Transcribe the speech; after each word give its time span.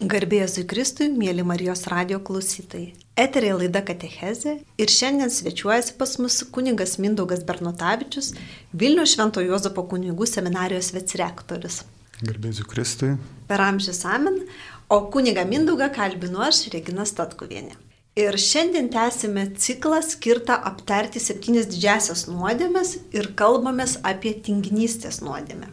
Garbėjai 0.00 0.62
Kristui, 0.64 1.10
mėly 1.12 1.42
Marijos 1.44 1.82
radio 1.92 2.16
klausytojai. 2.24 2.94
Eterė 3.20 3.50
laida 3.58 3.82
Katechezė 3.84 4.54
ir 4.80 4.88
šiandien 4.88 5.28
svečiuojasi 5.28 5.92
pas 5.98 6.14
mus 6.16 6.38
kuningas 6.48 6.94
Mindaugas 6.96 7.42
Bernotavičius, 7.44 8.30
Vilnių 8.72 9.04
Švento 9.04 9.44
Jozapo 9.44 9.84
kunigų 9.90 10.24
seminarijos 10.24 10.94
vecrektorius. 10.96 11.82
Garbėjai 12.24 12.64
Kristui. 12.70 13.10
Per 13.50 13.60
amžius 13.60 14.00
amen, 14.08 14.38
o 14.88 15.02
kuniga 15.12 15.44
Mindaugą 15.44 15.90
kalbinu 15.92 16.40
aš, 16.46 16.62
Regina 16.72 17.04
Statkuvienė. 17.04 17.76
Ir 18.16 18.40
šiandien 18.40 18.88
tęsime 18.94 19.50
ciklą 19.60 20.00
skirtą 20.00 20.56
aptarti 20.72 21.20
septynis 21.20 21.68
didžiasias 21.74 22.24
nuodėmės 22.32 22.96
ir 23.12 23.34
kalbamės 23.36 23.98
apie 24.00 24.32
tinginystės 24.48 25.20
nuodėmę. 25.20 25.68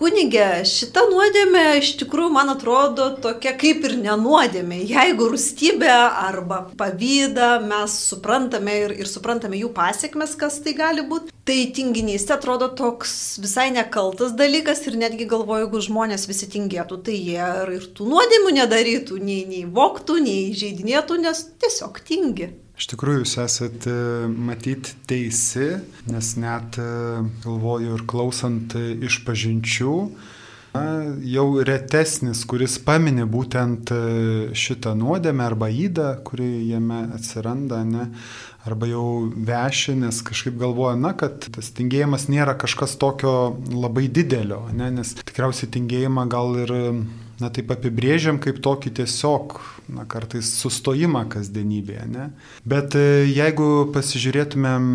Kunigė, 0.00 0.62
šita 0.64 1.02
nuodėmė 1.10 1.62
iš 1.76 1.90
tikrųjų, 2.00 2.30
man 2.32 2.48
atrodo, 2.48 3.10
tokia 3.20 3.50
kaip 3.60 3.82
ir 3.84 3.98
nenuodėmė. 4.00 4.78
Jeigu 4.88 5.26
rūstybė 5.34 5.90
arba 5.92 6.62
pavydą 6.80 7.50
mes 7.66 7.96
suprantame 8.08 8.78
ir, 8.86 8.94
ir 9.02 9.10
suprantame 9.10 9.60
jų 9.60 9.68
pasiekmes, 9.76 10.32
kas 10.40 10.56
tai 10.64 10.72
gali 10.78 11.04
būti, 11.04 11.34
tai 11.44 11.58
tinginystė 11.76 12.38
atrodo 12.38 12.70
toks 12.80 13.12
visai 13.44 13.68
nekaltas 13.76 14.32
dalykas 14.40 14.80
ir 14.88 14.96
netgi 15.02 15.28
galvoju, 15.28 15.66
jeigu 15.66 15.84
žmonės 15.90 16.24
visi 16.32 16.48
tingėtų, 16.56 17.02
tai 17.04 17.20
jie 17.20 17.52
ir 17.76 17.86
tų 17.92 18.08
nuodėmių 18.08 18.56
nedarytų, 18.56 19.20
nei, 19.20 19.44
nei 19.52 19.66
voktų, 19.68 20.16
nei 20.24 20.48
žaidinėtų, 20.56 21.20
nes 21.28 21.44
tiesiog 21.60 22.00
tingi. 22.08 22.54
Iš 22.80 22.86
tikrųjų, 22.94 23.26
jūs 23.26 23.36
esate 23.42 23.94
matyti 24.32 24.94
teisi, 25.04 25.66
nes 26.08 26.30
net 26.40 26.78
e, 26.80 26.90
galvoju 27.44 27.98
ir 27.98 28.04
klausant 28.08 28.72
iš 28.80 29.18
pažinčių, 29.26 29.96
jau 31.26 31.46
retesnis, 31.66 32.44
kuris 32.46 32.78
paminė 32.86 33.26
būtent 33.28 33.90
e, 33.90 34.00
šitą 34.54 34.94
nuodėmę 34.98 35.42
arba 35.44 35.68
įdą, 35.68 36.12
kuri 36.24 36.68
jame 36.70 37.02
atsiranda, 37.16 37.82
ne, 37.84 38.06
arba 38.68 38.86
jau 38.86 39.06
veši, 39.34 39.96
nes 39.98 40.20
kažkaip 40.22 40.56
galvoja, 40.60 40.94
na, 41.00 41.12
kad 41.18 41.48
tas 41.50 41.72
tingėjimas 41.74 42.28
nėra 42.30 42.54
kažkas 42.60 42.94
tokio 43.00 43.56
labai 43.72 44.06
didelio, 44.08 44.68
ne, 44.72 44.92
nes 45.00 45.16
tikriausiai 45.20 45.70
tingėjimą 45.74 46.28
gal 46.30 46.54
ir 46.62 46.74
na 47.40 47.50
taip 47.54 47.72
apibrėžiam 47.74 48.38
kaip 48.42 48.60
tokį 48.64 48.92
tiesiog, 49.00 49.58
na 49.90 50.06
kartais 50.10 50.52
sustojimą 50.60 51.24
kasdienybėje, 51.32 52.06
ne? 52.12 52.30
Bet 52.68 52.96
e, 52.98 53.26
jeigu 53.28 53.90
pasižiūrėtumėm, 53.94 54.88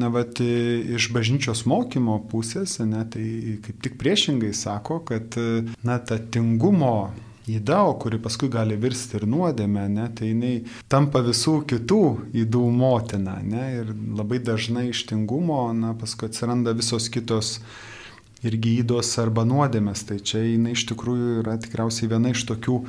na 0.00 0.10
vat, 0.12 0.40
iš 0.40 1.10
bažnyčios 1.14 1.66
mokymo 1.70 2.18
pusės, 2.30 2.78
ne, 2.82 3.04
tai 3.10 3.58
kaip 3.64 3.82
tik 3.84 3.98
priešingai 4.00 4.52
sako, 4.56 5.02
kad, 5.08 5.36
e, 5.38 5.66
na, 5.86 6.00
ta 6.00 6.18
tingumo 6.18 7.10
įda, 7.50 7.82
o 7.88 7.94
kuri 8.00 8.20
paskui 8.22 8.50
gali 8.52 8.76
virsti 8.80 9.18
ir 9.18 9.26
nuodėmę, 9.30 9.86
ne, 9.92 10.06
tai 10.16 10.32
jinai 10.32 10.54
tampa 10.92 11.22
visų 11.24 11.60
kitų 11.70 12.02
įdų 12.42 12.64
motina, 12.74 13.38
ne, 13.42 13.64
ir 13.80 13.94
labai 14.16 14.40
dažnai 14.44 14.90
iš 14.90 15.04
tingumo, 15.10 15.62
na, 15.76 15.94
paskui 15.98 16.30
atsiranda 16.30 16.74
visos 16.76 17.08
kitos 17.12 17.58
ir 18.46 18.56
gydos 18.60 19.12
arba 19.22 19.44
nuodėmės. 19.48 20.04
Tai 20.08 20.18
čia 20.24 20.42
jinai 20.44 20.74
iš 20.76 20.86
tikrųjų 20.92 21.40
yra 21.44 21.56
tikriausiai 21.60 22.10
viena 22.10 22.32
iš 22.34 22.44
tokių 22.48 22.80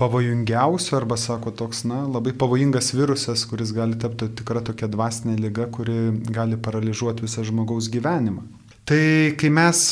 pavojingiausių 0.00 0.96
arba, 0.98 1.16
sako, 1.20 1.52
toks, 1.54 1.84
na, 1.86 2.02
labai 2.10 2.32
pavojingas 2.34 2.90
virusas, 2.96 3.44
kuris 3.46 3.70
gali 3.74 3.98
tapti 4.00 4.26
tikra 4.40 4.62
tokia 4.66 4.88
dvasinė 4.90 5.36
lyga, 5.38 5.68
kuri 5.70 6.10
gali 6.34 6.58
paralyžiuoti 6.58 7.26
visą 7.26 7.46
žmogaus 7.46 7.90
gyvenimą. 7.94 8.42
Tai 8.84 9.04
kai 9.40 9.50
mes 9.54 9.84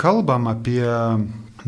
kalbam 0.00 0.46
apie 0.48 0.84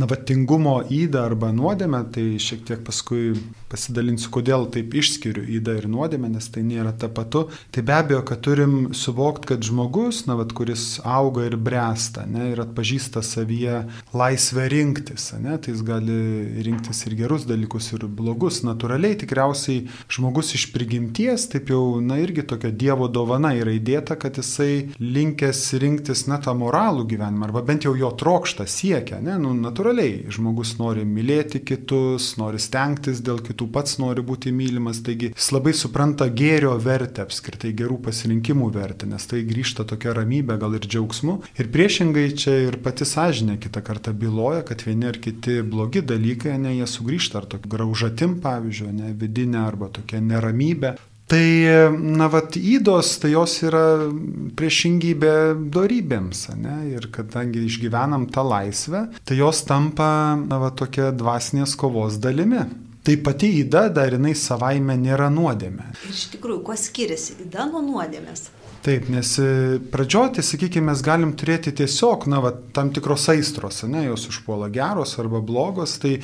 navatingumo 0.01 0.79
įdą 0.95 1.27
arba 1.29 1.51
nuodėmę, 1.53 2.05
tai 2.15 2.25
šiek 2.41 2.63
tiek 2.69 2.87
paskui 2.87 3.35
pasidalinsiu, 3.71 4.31
kodėl 4.35 4.67
taip 4.75 4.95
išskiriu 4.99 5.45
įdą 5.59 5.77
ir 5.79 5.87
nuodėmę, 5.91 6.31
nes 6.35 6.49
tai 6.53 6.65
nėra 6.67 6.93
tapatu. 6.97 7.47
Tai 7.71 7.85
be 7.87 7.95
abejo, 7.95 8.23
kad 8.27 8.43
turim 8.45 8.91
suvokti, 8.97 9.53
kad 9.53 9.65
žmogus, 9.67 10.25
na, 10.29 10.37
vat, 10.41 10.53
kuris 10.57 10.99
auga 11.07 11.47
ir 11.47 11.57
bręsta, 11.61 12.27
ne, 12.31 12.51
ir 12.53 12.63
atpažįsta 12.65 13.23
savyje 13.27 13.85
laisvę 14.17 14.67
rinktis, 14.73 15.31
ne, 15.39 15.57
tai 15.63 15.75
jis 15.75 15.85
gali 15.87 16.19
rinktis 16.67 17.05
ir 17.07 17.17
gerus 17.21 17.47
dalykus, 17.49 17.93
ir 17.95 18.07
blogus. 18.07 18.63
Natūraliai 18.67 19.19
tikriausiai 19.21 19.87
žmogus 20.11 20.55
iš 20.59 20.69
prigimties, 20.75 21.47
taip 21.53 21.71
jau, 21.71 22.01
na, 22.05 22.19
irgi 22.23 22.45
tokia 22.51 22.73
Dievo 22.75 23.07
dovana 23.13 23.53
yra 23.59 23.75
įdėta, 23.77 24.19
kad 24.21 24.41
jisai 24.41 24.91
linkęs 24.99 25.63
rinktis, 25.83 26.27
na, 26.31 26.41
tą 26.43 26.57
moralų 26.59 27.07
gyvenimą, 27.15 27.49
arba 27.49 27.65
bent 27.67 27.87
jau 27.87 27.95
jo 27.99 28.11
trokšta 28.19 28.67
siekia, 28.71 29.21
ne, 29.23 29.39
nu, 29.41 29.55
natūraliai 29.59 30.27
žmogus 30.33 30.77
nori 30.81 31.07
mylėti 31.07 31.63
kitus, 31.67 32.33
nori 32.41 32.61
stengtis 32.63 33.23
dėl 33.25 33.43
kitų 33.45 33.60
kitų 33.61 33.73
pats 33.73 33.99
nori 34.01 34.23
būti 34.25 34.53
mylimas, 34.53 35.03
taigi 35.05 35.35
jis 35.35 35.51
labai 35.53 35.75
supranta 35.77 36.29
gėrio 36.29 36.73
vertę, 36.81 37.23
apskritai 37.27 37.75
gerų 37.77 38.01
pasirinkimų 38.07 38.71
vertę, 38.73 39.07
nes 39.07 39.27
tai 39.27 39.45
grįžta 39.45 39.85
tokia 39.85 40.15
ramybė, 40.17 40.57
gal 40.59 40.75
ir 40.75 40.87
džiaugsmu. 40.87 41.43
Ir 41.61 41.69
priešingai 41.69 42.31
čia 42.33 42.57
ir 42.71 42.79
pati 42.81 43.05
sąžinė 43.05 43.59
kitą 43.61 43.83
kartą 43.85 44.15
byloja, 44.17 44.65
kad 44.65 44.81
vieni 44.87 45.11
ar 45.11 45.21
kiti 45.21 45.61
blogi 45.61 46.01
dalykai, 46.01 46.57
ne, 46.57 46.75
jie 46.79 46.89
sugrįžta, 46.89 47.43
ar 47.43 47.51
tokia 47.53 47.69
graužatim, 47.77 48.41
pavyzdžiui, 48.41 48.97
ne, 48.97 49.13
vidinė 49.13 49.61
arba 49.67 49.93
tokia 49.93 50.23
neramybė. 50.25 50.97
Tai, 51.31 51.47
na, 51.95 52.27
vat, 52.27 52.57
įdos, 52.59 53.13
tai 53.23 53.37
jos 53.37 53.53
yra 53.63 54.11
priešingybė 54.59 55.35
darybėms, 55.71 56.49
ne? 56.59 56.79
Ir 56.97 57.07
kadangi 57.15 57.63
išgyvenam 57.69 58.27
tą 58.35 58.43
laisvę, 58.43 59.05
tai 59.23 59.39
jos 59.39 59.63
tampa, 59.69 60.35
na, 60.41 60.59
va, 60.59 60.75
tokia 60.75 61.13
dvasinės 61.15 61.77
kovos 61.79 62.19
dalimi. 62.19 62.65
Tai 63.01 63.17
pati 63.25 63.49
įda 63.63 63.87
dar 63.97 64.13
jinai 64.13 64.35
savaime 64.37 64.97
nėra 65.01 65.31
nuodėmė. 65.33 65.87
Ir 66.05 66.13
iš 66.13 66.27
tikrųjų, 66.35 66.61
kuo 66.67 66.77
skiriasi 66.77 67.39
įda 67.47 67.65
nuo 67.71 67.81
nuodėmės? 67.87 68.51
Taip, 68.81 69.11
nes 69.13 69.35
e, 69.37 69.77
pradžioti, 69.93 70.41
sakykime, 70.41 70.87
mes 70.89 71.03
galim 71.05 71.35
turėti 71.37 71.69
tiesiog, 71.77 72.25
na, 72.33 72.39
va, 72.41 72.55
tam 72.73 72.89
tikros 72.97 73.27
aistros, 73.29 73.83
ne, 73.85 74.07
jos 74.07 74.25
užpuola 74.31 74.71
geros 74.73 75.19
arba 75.21 75.43
blogos, 75.45 75.99
tai 76.01 76.15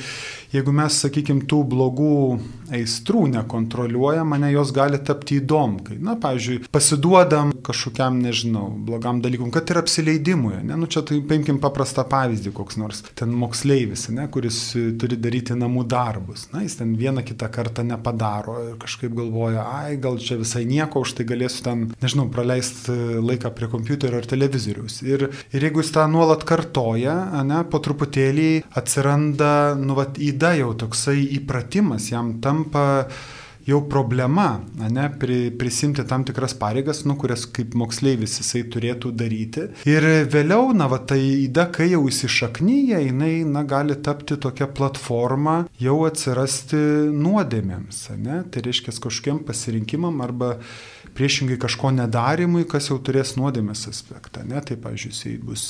jeigu 0.49 0.73
mes, 0.73 0.97
sakykime, 1.03 1.45
tų 1.45 1.59
blogų 1.69 2.15
aistrų 2.73 3.27
nekontroliuojam, 3.35 4.33
mane 4.33 4.49
jos 4.55 4.71
gali 4.73 4.97
tapti 4.97 5.37
įdomu. 5.37 5.83
Kai, 5.85 5.99
na, 6.01 6.15
pavyzdžiui, 6.17 6.63
pasiduodam 6.73 7.51
kažkokiam, 7.67 8.17
nežinau, 8.25 8.71
blogam 8.89 9.21
dalykui, 9.21 9.51
kad 9.53 9.69
ir 9.69 9.81
apsileidimui, 9.83 10.55
ne, 10.65 10.79
nu 10.81 10.89
čia 10.89 11.05
tai 11.05 11.21
paimkim 11.29 11.61
paprastą 11.61 12.07
pavyzdį, 12.09 12.55
koks 12.57 12.81
nors 12.81 13.03
ten 13.21 13.37
moksleivis, 13.37 14.07
ne, 14.17 14.25
kuris 14.33 14.63
turi 14.97 15.21
daryti 15.21 15.53
namų 15.53 15.85
darbus, 15.93 16.47
na, 16.55 16.65
jis 16.65 16.79
ten 16.81 16.97
vieną 16.97 17.21
kitą 17.27 17.51
kartą 17.53 17.85
nepadaro 17.85 18.57
ir 18.65 18.75
kažkaip 18.81 19.13
galvoja, 19.21 19.69
ai, 19.83 20.01
gal 20.01 20.17
čia 20.17 20.41
visai 20.41 20.65
nieko, 20.65 21.05
už 21.05 21.19
tai 21.21 21.29
galėsiu 21.29 21.61
ten, 21.69 21.87
nežinau, 22.01 22.25
praleisti 22.33 22.46
praleisti 22.47 22.91
laiką 23.21 23.51
prie 23.51 23.67
kompiuterio 23.67 24.21
ar 24.21 24.27
televizoriaus. 24.27 25.01
Ir, 25.03 25.27
ir 25.51 25.65
jeigu 25.67 25.83
jis 25.83 25.91
tą 25.95 26.07
nuolat 26.07 26.45
kartoja, 26.47 27.43
ne, 27.43 27.63
po 27.67 27.81
truputėlį 27.83 28.63
atsiranda, 28.79 29.75
nu, 29.75 29.97
vat, 29.97 30.15
įda 30.17 30.55
jau 30.61 30.71
toksai 30.79 31.19
įpratimas, 31.41 32.07
jam 32.13 32.37
tampa 32.41 32.85
jau 33.67 33.81
problema, 33.91 34.61
ne, 34.79 35.09
pri, 35.19 35.51
prisimti 35.59 36.05
tam 36.07 36.23
tikras 36.23 36.53
pareigas, 36.55 37.03
nu, 37.03 37.17
kurias 37.19 37.43
kaip 37.51 37.75
moksleivis 37.75 38.37
jisai 38.39 38.63
turėtų 38.71 39.11
daryti. 39.11 39.67
Ir 39.89 40.07
vėliau, 40.31 40.71
na, 40.71 40.87
va, 40.87 41.01
tai 41.03 41.19
įda, 41.49 41.67
kai 41.75 41.89
jau 41.91 42.05
įsišaknyja, 42.07 43.03
jinai, 43.09 43.41
na, 43.43 43.65
gali 43.67 43.99
tapti 43.99 44.39
tokia 44.39 44.69
platforma 44.71 45.65
jau 45.83 45.99
atsirasti 46.07 46.79
nuodėmėms, 47.11 48.05
ne, 48.23 48.45
tai 48.47 48.63
reiškia 48.69 48.95
kažkokiem 48.95 49.43
pasirinkimam 49.49 50.23
arba 50.23 50.55
priešingai 51.17 51.57
kažko 51.61 51.91
nedarimui, 51.95 52.67
kas 52.69 52.91
jau 52.91 52.99
turės 53.01 53.35
nuodėmės 53.39 53.87
aspektą, 53.91 54.45
ne, 54.47 54.61
tai, 54.61 54.77
pavyzdžiui, 54.81 55.13
jisai 55.13 55.33
bus 55.41 55.65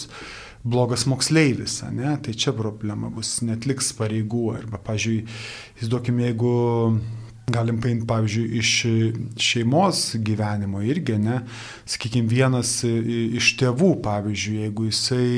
blogas 0.67 1.05
moksleivis, 1.07 1.79
ne? 1.95 2.17
tai 2.23 2.33
čia 2.35 2.51
problema 2.55 3.11
bus, 3.13 3.37
netliks 3.45 3.93
pareigų. 3.97 4.49
Arba, 4.57 4.81
pažiūrėjau, 4.83 5.37
įsivaizduokime, 5.77 6.27
jeigu 6.27 6.53
Galim 7.47 7.77
paimti, 7.79 8.03
pavyzdžiui, 8.03 8.57
iš 8.59 8.69
šeimos 9.39 10.01
gyvenimo 10.19 10.81
irgi, 10.83 11.13
ne, 11.23 11.37
sakykime, 11.87 12.27
vienas 12.27 12.81
iš 12.83 13.53
tėvų, 13.61 13.93
pavyzdžiui, 14.03 14.57
jeigu 14.65 14.89
jisai, 14.89 15.29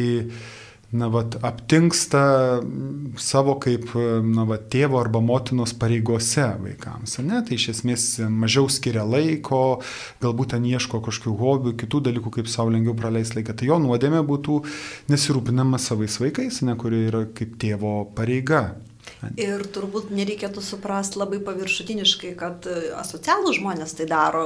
na, 0.92 1.08
vat, 1.14 1.38
aptinksta 1.46 2.22
savo 3.22 3.56
kaip, 3.62 3.92
na, 4.26 4.46
vat, 4.50 4.66
tėvo 4.74 5.00
arba 5.02 5.22
motinos 5.22 5.76
pareigose 5.78 6.48
vaikams, 6.64 7.20
ne, 7.26 7.44
tai 7.46 7.60
iš 7.60 7.70
esmės 7.76 8.08
mažiau 8.34 8.70
skiria 8.72 9.06
laiko, 9.06 9.80
galbūt 10.24 10.56
ten 10.56 10.66
ieško 10.70 11.04
kažkokių 11.06 11.38
hobių, 11.40 11.76
kitų 11.84 12.04
dalykų, 12.10 12.36
kaip 12.40 12.52
savo 12.52 12.74
lengviau 12.74 12.98
praleisti 12.98 13.40
laiką, 13.40 13.58
tai 13.60 13.70
jo 13.70 13.80
nuodėmė 13.84 14.24
būtų 14.26 14.62
nesirūpinama 15.14 15.82
savais 15.82 16.18
vaikais, 16.22 16.64
ne, 16.66 16.78
kurie 16.80 17.06
yra 17.12 17.26
kaip 17.38 17.60
tėvo 17.62 18.02
pareiga. 18.18 18.70
Ir 19.40 19.66
turbūt 19.76 20.14
nereikėtų 20.16 20.64
suprasti 20.64 21.20
labai 21.20 21.42
paviršutiniškai, 21.44 22.34
kad 22.40 22.68
asocialų 23.02 23.56
žmonės 23.58 23.98
tai 24.00 24.08
daro. 24.10 24.46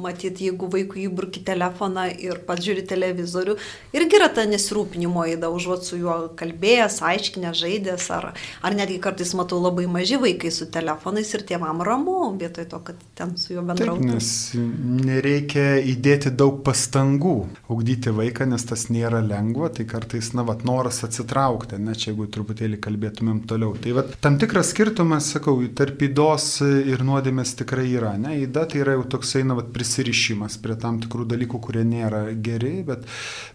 matyt, 0.00 0.40
jeigu 0.40 0.68
vaikui 0.72 1.04
įburki 1.06 1.42
telefoną 1.44 2.06
ir 2.24 2.40
pats 2.46 2.64
žiūri 2.64 2.84
televizorių, 2.88 3.56
irgi 3.96 4.18
yra 4.18 4.30
ta 4.32 4.46
nesirūpinimo 4.48 5.26
įda, 5.34 5.50
užuot 5.52 5.84
su 5.86 5.98
juo 6.00 6.16
kalbėjęs, 6.40 7.00
aiškinęs, 7.10 7.58
žaidęs, 7.60 8.06
ar, 8.16 8.30
ar 8.64 8.76
netgi 8.76 8.96
kartais 9.02 9.34
matau 9.38 9.60
labai 9.62 9.86
maži 9.90 10.16
vaikai 10.20 10.52
su 10.54 10.68
telefonais 10.72 11.34
ir 11.36 11.44
tėvam 11.48 11.82
ramu, 11.86 12.16
vietoj 12.40 12.68
to, 12.72 12.80
kad 12.90 13.04
ten 13.18 13.36
su 13.40 13.54
juo 13.56 13.64
bendrautų. 13.66 14.06
Taip, 14.06 14.14
nes 14.14 15.04
nereikia 15.10 15.66
įdėti 15.92 16.32
daug 16.32 16.62
pastangų 16.66 17.36
augdyti 17.70 18.14
vaiką, 18.16 18.48
nes 18.50 18.66
tas 18.68 18.88
nėra 18.92 19.22
lengva, 19.24 19.70
tai 19.74 19.86
kartais, 19.90 20.32
na, 20.36 20.46
vat, 20.48 20.64
noras 20.68 21.02
atsitraukti, 21.06 21.80
ne, 21.80 21.96
čia 21.96 22.10
jeigu 22.10 22.28
truputėlį 22.32 22.80
kalbėtumėm 22.82 23.44
toliau. 23.50 23.76
Tai 23.80 23.89
vat, 23.96 24.12
tam 24.22 24.38
tikras 24.40 24.72
skirtumas, 24.74 25.30
sakau, 25.34 25.56
tarp 25.76 26.02
įdos 26.06 26.46
ir 26.64 27.02
nuodėmės 27.06 27.54
tikrai 27.58 27.86
yra. 27.92 28.14
Ne? 28.20 28.36
Įda 28.44 28.66
tai 28.70 28.82
yra 28.84 28.96
jau 28.96 29.06
toksai, 29.16 29.42
na, 29.48 29.56
vat, 29.58 29.70
prisirišimas 29.74 30.58
prie 30.62 30.76
tam 30.80 31.00
tikrų 31.02 31.26
dalykų, 31.30 31.60
kurie 31.64 31.84
nėra 31.86 32.22
geri, 32.34 32.80
bet, 32.86 33.06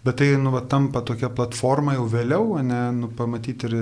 bet 0.05 0.19
tai, 0.21 0.31
nu, 0.41 0.53
vat, 0.55 0.69
tampa 0.71 1.03
tokia 1.05 1.29
platforma 1.33 1.95
jau 1.97 2.07
vėliau, 2.11 2.59
ne, 2.65 2.81
nu, 2.95 3.09
pamatyti 3.15 3.69
ir 3.69 3.77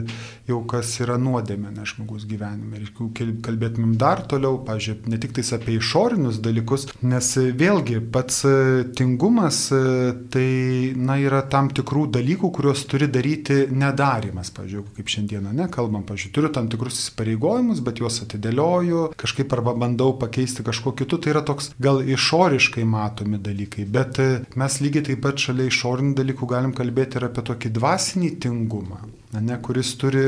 jau 0.50 0.62
kas 0.70 0.92
yra 1.04 1.18
nuodėmė, 1.22 1.74
ne, 1.76 1.88
žmogus 1.90 2.28
gyvenime. 2.30 2.82
Ir 2.84 2.94
kalbėtumėm 3.46 3.96
dar 4.00 4.24
toliau, 4.30 4.60
pažiūrėjau, 4.68 5.12
ne 5.14 5.20
tik 5.22 5.36
tais 5.38 5.54
apie 5.56 5.78
išorinius 5.80 6.42
dalykus, 6.44 6.88
nes 7.04 7.32
vėlgi 7.60 8.00
pats 8.14 8.44
tingumas 8.98 9.66
tai, 10.34 10.48
na, 10.98 11.18
yra 11.22 11.44
tam 11.50 11.70
tikrų 11.74 12.08
dalykų, 12.18 12.52
kuriuos 12.56 12.86
turi 12.90 13.10
daryti 13.12 13.64
nedarimas, 13.72 14.52
pažiūrėjau, 14.56 14.86
kaip 14.98 15.12
šiandieną, 15.16 15.54
ne, 15.56 15.68
kalbam, 15.74 16.06
pažiūrėjau, 16.08 16.36
turiu 16.44 16.54
tam 16.54 16.68
tikrus 16.68 16.98
įsipareigojimus, 17.00 17.80
bet 17.84 18.02
juos 18.02 18.20
atidėlioju, 18.26 19.14
kažkaip 19.20 19.54
arba 19.56 19.74
bandau 19.80 20.12
pakeisti 20.20 20.64
kažkuo 20.64 20.92
kitu, 21.00 21.18
tai 21.18 21.32
yra 21.32 21.44
toks 21.46 21.72
gal 21.80 22.02
išoriškai 22.04 22.84
matomi 22.84 23.40
dalykai, 23.40 23.86
bet 23.88 24.20
e, 24.20 24.44
mes 24.60 24.80
lygiai 24.84 25.08
taip 25.08 25.24
pat 25.24 25.40
šalia 25.40 25.70
išorinių 25.72 26.18
dalykų 26.20 26.50
galim 26.50 26.74
kalbėti 26.76 27.20
ir 27.20 27.30
apie 27.30 27.46
tokį 27.48 27.72
dvasinį 27.78 28.34
tingumą, 28.44 29.06
ne, 29.40 29.60
kuris 29.64 29.96
turi 29.96 30.26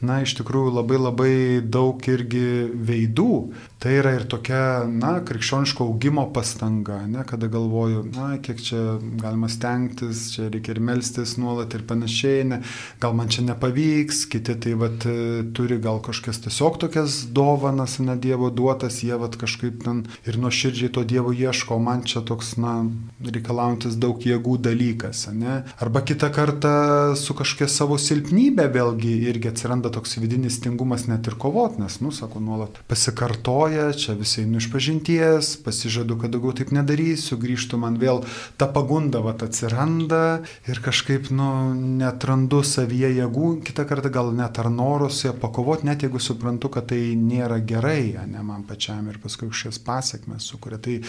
na, 0.00 0.20
iš 0.22 0.36
tikrųjų 0.38 0.72
labai 0.78 0.98
labai 1.02 1.32
daug 1.60 2.00
irgi 2.08 2.70
veidų. 2.72 3.32
Tai 3.78 3.92
yra 3.94 4.10
ir 4.16 4.24
tokia, 4.26 4.88
na, 4.90 5.20
krikščioniško 5.22 5.84
augimo 5.86 6.24
pastanga, 6.34 6.96
ne, 7.06 7.22
kada 7.22 7.46
galvoju, 7.46 8.00
na, 8.10 8.32
kiek 8.42 8.58
čia 8.58 8.80
galima 9.20 9.46
stengtis, 9.46 10.32
čia 10.32 10.48
reikia 10.50 10.72
ir 10.74 10.80
melstis 10.82 11.36
nuolat 11.38 11.76
ir 11.78 11.84
panašiai, 11.86 12.40
ne, 12.50 12.58
gal 12.98 13.14
man 13.14 13.30
čia 13.30 13.44
nepavyks, 13.46 14.24
kiti 14.32 14.56
tai 14.64 14.72
vat 14.80 15.06
turi 15.54 15.78
gal 15.84 16.00
kažkokias 16.02 16.42
tiesiog 16.48 16.80
tokias 16.82 17.20
dovanas, 17.30 18.00
ne 18.02 18.16
Dievo 18.18 18.48
duotas, 18.50 18.96
jie 19.06 19.14
vat 19.14 19.38
kažkaip 19.38 19.78
ten 19.84 20.02
ir 20.26 20.40
nuoširdžiai 20.42 20.90
to 20.98 21.06
Dievo 21.06 21.30
ieško, 21.30 21.78
man 21.78 22.02
čia 22.02 22.24
toks, 22.26 22.56
na, 22.58 22.80
reikalaujantis 23.22 23.94
daug 24.02 24.26
jėgų 24.26 24.58
dalykas, 24.66 25.28
ne. 25.38 25.60
Arba 25.78 26.02
kitą 26.02 26.32
kartą 26.34 26.74
su 27.14 27.38
kažkokia 27.38 27.70
savo 27.70 27.94
silpnybė 28.02 28.66
vėlgi 28.74 29.14
irgi 29.30 29.54
atsiranda 29.54 29.94
toks 29.94 30.18
vidinis 30.18 30.58
tingumas 30.66 31.06
net 31.06 31.30
ir 31.30 31.38
kovot, 31.38 31.78
nes, 31.78 32.00
nu, 32.02 32.10
sako, 32.10 32.42
nuolat 32.42 32.82
pasikartoja 32.90 33.67
galvoja, 33.68 33.92
čia 33.92 34.14
visi 34.14 34.42
einu 34.42 34.58
iš 34.58 34.68
pažinties, 34.72 35.56
pasižadu, 35.64 36.16
kad 36.20 36.32
daugiau 36.32 36.54
taip 36.56 36.70
nedarysiu, 36.72 37.38
grįžtų 37.40 37.78
man 37.80 37.98
vėl 38.00 38.22
ta 38.56 38.68
pagunda 38.70 39.20
vat 39.24 39.42
atsiranda 39.42 40.40
ir 40.68 40.80
kažkaip, 40.84 41.30
nu, 41.30 41.74
netrandu 41.74 42.62
savyje 42.64 43.10
jėgų, 43.18 43.50
kitą 43.66 43.86
kartą 43.88 44.12
gal 44.12 44.32
net 44.36 44.58
ar 44.58 44.70
norus 44.72 45.24
ją 45.24 45.34
pakovoti, 45.36 45.86
net 45.88 46.04
jeigu 46.04 46.20
suprantu, 46.22 46.70
kad 46.72 46.88
tai 46.92 47.14
nėra 47.18 47.60
gerai, 47.60 48.16
ne 48.28 48.42
man 48.44 48.64
pačiam 48.68 49.08
ir 49.08 49.20
paskui 49.22 49.50
kažkokias 49.50 49.82
pasiekmes 49.84 50.48
sukuria. 50.48 50.80
Tai, 50.82 51.00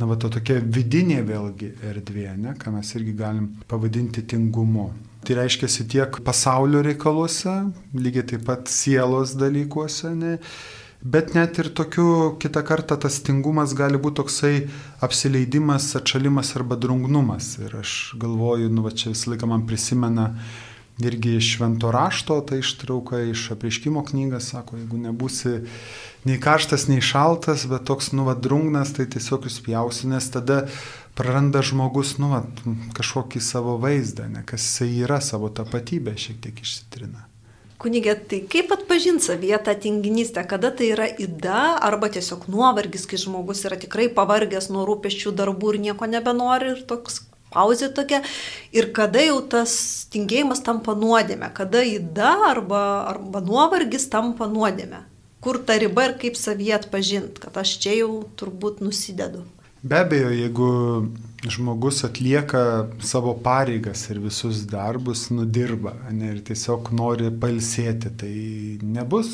na, 0.00 0.08
va, 0.10 0.18
to 0.18 0.32
tokia 0.32 0.58
vidinė 0.60 1.22
vėlgi 1.26 1.74
erdvė, 1.92 2.34
ne, 2.40 2.56
ką 2.58 2.74
mes 2.74 2.90
irgi 2.98 3.14
galim 3.18 3.52
pavadinti 3.70 4.26
tingumu. 4.26 4.90
Tai 5.20 5.36
reiškia 5.36 5.68
tiek 5.84 6.20
pasaulio 6.24 6.80
reikaluose, 6.82 7.52
lygiai 7.92 8.24
taip 8.24 8.46
pat 8.48 8.70
sielos 8.72 9.34
dalykuose, 9.36 10.14
ne, 10.16 10.38
Bet 11.00 11.32
net 11.32 11.56
ir 11.56 11.70
tokiu 11.72 12.36
kitą 12.36 12.60
kartą 12.60 12.98
tas 13.00 13.22
tingumas 13.24 13.72
gali 13.72 13.96
būti 13.96 14.18
toksai 14.20 14.56
apsileidimas, 15.00 15.94
atšalimas 15.96 16.52
arba 16.60 16.76
drungnumas. 16.76 17.54
Ir 17.64 17.78
aš 17.80 17.94
galvoju, 18.20 18.68
nu 18.68 18.84
va 18.84 18.92
čia 18.92 19.14
visą 19.14 19.32
laiką 19.32 19.48
man 19.48 19.64
prisimena 19.68 20.34
irgi 21.00 21.38
iš 21.38 21.54
švento 21.54 21.88
rašto, 21.90 22.36
tai 22.44 22.58
ištrauka 22.60 23.22
iš 23.30 23.46
apriškimo 23.56 24.04
knygas, 24.04 24.50
sako, 24.52 24.76
jeigu 24.76 25.00
nebūsi 25.00 25.54
nei 26.28 26.36
karštas, 26.36 26.84
nei 26.92 27.00
šaltas, 27.00 27.64
bet 27.70 27.88
toks, 27.88 28.12
nu 28.12 28.28
va, 28.28 28.36
drungnas, 28.36 28.92
tai 28.96 29.08
tiesiog 29.08 29.48
jūs 29.48 29.56
pjausi, 29.64 30.10
nes 30.12 30.28
tada 30.34 30.66
praranda 31.16 31.64
žmogus, 31.64 32.18
nu 32.20 32.34
va, 32.34 32.44
kažkokį 33.00 33.40
savo 33.40 33.78
vaizdą, 33.80 34.28
ne, 34.28 34.44
kas 34.44 34.68
jisai 34.68 34.92
yra, 35.06 35.22
savo 35.24 35.48
tapatybę 35.48 36.16
šiek 36.20 36.44
tiek 36.44 36.60
išsitrina. 36.60 37.29
Kunigė, 37.80 38.12
tai 38.28 38.42
kaip 38.44 38.74
atpažinti 38.74 39.24
savyje 39.24 39.56
tą 39.64 39.72
tinginystę, 39.80 40.42
kada 40.44 40.68
tai 40.76 40.90
yra 40.92 41.06
įda 41.24 41.78
arba 41.80 42.10
tiesiog 42.12 42.42
nuovargis, 42.52 43.06
kai 43.08 43.16
žmogus 43.22 43.64
yra 43.64 43.78
tikrai 43.80 44.10
pavargęs 44.12 44.68
nuo 44.68 44.84
rūpeščių 44.88 45.32
darbų 45.38 45.72
ir 45.72 45.78
nieko 45.86 46.08
nebenori 46.10 46.74
ir 46.74 46.82
toks 46.90 47.22
pauzė 47.54 47.88
tokia. 47.96 48.20
Ir 48.76 48.90
kada 48.96 49.22
jau 49.24 49.38
tas 49.54 49.72
tingėjimas 50.12 50.60
tampa 50.66 50.92
nuodėme, 50.98 51.48
kada 51.56 51.80
įda 51.86 52.34
arba, 52.50 52.82
arba 53.14 53.40
nuovargis 53.44 54.10
tampa 54.12 54.50
nuodėme. 54.50 55.06
Kur 55.40 55.56
ta 55.64 55.78
riba 55.80 56.10
ir 56.10 56.18
kaip 56.20 56.36
savyje 56.36 56.76
atpažinti, 56.76 57.40
kad 57.40 57.56
aš 57.62 57.78
čia 57.80 57.96
jau 58.02 58.12
turbūt 58.36 58.84
nusidedu. 58.84 59.46
Be 59.82 60.02
abejo, 60.04 60.28
jeigu 60.30 60.70
žmogus 61.48 62.04
atlieka 62.04 62.86
savo 63.00 63.32
pareigas 63.44 64.10
ir 64.10 64.20
visus 64.20 64.66
darbus 64.68 65.30
nudirba 65.32 65.94
ne, 66.12 66.34
ir 66.34 66.42
tiesiog 66.44 66.92
nori 66.92 67.30
palsėti, 67.32 68.12
tai 68.20 68.34
nebus 68.84 69.30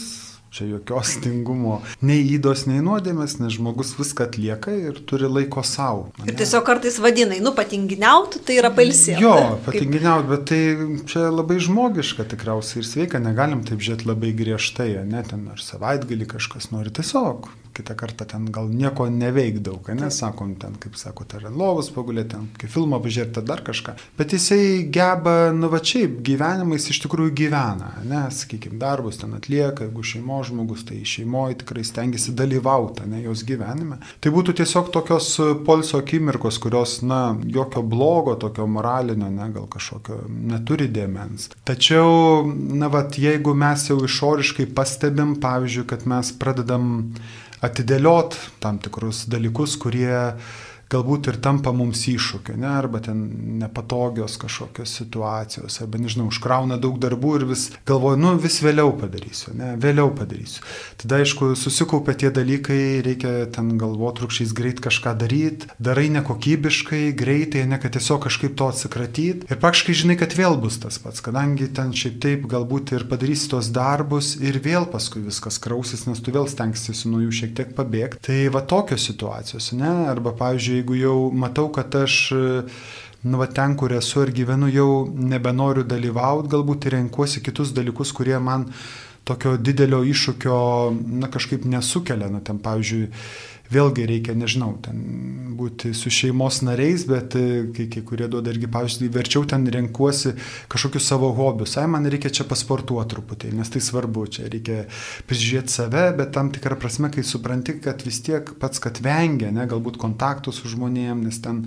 čia 0.56 0.69
jokios 0.70 1.16
tingumo, 1.20 1.81
nei 2.06 2.22
įdos, 2.37 2.62
nei 2.70 2.78
nuodėmės, 2.84 3.34
nes 3.43 3.56
žmogus 3.58 3.90
viską 3.98 4.28
atlieka 4.31 4.72
ir 4.72 5.02
turi 5.08 5.28
laiko 5.28 5.60
savo. 5.66 6.06
Ir 6.25 6.38
tiesiog 6.38 6.64
kartais 6.64 6.96
vadinai, 7.02 7.42
nu 7.44 7.52
patinginiauti, 7.56 8.40
tai 8.46 8.56
yra 8.62 8.70
palsėti. 8.72 9.20
Jo, 9.26 9.34
patinginiauti, 9.66 10.31
bet 10.31 10.46
tai 10.49 10.62
čia 11.10 11.26
labai 11.34 11.58
žmogiška 11.66 12.25
tikriausiai 12.31 12.81
ir 12.84 12.88
sveika, 12.88 13.20
negalim 13.20 13.66
taip 13.69 13.82
žiūrėti 13.82 14.08
labai 14.08 14.32
griežtai, 14.38 14.92
ne, 15.10 15.26
ten 15.26 15.44
ar 15.52 15.60
savaitgalį 15.60 16.31
kažkas 16.37 16.70
nori 16.72 16.94
tiesiog 16.94 17.50
kitą 17.76 17.96
kartą 17.99 18.26
ten 18.28 18.49
gal 18.52 18.70
nieko 18.73 19.08
neveik 19.12 19.61
daug, 19.64 19.88
nesakom 20.00 20.55
ten, 20.61 20.76
kaip 20.81 20.96
sako, 20.99 21.26
ar 21.37 21.49
lovus 21.52 21.90
pagulėti, 21.94 22.32
ten, 22.34 22.49
kaip 22.61 22.73
filmą 22.73 23.00
pažiūrėti, 23.05 23.44
dar 23.46 23.62
kažką. 23.67 23.96
Bet 24.19 24.34
jisai 24.37 24.87
geba, 24.93 25.52
nu 25.56 25.70
va 25.73 25.81
čia, 25.84 26.06
gyvenimais 26.06 26.88
iš 26.93 27.02
tikrųjų 27.05 27.34
gyvena, 27.43 27.93
ne, 28.06 28.23
sakykime, 28.34 28.78
darbus 28.81 29.20
ten 29.20 29.37
atlieka, 29.37 29.87
jeigu 29.87 30.05
šeimo 30.06 30.40
žmogus, 30.46 30.87
tai 30.88 31.02
šeimoje 31.06 31.61
tikrai 31.62 31.84
stengiasi 31.87 32.35
dalyvauti, 32.37 33.06
ne, 33.11 33.23
jos 33.26 33.45
gyvenime. 33.47 34.00
Tai 34.21 34.33
būtų 34.35 34.56
tiesiog 34.61 34.90
tokios 34.95 35.33
polsio 35.66 36.00
akimirkos, 36.02 36.61
kurios, 36.62 36.99
na, 37.06 37.21
jokio 37.45 37.85
blogo, 37.87 38.37
tokio 38.40 38.68
moralinio, 38.71 39.30
ne, 39.33 39.50
gal 39.54 39.68
kažkokio 39.73 40.23
neturi 40.28 40.88
dėmens. 40.92 41.50
Tačiau, 41.68 42.45
na, 42.47 42.90
va, 42.92 43.04
jeigu 43.26 43.54
mes 43.56 43.88
jau 43.90 43.99
išoriškai 44.06 44.68
pastebim, 44.76 45.37
pavyzdžiui, 45.42 45.88
kad 45.90 46.06
mes 46.09 46.33
pradedam 46.40 46.87
atidėliot 47.64 48.36
tam 48.60 48.80
tikrus 48.82 49.25
dalykus, 49.32 49.76
kurie 49.80 50.34
galbūt 50.93 51.31
ir 51.33 51.40
tampa 51.43 51.73
mums 51.75 52.05
iššūkiu, 52.11 52.57
ne, 52.61 52.69
arba 52.71 53.00
ten 53.02 53.23
nepatogios 53.61 54.37
kažkokios 54.43 54.93
situacijos, 55.00 55.81
arba 55.83 56.00
nežinau, 56.02 56.28
užkrauna 56.31 56.78
daug 56.83 57.00
darbų 57.02 57.33
ir 57.40 57.47
vis 57.50 57.66
galvoju, 57.88 58.21
nu 58.23 58.35
vis 58.40 58.61
vėliau 58.64 58.93
padarysiu, 59.00 59.55
ne, 59.59 59.73
vėliau 59.83 60.12
padarysiu. 60.16 60.62
Tada 61.02 61.21
aišku, 61.23 61.52
susikaupia 61.59 62.14
tie 62.19 62.31
dalykai, 62.35 63.02
reikia 63.07 63.35
ten 63.52 63.75
galvotrukščiais 63.81 64.55
greit 64.57 64.83
kažką 64.85 65.16
daryti, 65.19 65.71
darai 65.83 66.07
nekokybiškai, 66.14 67.02
greitai, 67.19 67.66
ne 67.66 67.81
kad 67.83 67.97
tiesiog 67.97 68.23
kažkaip 68.28 68.57
to 68.59 68.71
atsikratyti 68.71 69.50
ir 69.50 69.61
praktiškai 69.62 69.97
žinai, 70.02 70.19
kad 70.21 70.35
vėl 70.38 70.59
bus 70.61 70.78
tas 70.83 71.00
pats, 71.02 71.23
kadangi 71.25 71.69
ten 71.75 71.93
šiaip 71.97 72.21
taip 72.23 72.47
galbūt 72.50 72.95
ir 72.97 73.07
padarysi 73.11 73.50
tos 73.52 73.73
darbus 73.75 74.35
ir 74.38 74.61
vėl 74.62 74.87
paskui 74.90 75.25
viskas 75.26 75.59
krausis, 75.62 76.07
nes 76.07 76.23
tu 76.23 76.35
vėl 76.35 76.49
stengsiesi 76.50 77.11
nuo 77.11 77.25
jų 77.25 77.35
šiek 77.40 77.57
tiek 77.59 77.75
pabėgti. 77.76 78.23
Tai 78.26 78.38
va 78.55 78.62
tokios 78.69 79.07
situacijos, 79.11 79.73
ne, 79.76 79.93
arba 80.12 80.33
pavyzdžiui, 80.37 80.75
jeigu 80.76 81.00
jau 81.00 81.16
matau, 81.35 81.68
kad 81.75 81.95
aš 82.04 82.21
nu, 83.26 83.38
va, 83.40 83.47
ten, 83.50 83.75
kur 83.75 83.92
esu 83.97 84.23
ir 84.23 84.33
gyvenu, 84.35 84.68
jau 84.71 84.90
nebenoriu 85.11 85.85
dalyvauti, 85.88 86.52
galbūt 86.52 86.87
renkuosi 86.95 87.42
kitus 87.42 87.73
dalykus, 87.75 88.12
kurie 88.14 88.38
man 88.38 88.68
tokio 89.26 89.56
didelio 89.59 90.04
iššūkio, 90.06 90.59
na, 91.23 91.30
kažkaip 91.33 91.66
nesukelia. 91.66 92.30
Na, 92.30 92.42
ten, 92.45 92.61
pavyzdžiui, 92.62 93.09
vėlgi 93.73 94.06
reikia, 94.08 94.37
nežinau, 94.38 94.75
ten 94.85 95.00
būti 95.56 95.92
su 95.96 96.11
šeimos 96.12 96.61
nariais, 96.66 97.06
bet 97.08 97.37
e, 97.38 97.64
kai, 97.75 97.87
kai 97.92 98.02
kurie 98.06 98.28
duoda 98.30 98.52
irgi 98.52 98.68
pavyzdį, 98.73 99.08
verčiau 99.14 99.46
ten 99.49 99.64
renkuosi 99.73 100.35
kažkokius 100.73 101.08
savo 101.12 101.32
hobius. 101.37 101.76
Ai, 101.80 101.87
man 101.90 102.06
reikia 102.12 102.32
čia 102.38 102.46
pasportuoti 102.49 103.14
truputį, 103.14 103.52
nes 103.56 103.70
tai 103.73 103.82
svarbu, 103.85 104.26
čia 104.37 104.50
reikia 104.52 104.85
prižiūrėti 105.28 105.73
save, 105.73 106.04
bet 106.18 106.35
tam 106.37 106.50
tikrą 106.54 106.78
prasme, 106.80 107.11
kai 107.14 107.25
supranti, 107.26 107.78
kad 107.82 108.04
vis 108.06 108.20
tiek 108.26 108.52
pats, 108.61 108.82
kad 108.82 109.00
vengia, 109.04 109.52
ne, 109.54 109.66
galbūt 109.70 109.99
kontaktų 110.02 110.54
su 110.54 110.70
žmonėm, 110.73 111.25
nes 111.26 111.40
ten 111.42 111.64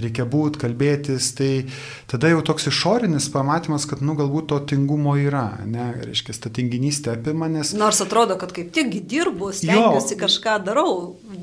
reikia 0.00 0.26
būti, 0.28 0.62
kalbėtis, 0.64 1.30
tai 1.38 1.52
tada 2.10 2.32
jau 2.32 2.42
toks 2.46 2.68
išorinis 2.72 3.30
pamatymas, 3.34 3.86
kad, 3.88 4.02
nu, 4.04 4.16
galbūt 4.18 4.50
to 4.52 4.60
tingumo 4.74 5.14
yra, 5.20 5.46
ne, 5.68 5.90
reiškia, 6.08 6.36
ta 6.42 6.52
tinginystė 6.54 7.14
apima, 7.16 7.50
nes... 7.52 7.74
Nors 7.78 8.02
atrodo, 8.04 8.38
kad 8.40 8.54
kaip 8.56 8.72
tik 8.74 8.94
dirbu, 9.08 9.52
stengiuosi 9.56 10.18
kažką 10.18 10.58
darau, 10.66 10.92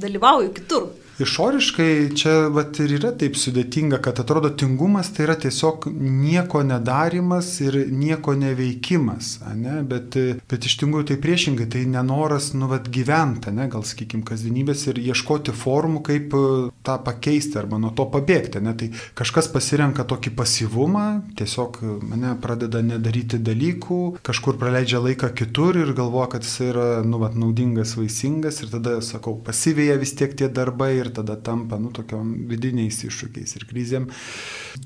dalyvauju 0.01 0.53
kitur 0.57 0.83
išoriškai 1.19 2.15
čia 2.17 2.34
vat, 2.53 2.79
ir 2.84 2.95
yra 2.98 3.12
taip 3.15 3.38
sudėtinga, 3.39 4.00
kad 4.03 4.19
atrodo 4.19 4.51
tingumas 4.51 5.12
tai 5.15 5.25
yra 5.27 5.36
tiesiog 5.39 5.88
nieko 5.95 6.63
nedarimas 6.65 7.50
ir 7.63 7.77
nieko 7.91 8.36
neveikimas, 8.39 9.38
ne? 9.55 9.79
bet, 9.88 10.17
bet 10.50 10.67
iš 10.67 10.77
tikrųjų 10.81 11.10
tai 11.12 11.19
priešingai, 11.24 11.67
tai 11.72 11.86
nenoras 11.89 12.51
nu, 12.57 12.67
vat, 12.72 12.89
gyventi, 12.91 13.53
ne? 13.55 13.69
gal 13.72 13.86
sakykim, 13.88 14.25
kasdienybės 14.27 14.88
ir 14.91 15.00
ieškoti 15.05 15.55
formų, 15.55 16.03
kaip 16.05 16.36
e, 16.36 16.43
tą 16.86 16.98
pakeisti 17.05 17.60
arba 17.62 17.79
nuo 17.81 17.93
to 17.95 18.07
pabėgti. 18.12 18.62
Ne? 18.63 18.75
Tai 18.77 18.91
kažkas 19.17 19.50
pasirenka 19.53 20.05
tokį 20.07 20.36
pasyvumą, 20.36 21.05
tiesiog 21.39 21.79
mane 22.03 22.36
pradeda 22.43 22.84
nedaryti 22.86 23.39
dalykų, 23.39 24.01
kažkur 24.25 24.60
praleidžia 24.62 25.01
laiką 25.03 25.31
kitur 25.38 25.79
ir 25.79 25.95
galvoja, 25.98 26.34
kad 26.36 26.48
jis 26.48 26.60
yra 26.72 26.89
nu, 27.07 27.19
vat, 27.24 27.38
naudingas, 27.39 27.95
vaisingas 28.00 28.62
ir 28.63 28.72
tada, 28.74 29.00
sakau, 29.05 29.38
pasivėja 29.45 29.98
vis 30.01 30.15
tiek 30.17 30.36
tie 30.38 30.51
darbai 30.51 31.04
ir 31.05 31.13
tada 31.15 31.38
tampa, 31.38 31.79
nu, 31.81 31.93
tokiom 31.95 32.35
vidiniais 32.50 33.00
iššūkiais 33.07 33.57
ir 33.59 33.69
krizėm. 33.69 34.12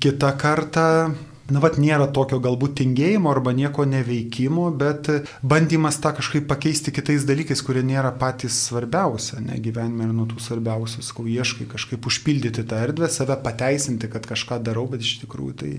Kita 0.00 0.32
karta 0.40 0.86
na, 1.50 1.60
vat 1.62 1.78
nėra 1.80 2.08
tokio 2.14 2.38
galbūt 2.42 2.76
tingėjimo 2.80 3.30
arba 3.32 3.52
nieko 3.56 3.84
neveikimo, 3.88 4.68
bet 4.80 5.10
bandymas 5.42 5.98
tą 6.02 6.14
kažkaip 6.18 6.46
pakeisti 6.50 6.94
kitais 6.94 7.26
dalykais, 7.28 7.62
kurie 7.66 7.82
nėra 7.86 8.12
patys 8.20 8.58
svarbiausia, 8.68 9.40
ne 9.44 9.58
gyvenime 9.62 10.08
ir 10.08 10.14
nuo 10.16 10.28
tų 10.30 10.40
svarbiausių, 10.44 11.04
sakau, 11.06 11.26
ieškai 11.30 11.68
kažkaip 11.70 12.10
užpildyti 12.10 12.66
tą 12.70 12.82
erdvę, 12.86 13.10
save 13.12 13.38
pateisinti, 13.44 14.10
kad 14.12 14.28
kažką 14.30 14.60
darau, 14.66 14.86
bet 14.90 15.06
iš 15.06 15.20
tikrųjų 15.24 15.56
tai 15.64 15.72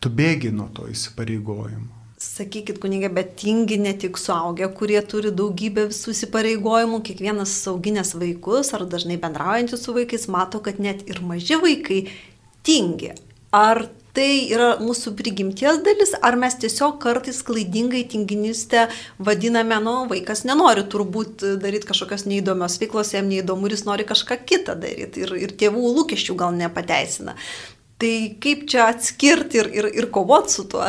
tu 0.00 0.12
bėgi 0.12 0.52
nuo 0.54 0.68
to 0.76 0.90
įsipareigojimo. 0.92 1.95
Sakykit, 2.16 2.78
kunigė, 2.80 3.10
bet 3.12 3.34
tingi 3.36 3.76
ne 3.76 3.90
tik 3.92 4.16
suaugę, 4.16 4.70
kurie 4.78 5.02
turi 5.04 5.28
daugybę 5.36 5.82
visų 5.90 6.14
įsipareigojimų, 6.14 7.02
kiekvienas 7.04 7.52
sauginės 7.66 8.14
vaikus 8.16 8.72
ar 8.72 8.86
dažnai 8.88 9.18
bendraujantys 9.20 9.82
su 9.84 9.92
vaikais 9.92 10.24
mato, 10.32 10.62
kad 10.64 10.78
net 10.80 11.02
ir 11.10 11.20
maži 11.20 11.58
vaikai 11.60 11.98
tingi. 12.64 13.10
Ar 13.52 13.82
tai 14.16 14.46
yra 14.48 14.70
mūsų 14.80 15.12
prigimties 15.18 15.82
dalis, 15.84 16.14
ar 16.24 16.38
mes 16.40 16.56
tiesiog 16.62 16.96
kartais 17.02 17.42
klaidingai 17.44 18.06
tinginystę 18.08 18.86
vadiname, 19.20 19.76
nu, 19.84 19.96
vaikas 20.08 20.46
nenori 20.48 20.86
turbūt 20.88 21.44
daryti 21.60 21.90
kažkokios 21.90 22.24
neįdomios 22.30 22.78
veiklos, 22.80 23.12
jam 23.12 23.28
neįdomu 23.28 23.68
ir 23.68 23.76
jis 23.76 23.84
nori 23.84 24.06
kažką 24.08 24.38
kitą 24.48 24.78
daryti 24.80 25.26
ir, 25.26 25.34
ir 25.36 25.52
tėvų 25.60 25.92
lūkesčių 25.98 26.38
gal 26.40 26.56
nepateisina. 26.56 27.36
Tai 28.00 28.14
kaip 28.40 28.64
čia 28.72 28.88
atskirti 28.88 29.60
ir, 29.60 29.70
ir, 29.82 29.90
ir 30.00 30.08
kovoti 30.16 30.56
su 30.56 30.64
tuo? 30.72 30.88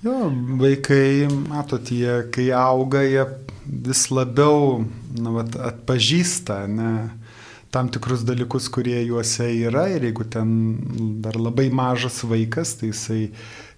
Jo, 0.00 0.30
vaikai, 0.56 1.28
matot, 1.50 1.90
jie, 1.92 2.22
kai 2.32 2.46
auga, 2.56 3.02
jie 3.04 3.20
vis 3.68 4.06
labiau 4.08 4.78
na, 5.12 5.32
vat, 5.34 5.58
atpažįsta 5.60 6.62
ne, 6.72 6.92
tam 7.68 7.90
tikrus 7.92 8.24
dalykus, 8.24 8.70
kurie 8.72 8.96
juose 9.04 9.50
yra 9.60 9.84
ir 9.92 10.06
jeigu 10.08 10.24
ten 10.24 10.54
dar 11.20 11.36
labai 11.36 11.68
mažas 11.68 12.22
vaikas, 12.24 12.78
tai 12.80 12.94
jisai 12.94 13.20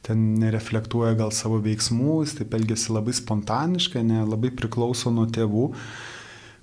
ten 0.06 0.22
nereflektuoja 0.38 1.16
gal 1.18 1.34
savo 1.34 1.58
veiksmų, 1.64 2.20
jis 2.22 2.36
taip 2.38 2.54
elgesi 2.54 2.94
labai 2.94 3.16
spontaniškai, 3.18 4.06
ne, 4.06 4.22
labai 4.22 4.54
priklauso 4.54 5.10
nuo 5.10 5.26
tėvų. 5.26 5.72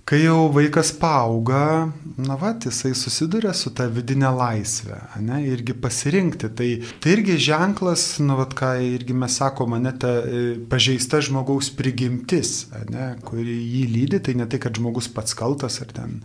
Kai 0.09 0.23
jau 0.23 0.47
vaikas 0.49 0.89
paauga, 0.97 1.91
na 2.17 2.35
va, 2.41 2.55
jisai 2.57 2.95
susiduria 2.97 3.51
su 3.53 3.69
ta 3.77 3.85
vidinė 3.93 4.31
laisvė, 4.33 4.97
ne, 5.21 5.37
irgi 5.45 5.75
pasirinkti. 5.77 6.49
Tai, 6.57 6.69
tai 6.97 7.11
irgi 7.13 7.35
ženklas, 7.45 8.05
na 8.25 8.39
va, 8.39 8.47
ką 8.49 8.71
irgi 8.87 9.13
mes 9.13 9.35
sakome, 9.37 9.77
ne 9.83 9.91
ta 10.01 10.15
e, 10.23 10.39
pažeista 10.71 11.19
žmogaus 11.21 11.69
prigimtis, 11.77 12.63
ne, 12.89 13.11
kuri 13.27 13.53
jį 13.53 13.83
lydi, 13.93 14.21
tai 14.25 14.33
ne 14.39 14.49
tai, 14.49 14.57
kad 14.63 14.81
žmogus 14.81 15.11
pats 15.13 15.37
kaltas 15.37 15.77
ar 15.85 15.93
ten 15.93 16.17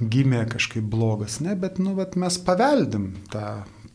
gimė 0.00 0.46
kažkaip 0.48 0.88
blogas, 0.88 1.42
ne, 1.44 1.52
bet, 1.60 1.76
nu, 1.76 1.92
va, 2.00 2.08
mes 2.24 2.40
paveldim 2.46 3.10
tą 3.28 3.44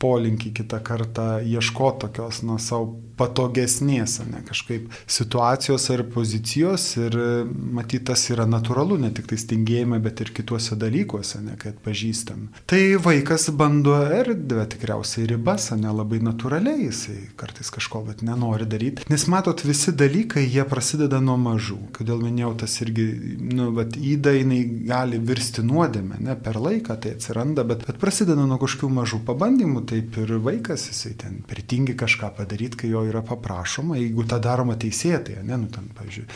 polinkį 0.02 0.54
kitą 0.62 0.82
kartą 0.84 1.28
ieškoti 1.46 2.06
tokios, 2.06 2.42
na, 2.48 2.60
savo 2.62 2.94
patogesnės, 3.16 4.18
ne 4.28 4.42
kažkaip 4.46 4.90
situacijos 5.08 5.88
ar 5.94 6.04
pozicijos 6.12 6.88
ir 7.00 7.16
matyt 7.48 8.08
tas 8.10 8.26
yra 8.34 8.46
natūralu, 8.50 8.98
ne 9.02 9.12
tik 9.16 9.30
tai 9.32 9.40
stingėjime, 9.40 10.00
bet 10.04 10.22
ir 10.24 10.32
kituose 10.36 10.76
dalykuose, 10.80 11.40
ne, 11.46 11.56
kad 11.60 11.78
pažįstam. 11.86 12.50
Tai 12.70 12.82
vaikas 13.06 13.48
bando 13.56 13.96
erdvę 14.04 14.66
tikriausiai 14.76 15.30
ribas, 15.32 15.70
ne 15.80 15.94
labai 15.96 16.20
natūraliai, 16.26 16.90
jisai 16.90 17.18
kartais 17.40 17.72
kažko 17.74 18.04
bet 18.10 18.24
nenori 18.26 18.68
daryti, 18.70 19.08
nes 19.12 19.28
matot, 19.32 19.64
visi 19.66 19.96
dalykai 19.96 20.44
jie 20.44 20.66
prasideda 20.68 21.22
nuo 21.24 21.38
mažų. 21.40 21.80
Kodėl 21.96 22.20
minėjau, 22.26 22.52
tas 22.66 22.76
irgi, 22.84 23.08
nu, 23.56 23.72
bet 23.76 23.96
įda 23.96 24.36
jinai 24.36 24.62
gali 24.90 25.22
virsti 25.24 25.64
nuodėmę, 25.66 26.20
ne 26.26 26.36
per 26.36 26.60
laiką 26.60 27.00
tai 27.02 27.16
atsiranda, 27.16 27.64
bet, 27.68 27.88
bet 27.88 28.00
prasideda 28.02 28.44
nuo 28.44 28.60
kažkokių 28.62 28.92
mažų 29.00 29.24
pabandymų, 29.28 29.85
taip 29.90 30.18
ir 30.22 30.36
vaikas, 30.44 30.88
jisai 30.92 31.14
ten 31.22 31.42
pritingi 31.48 31.96
kažką 31.98 32.32
padaryti, 32.38 32.84
kai 32.84 32.92
jo 32.92 33.04
yra 33.08 33.24
paprašoma, 33.26 34.00
jeigu 34.02 34.26
tą 34.30 34.40
daroma 34.44 34.78
teisėtai, 34.80 35.40
ne, 35.46 35.60
nu 35.62 35.70
ten, 35.74 35.90
pavyzdžiui, 35.98 36.28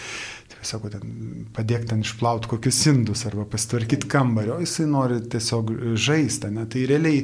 sako, 0.65 0.89
ten, 0.93 1.45
padėk 1.55 1.85
ten 1.89 2.03
išplauti 2.03 2.49
kokius 2.51 2.79
indus 2.91 3.25
arba 3.29 3.45
pasitvarkyti 3.49 4.09
kambario, 4.11 4.59
jisai 4.63 4.87
nori 4.89 5.19
tiesiog 5.31 5.71
žaisti. 5.99 6.51
Ne? 6.53 6.65
Tai 6.69 6.83
realiai, 6.89 7.23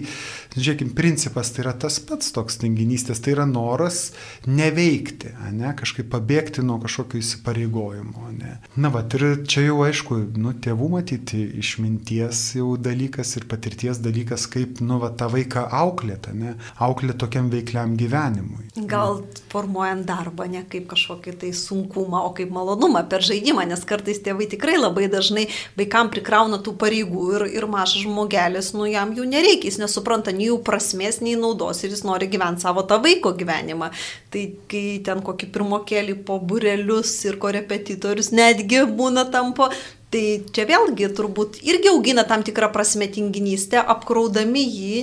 žiūrėkim, 0.56 0.94
principas 0.98 1.52
tai 1.54 1.66
yra 1.66 1.76
tas 1.86 2.00
pats 2.04 2.32
toks 2.36 2.60
tinginystės, 2.62 3.22
tai 3.24 3.36
yra 3.36 3.48
noras 3.50 4.12
neveikti, 4.48 5.34
ne? 5.56 5.74
kažkaip 5.78 6.10
pabėgti 6.14 6.64
nuo 6.66 6.78
kažkokio 6.84 7.22
įsipareigojimo. 7.22 8.32
Ne? 8.40 8.58
Na, 8.80 8.92
va, 8.94 9.04
ir 9.18 9.44
čia 9.50 9.66
jau 9.68 9.82
aišku, 9.86 10.20
nu, 10.40 10.56
tėvų 10.66 10.92
matyti 10.98 11.42
išminties 11.62 12.46
jau 12.60 12.76
dalykas 12.80 13.36
ir 13.40 13.48
patirties 13.52 14.02
dalykas, 14.04 14.48
kaip, 14.52 14.82
nu, 14.86 15.00
va, 15.04 15.12
tą 15.16 15.30
vaiką 15.34 15.68
auklėti, 15.84 16.36
ne? 16.38 16.56
auklėti 16.84 17.20
tokiam 17.26 17.52
veikliam 17.54 17.96
gyvenimui. 18.00 18.70
Gal 18.90 19.22
formuojant 19.52 20.06
darbą 20.08 20.48
ne 20.52 20.64
kaip 20.70 20.88
kažkokį 20.92 21.36
tai 21.42 21.52
sunkumą, 21.56 22.26
o 22.28 22.34
kaip 22.36 22.52
malonumą 22.54 23.06
per 23.16 23.24
žaidimą, 23.24 23.64
nes 23.70 23.88
kartais 23.88 24.20
tėvai 24.26 24.50
tikrai 24.52 24.76
labai 24.76 25.08
dažnai 25.12 25.48
vaikam 25.80 26.12
prikrauna 26.12 26.60
tų 26.60 26.76
pareigų 26.82 27.26
ir, 27.38 27.48
ir 27.62 27.68
mažas 27.72 28.04
žmogelis, 28.04 28.74
nu 28.76 28.90
jam 28.92 29.16
jų 29.16 29.28
nereikia, 29.32 29.72
jis 29.72 29.80
nesupranta 29.80 30.36
nei 30.36 30.50
jų 30.50 30.60
prasmės, 30.68 31.22
nei 31.24 31.38
naudos 31.40 31.84
ir 31.86 31.96
jis 31.96 32.04
nori 32.08 32.28
gyventi 32.32 32.68
savo 32.68 32.84
tą 32.84 33.00
vaiko 33.04 33.32
gyvenimą. 33.40 33.92
Tai 34.34 34.46
kai 34.72 34.86
ten 35.06 35.24
kokį 35.24 35.52
pirmokėlį 35.56 36.18
po 36.28 36.42
burelius 36.44 37.14
ir 37.30 37.40
korepetitorius 37.40 38.34
netgi 38.36 38.84
būna 38.92 39.30
tampo, 39.32 39.72
Tai 40.16 40.22
čia 40.56 40.64
vėlgi 40.70 41.10
turbūt 41.18 41.58
irgi 41.68 41.90
augina 41.92 42.24
tam 42.24 42.44
tikrą 42.46 42.70
prasme 42.72 43.08
tinginystę, 43.12 43.82
apkraudami 43.82 44.62
jį 44.64 45.02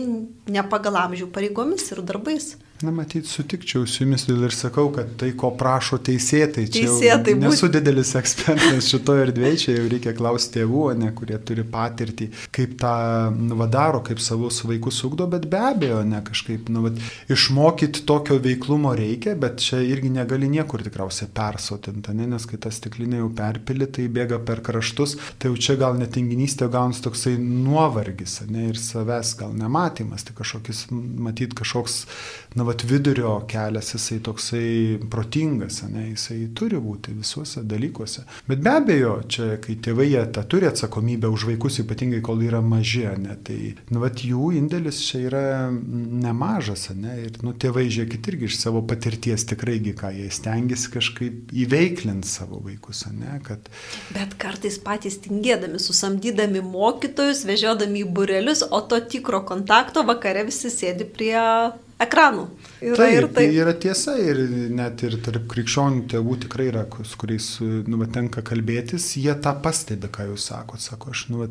ne 0.55 0.63
pagal 0.73 0.97
amžių 1.03 1.27
pareigomis 1.35 1.91
ir 1.93 2.01
darbais. 2.07 2.55
Na, 2.83 2.91
matyt, 2.91 3.29
sutikčiau 3.31 3.85
su 3.87 4.03
jumis 4.03 4.25
ir 4.27 4.55
sakau, 4.55 4.89
kad 4.91 5.13
tai, 5.21 5.29
ko 5.39 5.53
prašo 5.55 6.01
teisėtai, 6.03 6.65
čia 6.67 6.89
teisėtai 6.89 7.37
nesu 7.39 7.69
būt... 7.69 7.77
didelis 7.77 8.11
ekspertas 8.21 8.89
šitoje 8.91 9.27
erdvėje, 9.29 9.59
čia 9.63 9.75
jau 9.77 9.85
reikia 9.93 10.15
klausti 10.19 10.57
tėvų, 10.57 10.83
ne, 10.99 11.13
kurie 11.15 11.39
turi 11.47 11.63
patirtį, 11.63 12.27
kaip 12.55 12.73
tą 12.81 12.95
nu, 13.37 13.55
vadaro, 13.61 14.01
kaip 14.03 14.19
savus 14.23 14.59
vaikus 14.67 14.99
ugdo, 15.07 15.29
bet 15.31 15.47
be 15.53 15.61
abejo, 15.69 16.01
ne 16.09 16.19
kažkaip, 16.27 16.73
nu, 16.75 16.83
vat, 16.89 16.99
išmokyti 17.31 18.03
tokio 18.09 18.41
veiklumo 18.43 18.97
reikia, 18.99 19.37
bet 19.39 19.63
čia 19.63 19.79
irgi 19.87 20.11
negali 20.17 20.51
niekur 20.51 20.83
tikriausiai 20.83 21.31
persotinti, 21.31 22.17
ne, 22.19 22.27
nes 22.35 22.49
kai 22.51 22.59
tas 22.67 22.83
stiklinė 22.83 23.23
jau 23.23 23.31
perpili, 23.39 23.87
tai 23.87 24.09
bėga 24.11 24.41
per 24.43 24.65
kraštus, 24.67 25.15
tai 25.39 25.53
jau 25.53 25.61
čia 25.69 25.79
gal 25.79 25.95
netinginystė 26.03 26.67
gaunasi 26.73 27.07
toksai 27.07 27.37
nuovargis, 27.39 28.41
ne, 28.51 28.67
ir 28.73 28.83
savęs 28.83 29.37
gal 29.39 29.55
nematymas, 29.55 30.27
tai 30.27 30.35
kažkoks, 30.43 30.89
matyt, 30.91 31.55
kažkoks, 31.63 32.03
na, 32.55 32.67
vat, 32.69 32.85
vidurio 32.85 33.35
kelias, 33.49 33.93
jisai 33.95 34.19
toksai 34.25 34.99
protingas, 35.11 35.83
ne, 35.89 36.09
jisai 36.11 36.39
turi 36.57 36.81
būti 36.83 37.15
visuose 37.17 37.63
dalykuose. 37.69 38.25
Bet 38.49 38.63
be 38.65 38.75
abejo, 38.77 39.15
čia, 39.29 39.49
kai 39.63 39.77
tėvai 39.83 40.09
jie 40.11 40.25
tą 40.35 40.45
turi 40.49 40.69
atsakomybę 40.69 41.31
už 41.33 41.47
vaikus, 41.53 41.81
ypatingai 41.83 42.23
kol 42.25 42.43
yra 42.45 42.61
maži, 42.65 43.07
ne, 43.23 43.37
tai, 43.47 43.59
nu, 43.91 44.03
vat, 44.05 44.23
jų 44.27 44.53
indėlis 44.59 45.01
čia 45.07 45.23
yra 45.31 45.45
nemažas, 45.73 46.89
ne, 46.97 47.17
ir, 47.27 47.39
nu, 47.47 47.55
tėvai, 47.57 47.87
žiūrėkit, 47.93 48.33
irgi 48.33 48.51
iš 48.51 48.59
savo 48.61 48.85
patirties 48.89 49.47
tikraigi, 49.51 49.95
ką 49.99 50.13
jie 50.17 50.29
stengiasi 50.33 50.93
kažkaip 50.93 51.55
įveiklinti 51.65 52.29
savo 52.29 52.61
vaikus, 52.65 53.05
ne, 53.17 53.39
kad... 53.47 53.71
Bet 54.13 54.37
kartais 54.41 54.79
patys 54.83 55.19
tingėdami, 55.25 55.81
susamdydami 55.83 56.63
mokytojus, 56.67 57.47
vežiodami 57.49 58.05
į 58.05 58.11
burelius, 58.13 58.65
o 58.69 58.83
to 58.87 59.01
tikro 59.13 59.43
kontakto 59.49 60.05
vakare 60.07 60.45
visi 60.49 60.71
sėdi 60.73 61.09
prie 61.09 61.39
ekranų. 62.07 62.45
Yra 62.83 62.99
Taip, 62.99 63.15
ir 63.15 63.27
tai 63.37 63.47
yra 63.55 63.73
tiesa 63.79 64.17
ir 64.19 64.41
net 64.75 65.05
ir 65.07 65.17
tarp 65.23 65.47
krikščionių 65.53 66.05
tėvų 66.11 66.37
tikrai 66.47 66.69
yra, 66.73 66.85
su 67.07 67.19
kuriais 67.21 67.49
nu, 67.63 68.01
va, 68.01 68.09
tenka 68.11 68.43
kalbėtis, 68.47 69.13
jie 69.23 69.35
tą 69.45 69.55
pastebi, 69.63 70.11
ką 70.11 70.33
jūs 70.33 70.51
sakote. 70.51 70.83
Sako, 70.83 71.15
aš 71.15 71.27
nu, 71.31 71.45
va, 71.45 71.51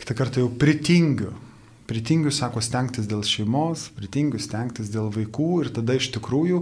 kitą 0.00 0.16
kartą 0.16 0.44
jau 0.44 0.52
pritingiu 0.58 1.34
Pritingiu, 1.92 2.30
sako, 2.32 2.62
stengtis 2.64 3.04
dėl 3.04 3.20
šeimos, 3.26 3.90
pritingiu, 3.92 4.38
stengtis 4.40 4.88
dėl 4.88 5.10
vaikų 5.12 5.48
ir 5.60 5.68
tada 5.76 5.98
iš 5.98 6.06
tikrųjų, 6.14 6.60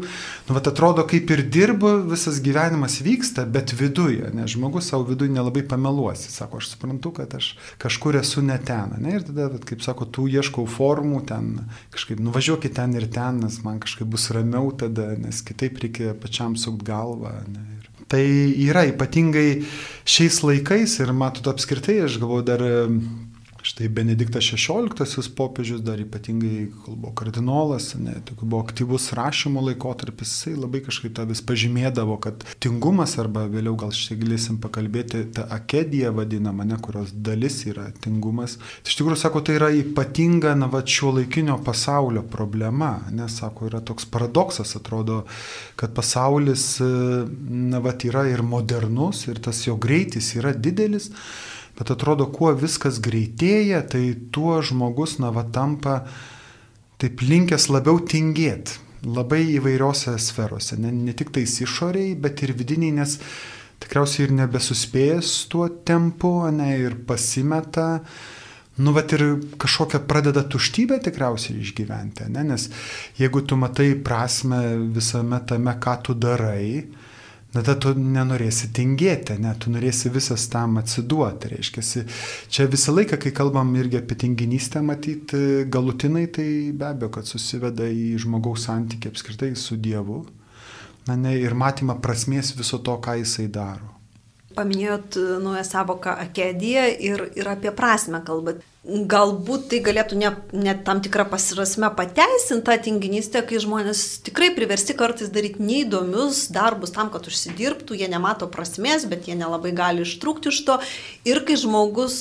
nu, 0.49 0.54
vat 0.56 0.66
atrodo, 0.66 1.04
kaip 1.06 1.30
ir 1.30 1.44
dirbu, 1.46 1.92
visas 2.10 2.40
gyvenimas 2.42 2.96
vyksta, 3.06 3.44
bet 3.46 3.70
viduje, 3.78 4.32
nes 4.34 4.50
žmogus 4.50 4.88
savo 4.90 5.06
viduje 5.06 5.30
nelabai 5.30 5.62
pameluosi. 5.70 6.32
Sako, 6.34 6.58
aš 6.58 6.72
suprantu, 6.72 7.14
kad 7.20 7.38
aš 7.38 7.52
kažkur 7.78 8.18
esu 8.18 8.42
ne 8.42 8.58
ten. 8.58 8.96
Ne? 8.99 9.20
Ir 9.20 9.28
tada, 9.28 9.46
vat, 9.54 9.62
kaip 9.70 9.87
sako, 9.87 10.08
tu 10.10 10.26
ieškau 10.26 10.66
formų 10.66 11.22
ten, 11.30 11.52
kažkaip 11.94 12.18
nuvažiuokit 12.26 12.75
ten 12.80 12.99
ir 12.99 13.06
ten, 13.14 13.38
nes 13.44 13.62
man 13.62 13.78
kažkaip 13.87 14.10
bus 14.10 14.26
ramiau 14.34 14.75
tada, 14.75 15.12
nes 15.14 15.44
kitaip 15.46 15.78
reikia 15.84 16.18
pačiam 16.18 16.58
sukt 16.58 16.82
galvą. 16.90 17.37
Ne? 17.54 17.68
Tai 18.10 18.26
yra 18.66 18.88
ypatingai 18.90 19.60
šiais 20.02 20.42
laikais 20.42 20.99
ir 20.99 21.14
matot 21.14 21.46
apskritai, 21.54 22.00
aš 22.08 22.18
galvoju, 22.18 22.49
dar 22.50 22.66
Štai 23.80 23.88
Benediktas 23.96 24.44
XVI 24.44 25.30
popiežius 25.32 25.80
dar 25.80 25.96
ypatingai, 25.96 26.66
kol 26.84 26.99
buvo 27.00 27.14
kardinolas, 27.16 27.94
ne, 27.96 28.18
buvo 28.42 28.58
aktyvus 28.60 29.06
rašymo 29.16 29.62
laikotarpis, 29.64 30.34
jisai 30.34 30.58
labai 30.58 30.82
kažkaip 30.84 31.14
tą 31.16 31.25
vis 31.25 31.40
pažymėdavo, 31.40 32.18
kad 32.20 32.44
tingumas 32.60 33.14
arba 33.22 33.46
vėliau 33.49 33.78
gal 33.80 33.94
šiek 33.96 34.10
tiek 34.10 34.20
galėsim 34.20 34.58
pakalbėti, 34.60 35.22
ta 35.32 35.46
akedija 35.56 36.10
vadinama, 36.12 36.66
ne, 36.68 36.76
kurios 36.76 37.14
dalis 37.14 37.62
yra 37.70 37.87
tingumas. 38.04 38.58
Tai 38.60 38.92
iš 38.92 38.99
tikrųjų, 38.99 39.16
sako, 39.22 39.40
tai 39.49 39.56
yra 39.56 39.70
ypatinga, 39.72 40.52
na, 40.60 40.68
va, 40.68 40.82
šio 40.84 41.14
laikinio 41.16 41.56
pasaulio 41.64 42.20
problema, 42.20 42.99
nes, 43.10 43.38
sako, 43.40 43.70
yra 43.70 43.80
toks 43.80 44.04
paradoksas, 44.12 44.75
atrodo, 44.76 45.22
kad 45.80 45.96
pasaulis, 45.96 46.66
na, 46.82 47.80
va, 47.80 47.96
yra 47.96 48.26
ir 48.28 48.44
modernus, 48.44 49.25
ir 49.32 49.40
tas 49.40 49.64
jo 49.64 49.80
greitis 49.80 50.34
yra 50.37 50.52
didelis. 50.52 51.08
Bet 51.80 51.94
atrodo, 51.94 52.26
kuo 52.28 52.52
viskas 52.52 52.99
greitėja, 53.00 53.80
tai 53.88 54.12
tuo 54.34 54.58
žmogus, 54.60 55.16
na, 55.22 55.30
va, 55.32 55.46
tampa 55.49 56.02
taip 57.00 57.22
linkęs 57.25 57.70
labiau 57.72 58.02
tingėti. 58.04 58.76
Labai 59.08 59.46
įvairiose 59.54 60.12
sferose. 60.20 60.76
Ne, 60.76 60.92
ne 60.92 61.14
tik 61.16 61.32
tais 61.32 61.54
išoriai, 61.64 62.12
bet 62.20 62.42
ir 62.44 62.52
vidiniai, 62.52 62.92
nes 62.99 63.16
tikriausiai 63.80 64.26
ir 64.26 64.34
nebesuspėjęs 64.42 65.32
tuo 65.49 65.70
tempu, 65.88 66.34
ne, 66.52 66.75
ir 66.82 66.99
pasimeta. 67.08 68.02
Nu, 68.80 68.92
bet 68.96 69.16
ir 69.16 69.25
kažkokią 69.60 70.02
pradeda 70.08 70.44
tuštybę 70.52 71.00
tikriausiai 71.04 71.58
išgyventi, 71.64 72.28
ne? 72.32 72.44
nes 72.52 72.68
jeigu 73.18 73.42
tu 73.44 73.56
matai 73.60 73.90
prasme 74.04 74.60
visame 74.94 75.40
tame, 75.49 75.75
ką 75.80 75.96
tu 76.06 76.14
darai, 76.16 76.84
Na, 77.50 77.64
tada 77.64 77.75
tu 77.83 77.90
nenorėsi 77.99 78.69
tingėti, 78.71 79.35
ne, 79.42 79.50
tu 79.59 79.73
norėsi 79.75 80.12
visas 80.14 80.45
tam 80.52 80.78
atsiduoti. 80.78 81.50
Reiškia, 81.57 81.83
čia 82.47 82.66
visą 82.71 82.95
laiką, 82.95 83.19
kai 83.19 83.33
kalbam 83.35 83.73
irgi 83.75 83.99
apie 83.99 84.19
tinginystę, 84.23 84.83
matyti 84.87 85.64
galutinai, 85.66 86.28
tai 86.30 86.47
be 86.71 86.87
abejo, 86.92 87.11
kad 87.19 87.26
susiveda 87.26 87.88
į 87.90 88.12
žmogaus 88.23 88.69
santykį 88.69 89.11
apskritai 89.11 89.50
su 89.59 89.80
Dievu 89.83 90.23
na, 91.09 91.16
ne, 91.16 91.35
ir 91.42 91.57
matymą 91.59 91.99
prasmės 92.04 92.54
viso 92.54 92.78
to, 92.87 92.95
ką 93.02 93.19
jisai 93.25 93.49
daro. 93.50 93.97
Paminėjot 94.54 95.19
naują 95.42 95.62
savoką 95.66 96.14
akedija 96.23 96.87
ir, 97.02 97.28
ir 97.38 97.50
apie 97.50 97.75
prasme 97.75 98.23
kalbat 98.26 98.62
galbūt 98.80 99.66
tai 99.68 99.78
galėtų 99.84 100.16
net 100.16 100.52
ne 100.56 100.72
tam 100.87 101.02
tikrą 101.04 101.26
pasirasme 101.28 101.90
pateisinti 101.99 102.64
tą 102.64 102.76
tinginystę, 102.87 103.42
kai 103.44 103.60
žmonės 103.60 104.22
tikrai 104.25 104.49
priversti 104.56 104.96
kartais 104.96 105.28
daryti 105.32 105.60
neįdomius 105.60 106.46
darbus 106.54 106.94
tam, 106.94 107.10
kad 107.12 107.28
užsidirbtų, 107.28 107.99
jie 108.00 108.08
nemato 108.08 108.49
prasmės, 108.49 109.04
bet 109.10 109.28
jie 109.28 109.37
nelabai 109.37 109.75
gali 109.76 110.06
ištrūkti 110.06 110.49
iš 110.49 110.62
to. 110.64 110.78
Ir 111.28 111.42
kai 111.44 111.60
žmogus 111.60 112.16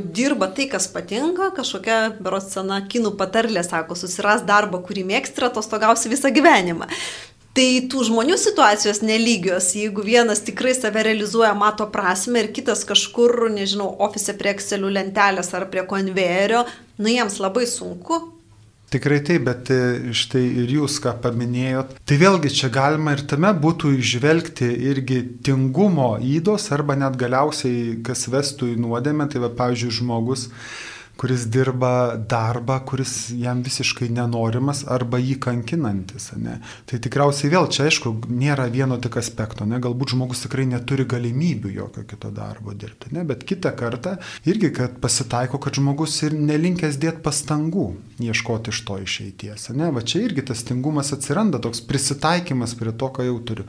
dirba 0.00 0.48
tai, 0.48 0.70
kas 0.72 0.88
patinka, 0.88 1.52
kažkokia 1.56 2.00
beros 2.16 2.48
sena 2.56 2.80
kinų 2.88 3.12
patarlė 3.20 3.66
sako, 3.66 3.98
susiras 3.98 4.46
darbą, 4.48 4.80
kurį 4.80 5.04
mėgsti 5.12 5.44
atostogausi 5.50 6.08
visą 6.08 6.32
gyvenimą. 6.32 6.88
Tai 7.58 7.70
tų 7.90 8.04
žmonių 8.06 8.36
situacijos 8.38 9.00
nelygios, 9.02 9.72
jeigu 9.74 10.04
vienas 10.06 10.44
tikrai 10.46 10.76
save 10.78 11.02
realizuoja, 11.02 11.56
mato 11.58 11.88
prasme 11.90 12.44
ir 12.44 12.52
kitas 12.54 12.84
kažkur, 12.86 13.48
nežinau, 13.50 13.88
ofise 14.06 14.30
prie 14.38 14.52
Excelių 14.52 14.92
lentelės 14.94 15.50
ar 15.58 15.64
prie 15.72 15.82
konvejerio, 15.90 16.60
nu 17.02 17.10
jiems 17.10 17.40
labai 17.42 17.64
sunku. 17.66 18.20
Tikrai 18.94 19.18
taip, 19.26 19.42
bet 19.48 19.72
e, 19.74 19.80
štai 20.14 20.44
ir 20.62 20.70
jūs 20.76 21.00
ką 21.02 21.16
paminėjot, 21.24 21.96
tai 22.06 22.20
vėlgi 22.20 22.52
čia 22.60 22.70
galima 22.70 23.16
ir 23.16 23.24
tame 23.26 23.50
būtų 23.64 23.90
išvelgti 23.98 24.68
irgi 24.92 25.18
tingumo 25.48 26.12
įdos 26.22 26.70
arba 26.78 26.94
net 27.02 27.18
galiausiai, 27.18 27.98
kas 28.06 28.28
vestų 28.30 28.70
į 28.76 28.78
nuodėmę, 28.86 29.26
tai 29.34 29.42
va, 29.42 29.50
pavyzdžiui, 29.64 29.96
žmogus 29.98 30.46
kuris 31.18 31.46
dirba 31.50 32.16
darbą, 32.30 32.78
kuris 32.86 33.30
jam 33.34 33.62
visiškai 33.66 34.06
nenorimas 34.14 34.84
arba 34.86 35.18
jį 35.18 35.34
kankinantis. 35.42 36.30
Ne? 36.38 36.60
Tai 36.86 37.00
tikriausiai 37.02 37.50
vėl 37.50 37.66
čia, 37.74 37.88
aišku, 37.88 38.12
nėra 38.30 38.68
vieno 38.70 39.00
tik 39.02 39.18
aspekto, 39.18 39.66
ne? 39.66 39.80
galbūt 39.82 40.14
žmogus 40.14 40.44
tikrai 40.44 40.68
neturi 40.70 41.08
galimybių 41.10 41.72
jokio 41.74 42.04
kito 42.06 42.30
darbo 42.34 42.74
dirbti, 42.74 43.10
ne? 43.16 43.24
bet 43.26 43.42
kitą 43.48 43.74
kartą 43.78 44.14
irgi, 44.46 44.70
kad 44.78 45.00
pasitaiko, 45.02 45.58
kad 45.64 45.80
žmogus 45.80 46.20
ir 46.22 46.38
nelinkęs 46.38 47.00
dėti 47.02 47.24
pastangų 47.26 47.88
ieškoti 48.22 48.70
iš 48.70 48.84
to 48.86 49.00
išeities. 49.02 49.68
Ne? 49.74 49.90
Va 49.94 50.04
čia 50.06 50.22
irgi 50.28 50.46
tas 50.52 50.62
tingumas 50.70 51.10
atsiranda, 51.16 51.58
toks 51.62 51.82
prisitaikymas 51.90 52.78
prie 52.78 52.94
to, 52.94 53.10
ką 53.14 53.26
jau 53.26 53.36
turiu. 53.42 53.66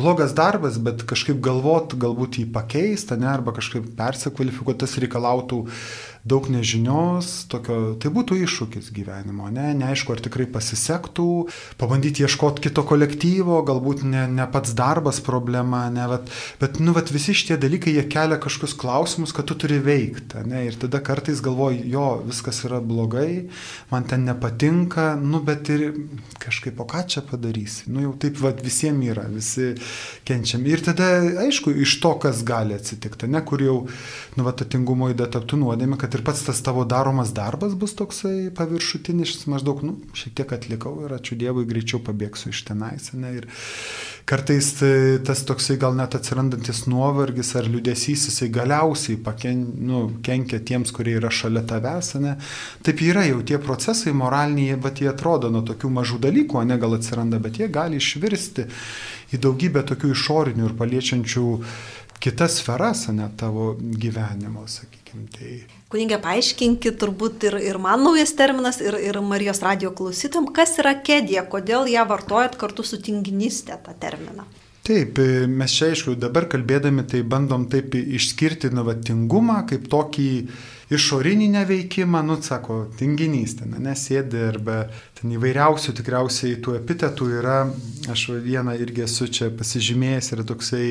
Blogas 0.00 0.32
darbas, 0.36 0.80
bet 0.80 1.04
kažkaip 1.08 1.44
galvot, 1.44 1.92
galbūt 2.00 2.40
jį 2.40 2.48
pakeisti, 2.56 3.20
ne? 3.20 3.28
arba 3.36 3.52
kažkaip 3.56 3.92
persikvalifikuoti, 4.00 4.84
tas 4.86 4.96
reikalautų 5.04 5.64
daug 6.26 6.48
nežinios, 6.50 7.44
tokio, 7.50 7.94
tai 8.02 8.10
būtų 8.10 8.38
iššūkis 8.42 8.90
gyvenimo, 8.94 9.46
ne, 9.54 9.68
neaišku, 9.78 10.16
ar 10.16 10.22
tikrai 10.24 10.48
pasisektų, 10.50 11.26
pabandyti 11.78 12.24
ieškoti 12.26 12.64
kito 12.64 12.82
kolektyvo, 12.86 13.60
galbūt 13.66 14.02
ne, 14.06 14.24
ne 14.34 14.46
pats 14.50 14.74
darbas 14.74 15.20
problema, 15.22 15.84
ne, 15.94 16.08
bet, 16.10 16.32
bet 16.58 16.80
nu, 16.82 16.94
bet 16.96 17.12
visi 17.14 17.36
šitie 17.36 17.58
dalykai, 17.62 17.94
jie 17.94 18.02
kelia 18.10 18.40
kažkokius 18.42 18.74
klausimus, 18.80 19.34
kad 19.36 19.46
tu 19.46 19.54
turi 19.62 19.78
veikti, 19.82 20.42
ne, 20.50 20.64
ir 20.66 20.78
tada 20.82 20.98
kartais 21.04 21.42
galvoji, 21.44 21.84
jo, 21.94 22.08
viskas 22.26 22.64
yra 22.66 22.82
blogai, 22.82 23.46
man 23.92 24.08
ten 24.10 24.26
nepatinka, 24.26 25.12
nu, 25.22 25.44
bet 25.46 25.70
ir 25.70 25.86
kažkaip, 26.42 26.82
o 26.82 26.88
ką 26.90 27.04
čia 27.14 27.22
padarysi, 27.28 27.86
nu, 27.92 28.02
jau 28.08 28.16
taip, 28.26 28.42
vad, 28.42 28.64
visiems 28.66 29.06
yra, 29.06 29.28
visi 29.30 29.70
kenčiam. 30.26 30.66
Ir 30.66 30.82
tada, 30.82 31.06
aišku, 31.46 31.70
iš 31.86 31.98
to, 32.02 32.16
kas 32.26 32.42
gali 32.46 32.74
atsitikti, 32.74 33.30
ne, 33.30 33.46
kur 33.46 33.62
jau, 33.62 33.78
nu, 34.34 34.46
va, 34.46 34.56
tatingumo 34.56 35.12
įda 35.14 35.30
taptų 35.36 35.62
nuodėmė, 35.62 36.02
kad 36.02 36.15
ir 36.16 36.24
pats 36.26 36.42
tas 36.46 36.60
tavo 36.64 36.84
daromas 36.88 37.32
darbas 37.36 37.76
bus 37.78 37.94
toksai 37.98 38.50
paviršutinis, 38.56 39.44
maždaug, 39.52 39.82
nu, 39.86 39.96
šiek 40.16 40.34
tiek 40.40 40.52
atlikau 40.56 40.94
ir 41.04 41.14
ačiū 41.16 41.36
Dievui, 41.38 41.66
greičiau 41.68 42.00
pabėgsiu 42.04 42.52
iš 42.54 42.62
tenais. 42.68 43.10
Ne, 43.16 43.32
ir 43.40 43.48
kartais 44.26 44.72
e, 44.82 45.18
tas 45.26 45.44
toksai 45.46 45.76
gal 45.82 45.94
net 45.98 46.16
atsirandantis 46.18 46.84
nuovargis 46.90 47.52
ar 47.60 47.68
liudesys, 47.70 48.26
jisai 48.30 48.48
galiausiai 48.54 49.20
paken, 49.22 49.62
nu, 49.86 50.02
kenkia 50.26 50.62
tiems, 50.66 50.94
kurie 50.96 51.18
yra 51.20 51.30
šalia 51.30 51.62
tavęs. 51.68 52.14
Ne. 52.24 52.36
Taip 52.86 53.02
yra 53.06 53.26
jau 53.28 53.42
tie 53.46 53.60
procesai 53.62 54.14
moraliniai, 54.16 54.80
bet 54.82 55.04
jie 55.04 55.12
atrodo 55.12 55.52
nuo 55.52 55.62
tokių 55.66 55.92
mažų 56.00 56.22
dalykų, 56.26 56.64
ne 56.66 56.80
gal 56.82 56.98
atsiranda, 56.98 57.42
bet 57.42 57.60
jie 57.62 57.70
gali 57.72 58.00
išvirsti 58.02 58.66
į 59.34 59.42
daugybę 59.42 59.82
tokių 59.86 60.12
išorinių 60.14 60.68
ir 60.68 60.74
paliečiančių 60.78 61.46
kitas 62.22 62.60
sferas, 62.60 63.06
ne 63.12 63.28
tavo 63.38 63.74
gyvenimo, 63.78 64.66
sakykime. 64.70 65.26
Tai 65.32 65.50
Kunigė, 65.86 66.18
paaiškinkit 66.18 66.96
turbūt 66.98 67.44
ir, 67.46 67.56
ir 67.62 67.78
man 67.78 68.02
naujas 68.02 68.32
terminas, 68.36 68.80
ir, 68.82 68.96
ir 68.98 69.20
Marijos 69.22 69.62
radio 69.62 69.92
klausytum, 69.94 70.48
kas 70.54 70.74
yra 70.82 70.96
kėdė, 70.98 71.38
kodėl 71.52 71.86
ją 71.86 72.02
vartojat 72.10 72.58
kartu 72.58 72.82
su 72.82 72.98
tinginystė 72.98 73.78
tą 73.84 73.94
terminą. 74.02 74.48
Taip, 74.86 75.18
mes 75.50 75.72
čia 75.74 75.88
aišku 75.90 76.14
dabar 76.18 76.44
kalbėdami 76.50 77.02
tai 77.10 77.24
bandom 77.26 77.64
taip 77.70 77.94
išskirti 77.98 78.70
nuvatingumą 78.74 79.64
kaip 79.70 79.88
tokį 79.90 80.26
išorinį 80.94 81.48
neveikimą, 81.56 82.20
nu, 82.26 82.36
sako, 82.42 82.84
tinginys 82.98 83.56
ten, 83.58 83.74
nesėdi 83.82 84.44
arba 84.46 84.84
ten 85.18 85.32
įvairiausių 85.34 85.96
tikriausiai 85.98 86.60
tų 86.62 86.76
epitetų 86.78 87.30
yra, 87.40 87.56
aš 88.10 88.28
vieną 88.44 88.76
irgi 88.78 89.06
esu 89.08 89.26
čia 89.26 89.50
pasižymėjęs, 89.54 90.30
yra 90.36 90.46
toksai 90.46 90.86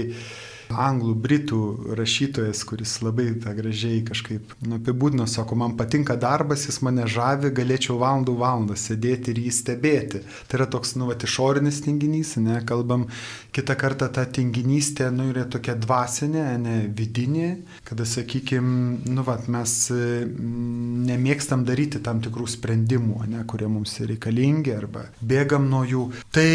anglų, 0.82 1.14
britų 1.26 1.62
rašytojas, 1.98 2.64
kuris 2.68 2.98
labai 3.06 3.30
tą 3.42 3.54
gražiai 3.58 4.02
kažkaip 4.06 4.56
nu, 4.66 4.80
apibūdino, 4.80 5.28
sako, 5.30 5.58
man 5.60 5.76
patinka 5.80 6.18
darbas, 6.20 6.68
jis 6.70 6.82
mane 6.86 7.08
žavi, 7.10 7.54
galėčiau 7.56 7.98
valandų 8.02 8.36
valandą 8.40 8.78
sėdėti 8.80 9.34
ir 9.34 9.42
jį 9.46 9.54
stebėti. 9.60 10.24
Tai 10.50 10.60
yra 10.60 10.68
toks, 10.72 10.96
nu, 11.00 11.10
va, 11.10 11.18
išorinis 11.18 11.82
tinginys, 11.86 12.36
ne, 12.42 12.60
kalbam, 12.68 13.08
kitą 13.56 13.78
kartą 13.80 14.10
ta 14.14 14.26
tinginystė, 14.28 15.10
nu, 15.16 15.30
yra 15.32 15.46
tokia 15.50 15.78
dvasinė, 15.80 16.46
ne 16.62 16.76
vidinė, 16.96 17.50
kada, 17.88 18.08
sakykime, 18.10 19.06
nu, 19.08 19.26
va, 19.26 19.38
mes 19.52 19.78
mm, 19.94 21.06
nemėgstam 21.10 21.66
daryti 21.68 22.02
tam 22.04 22.22
tikrų 22.26 22.50
sprendimų, 22.56 23.22
ne, 23.32 23.46
kurie 23.50 23.70
mums 23.72 23.96
reikalingi 24.04 24.76
arba 24.76 25.08
bėgam 25.22 25.70
nuo 25.72 25.84
jų. 25.88 26.06
Tai 26.36 26.50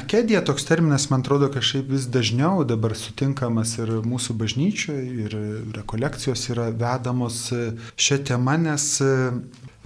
akedija 0.00 0.42
toks 0.46 0.66
terminas, 0.68 1.08
man 1.12 1.24
atrodo, 1.24 1.50
kažkaip 1.52 1.90
vis 1.90 2.08
dažniau 2.10 2.64
dabar 2.68 2.96
sutinka 2.98 3.49
tinkamas 3.50 3.78
ir 3.78 3.90
mūsų 4.06 4.36
bažnyčioje, 4.38 5.26
ir 5.26 5.34
rekolekcijos 5.74 6.50
yra 6.52 6.70
vedamos 6.70 7.50
šią 7.98 8.20
temą, 8.24 8.56
nes 8.58 9.00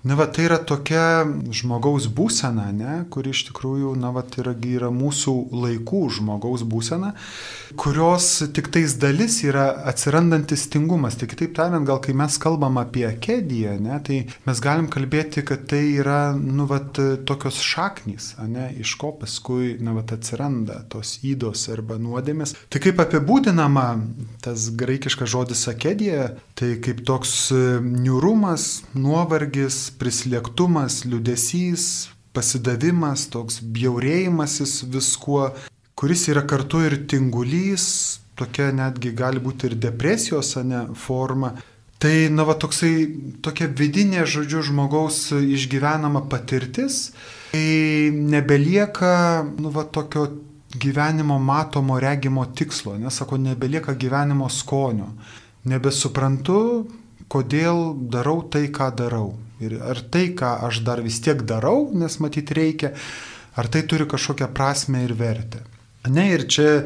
Na, 0.05 0.14
va, 0.14 0.27
tai 0.29 0.45
yra 0.45 0.59
tokia 0.61 1.25
žmogaus 1.57 2.11
būsena, 2.12 2.67
ne, 2.77 2.95
kuri 3.09 3.31
iš 3.33 3.47
tikrųjų, 3.49 3.95
na, 3.97 4.11
va, 4.12 4.21
tai 4.21 4.43
yra, 4.43 4.53
yra 4.69 4.90
mūsų 4.93 5.33
laikų 5.49 6.01
žmogaus 6.19 6.61
būsena, 6.69 7.14
kurios 7.81 8.27
tik 8.53 8.69
tais 8.75 8.99
dalis 9.01 9.38
yra 9.49 9.71
atsirandantis 9.88 10.67
tingumas. 10.69 11.17
Tai 11.17 11.29
kitaip 11.31 11.55
tariant, 11.57 11.88
gal 11.88 12.03
kai 12.05 12.12
mes 12.21 12.37
kalbam 12.43 12.77
apie 12.83 13.07
kėdiją, 13.09 13.79
ne, 13.81 13.97
tai 14.05 14.19
mes 14.45 14.61
galim 14.67 14.90
kalbėti, 14.93 15.40
kad 15.49 15.64
tai 15.73 15.81
yra, 15.95 16.35
nu, 16.37 16.69
va, 16.69 16.83
tokios 17.25 17.62
šaknys, 17.64 18.35
ne, 18.45 18.69
iš 18.85 18.93
ko 19.01 19.14
paskui, 19.23 19.79
na, 19.81 19.97
va, 19.97 20.05
atsiranda 20.05 20.83
tos 20.93 21.14
įdos 21.25 21.64
arba 21.73 21.97
nuodėmės. 21.97 22.53
Tai 22.69 22.85
kaip 22.85 23.01
apibūdinama 23.07 23.87
tas 24.45 24.69
graikiškas 24.69 25.33
žodis 25.33 25.64
akedija, 25.73 26.35
tai 26.61 26.75
kaip 26.85 27.01
toks 27.09 27.49
niurumas, 27.88 28.85
nuovargis, 28.93 29.94
prislėgtumas, 30.01 31.03
liudesys, 31.09 32.11
pasidavimas, 32.35 33.29
toks 33.33 33.61
bjaurėjimasis 33.63 34.83
viskuo, 34.91 35.49
kuris 35.99 36.27
yra 36.33 36.43
kartu 36.47 36.83
ir 36.85 36.99
tingulys, 37.11 37.87
tokia 38.39 38.73
netgi 38.75 39.15
gali 39.15 39.43
būti 39.43 39.71
ir 39.71 39.79
depresijos, 39.79 40.57
ne, 40.67 40.89
forma. 40.99 41.55
Tai, 42.03 42.13
na, 42.35 42.45
va, 42.45 42.57
toksai, 42.61 42.91
tokia 43.45 43.71
vidinė, 43.71 44.25
žodžiu, 44.29 44.65
žmogaus 44.67 45.31
išgyvenama 45.33 46.27
patirtis, 46.29 47.15
kai 47.55 48.11
nebelieka, 48.13 49.15
nu, 49.63 49.71
va, 49.73 49.87
tokio 49.87 50.27
gyvenimo 50.75 51.39
matomo, 51.39 52.01
regimo 52.03 52.45
tikslo, 52.45 52.99
nesako, 52.99 53.39
nebelieka 53.39 53.95
gyvenimo 53.95 54.51
skonio. 54.51 55.09
Nebesuprantu, 55.71 56.59
kodėl 57.31 57.95
darau 58.13 58.43
tai, 58.51 58.67
ką 58.75 58.91
darau. 58.99 59.31
Ir 59.64 59.77
ar 59.83 60.00
tai, 60.12 60.29
ką 60.37 60.50
aš 60.68 60.83
dar 60.87 61.03
vis 61.05 61.20
tiek 61.24 61.42
darau, 61.48 61.88
nes 61.96 62.18
matyt 62.22 62.53
reikia, 62.57 62.92
ar 63.57 63.70
tai 63.70 63.85
turi 63.88 64.07
kažkokią 64.11 64.50
prasme 64.55 65.05
ir 65.07 65.14
vertę. 65.18 65.62
Ne, 66.12 66.27
ir 66.37 66.44
čia 66.50 66.83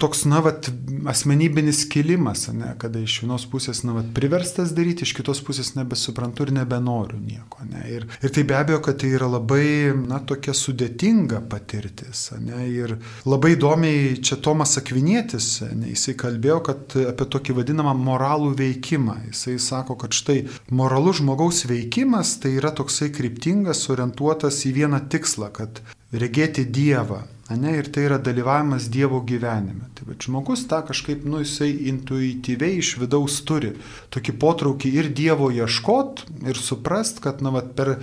toks, 0.00 0.24
na, 0.24 0.40
vat, 0.40 0.70
asmenybinis 1.06 1.84
kilimas, 1.90 2.48
ne, 2.52 2.72
kada 2.78 3.02
iš 3.02 3.20
vienos 3.22 3.44
pusės, 3.50 3.82
na, 3.86 3.94
vat, 3.96 4.08
priverstas 4.16 4.74
daryti, 4.76 5.06
iš 5.06 5.14
kitos 5.18 5.42
pusės 5.44 5.72
nebesuprantu 5.76 6.46
ir 6.46 6.52
nebenoriu 6.56 7.20
nieko. 7.20 7.62
Ne. 7.70 7.84
Ir, 7.92 8.06
ir 8.22 8.34
tai 8.34 8.44
be 8.48 8.56
abejo, 8.58 8.80
kad 8.84 8.98
tai 9.02 9.12
yra 9.16 9.28
labai, 9.30 9.92
na, 10.08 10.20
tokia 10.26 10.54
sudėtinga 10.56 11.42
patirtis. 11.52 12.24
Ne, 12.42 12.66
ir 12.72 12.96
labai 13.28 13.54
įdomiai 13.56 14.18
čia 14.24 14.40
Tomas 14.42 14.76
Akvinėtis, 14.80 15.48
ne, 15.70 15.92
jisai 15.94 16.16
kalbėjo, 16.18 16.60
kad 16.68 16.98
apie 17.12 17.28
tokį 17.36 17.58
vadinamą 17.60 17.94
moralų 17.98 18.52
veikimą. 18.58 19.20
Jisai 19.30 19.58
sako, 19.62 19.96
kad 20.00 20.16
štai 20.16 20.42
moralus 20.74 21.22
žmogaus 21.22 21.64
veikimas 21.70 22.36
tai 22.42 22.56
yra 22.58 22.72
toksai 22.74 23.12
kryptingas, 23.14 23.86
orientuotas 23.92 24.64
į 24.66 24.76
vieną 24.82 25.04
tikslą, 25.12 25.52
kad 25.54 25.82
regėti 26.12 26.66
Dievą 26.68 27.22
Ne, 27.56 27.74
ir 27.76 27.88
tai 27.92 28.06
yra 28.06 28.18
dalyvavimas 28.22 28.86
Dievo 28.92 29.20
gyvenime. 29.26 29.88
Tai 29.96 30.06
bet 30.08 30.24
žmogus 30.24 30.64
tą 30.70 30.80
kažkaip, 30.88 31.24
nu, 31.28 31.42
jisai 31.42 31.72
intuityviai 31.90 32.78
iš 32.80 32.94
vidaus 33.02 33.40
turi 33.48 33.74
tokį 34.14 34.36
potraukį 34.40 34.92
ir 35.00 35.10
Dievo 35.16 35.50
ieškot 35.52 36.24
ir 36.48 36.60
suprast, 36.60 37.20
kad, 37.24 37.42
na, 37.44 37.52
vat, 37.52 37.74
per 37.76 37.98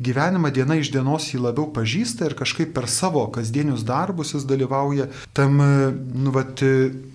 gyvenimą 0.00 0.50
diena 0.54 0.78
iš 0.80 0.90
dienos 0.94 1.28
jį 1.30 1.42
labiau 1.44 1.68
pažįsta 1.74 2.28
ir 2.28 2.36
kažkaip 2.38 2.72
per 2.76 2.88
savo 2.88 3.26
kasdienius 3.34 3.84
darbus 3.86 4.34
jis 4.34 4.46
dalyvauja 4.48 5.10
tam, 5.36 5.60
nu, 5.60 6.32
vat, 6.34 6.62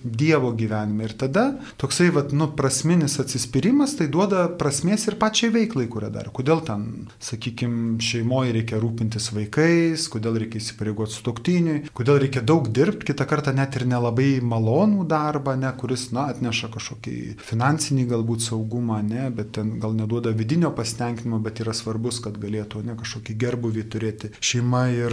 Dievo 0.06 0.52
gyvenime. 0.54 1.08
Ir 1.08 1.14
tada 1.18 1.44
toksai, 1.80 2.08
vat, 2.14 2.30
nu, 2.36 2.46
prasminis 2.56 3.18
atsispyrimas, 3.22 3.96
tai 3.98 4.06
duoda 4.12 4.46
prasmės 4.58 5.08
ir 5.10 5.16
pačiai 5.18 5.50
veiklai, 5.54 5.88
kurią 5.90 6.10
daro. 6.14 6.30
Kodėl 6.34 6.62
ten, 6.66 6.84
sakykime, 7.22 7.98
šeimoje 8.02 8.54
reikia 8.54 8.78
rūpintis 8.82 9.28
vaikais, 9.34 10.06
kodėl 10.12 10.38
reikia 10.42 10.60
įsipareigoti 10.62 11.16
su 11.16 11.24
toktiniui, 11.26 11.80
kodėl 11.96 12.20
reikia 12.22 12.44
daug 12.46 12.70
dirbti, 12.70 13.10
kitą 13.10 13.26
kartą 13.28 13.54
net 13.56 13.76
ir 13.78 13.86
nelabai 13.90 14.36
malonų 14.46 15.08
darbą, 15.10 15.56
ne, 15.58 15.72
kuris, 15.80 16.08
na, 16.14 16.28
atneša 16.34 16.70
kažkokį 16.76 17.16
finansinį 17.42 18.06
galbūt 18.14 18.46
saugumą, 18.46 19.00
ne, 19.06 19.26
bet 19.34 19.56
ten 19.58 19.76
gal 19.82 19.96
neduoda 19.98 20.30
vidinio 20.36 20.70
pasitenkinimo, 20.76 21.42
bet 21.42 21.64
yra 21.64 21.74
svarbus, 21.76 22.22
kad 22.22 22.38
galėtų 22.42 22.75
turėtų, 22.76 22.84
ne 22.84 22.96
kažkokį 22.96 23.36
gerbuvį 23.36 23.84
turėti 23.90 24.30
šeima 24.40 24.88
ir 24.90 25.12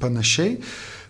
panašiai. 0.00 0.60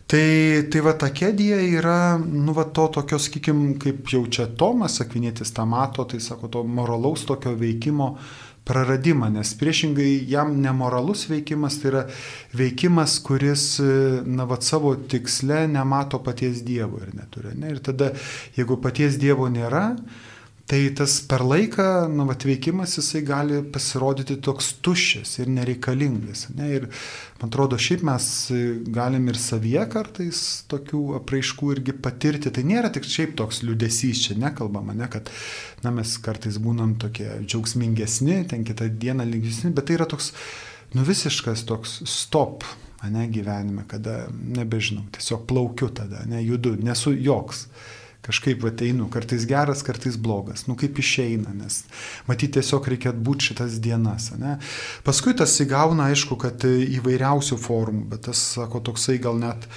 Tai, 0.07 0.69
tai 0.69 0.81
va 0.85 0.93
ta 0.93 1.09
kėdija 1.09 1.57
yra, 1.79 2.19
nu 2.19 2.53
va 2.53 2.65
to 2.65 2.89
tokio, 2.93 3.19
sakykim, 3.19 3.79
kaip 3.81 4.05
jau 4.13 4.27
čia 4.29 4.47
Tomas 4.47 5.01
Akvinėtis 5.01 5.55
tą 5.55 5.65
mato, 5.65 6.05
tai 6.05 6.21
sako 6.21 6.49
to 6.49 6.63
moralaus 6.63 7.25
tokio 7.25 7.55
veikimo 7.57 8.19
praradimą, 8.65 9.31
nes 9.33 9.55
priešingai 9.57 10.29
jam 10.29 10.61
nemoralus 10.61 11.27
veikimas 11.29 11.81
tai 11.81 11.89
yra 11.91 12.05
veikimas, 12.53 13.17
kuris, 13.25 13.81
na, 14.25 14.45
va 14.45 14.61
savo 14.61 14.95
tiksle 14.95 15.67
nemato 15.73 16.21
paties 16.21 16.63
Dievo 16.65 17.01
ir 17.01 17.17
neturi. 17.17 17.57
Ne? 17.57 17.73
Ir 17.73 17.81
tada, 17.81 18.13
jeigu 18.57 18.77
paties 18.85 19.17
Dievo 19.21 19.49
nėra, 19.49 19.95
Tai 20.65 20.79
tas 20.97 21.19
per 21.29 21.43
laiką, 21.45 21.85
nu, 22.09 22.25
atveikimas 22.33 22.95
jisai 22.97 23.21
gali 23.29 23.59
pasirodyti 23.69 24.39
toks 24.41 24.71
tuščias 24.85 25.35
ir 25.43 25.51
nereikalingas. 25.53 26.47
Ne? 26.57 26.69
Ir 26.79 26.87
man 27.43 27.51
atrodo, 27.51 27.77
šiaip 27.77 28.01
mes 28.09 28.29
galim 28.97 29.27
ir 29.29 29.37
savyje 29.37 29.83
kartais 29.93 30.39
tokių 30.73 31.03
apraiškų 31.19 31.69
irgi 31.75 31.95
patirti. 32.07 32.53
Tai 32.55 32.65
nėra 32.65 32.89
tik 32.95 33.05
šiaip 33.05 33.35
toks 33.37 33.61
liudesys, 33.67 34.23
čia 34.25 34.39
nekalbama, 34.41 34.97
ne, 34.97 35.09
kad 35.13 35.29
na, 35.85 35.93
mes 35.93 36.15
kartais 36.25 36.57
būnam 36.57 36.95
tokie 37.03 37.29
džiaugsmingesni, 37.43 38.39
ten 38.49 38.65
kitą 38.65 38.89
dieną 38.89 39.27
lygesni, 39.29 39.75
bet 39.77 39.91
tai 39.91 39.99
yra 39.99 40.07
toks, 40.09 40.31
nu 40.97 41.05
visiškas 41.05 41.67
toks 41.69 41.99
stop, 42.09 42.65
ne 43.05 43.27
gyvenime, 43.29 43.85
kada 43.85 44.23
nebežinau, 44.33 45.05
tiesiog 45.13 45.45
plaukiu 45.51 45.91
tada, 45.93 46.23
ne 46.25 46.41
judu, 46.41 46.73
nesu 46.81 47.13
joks 47.13 47.67
kažkaip 48.25 48.65
ateinu, 48.69 49.09
kartais 49.13 49.45
geras, 49.49 49.85
kartais 49.87 50.17
blogas, 50.21 50.65
nu 50.69 50.77
kaip 50.81 50.99
išeina, 51.01 51.53
nes 51.57 51.83
matyti 52.29 52.59
tiesiog 52.59 52.89
reikia 52.95 53.13
būti 53.13 53.51
šitas 53.51 53.77
dienas. 53.85 54.31
Ne? 54.41 54.57
Paskui 55.07 55.37
tas 55.37 55.55
įgauna, 55.65 56.09
aišku, 56.13 56.39
kad 56.41 56.65
įvairiausių 56.65 57.61
formų, 57.61 58.07
bet 58.15 58.27
tas, 58.31 58.41
sako, 58.57 58.83
toksai 58.91 59.19
gal 59.23 59.41
net 59.41 59.69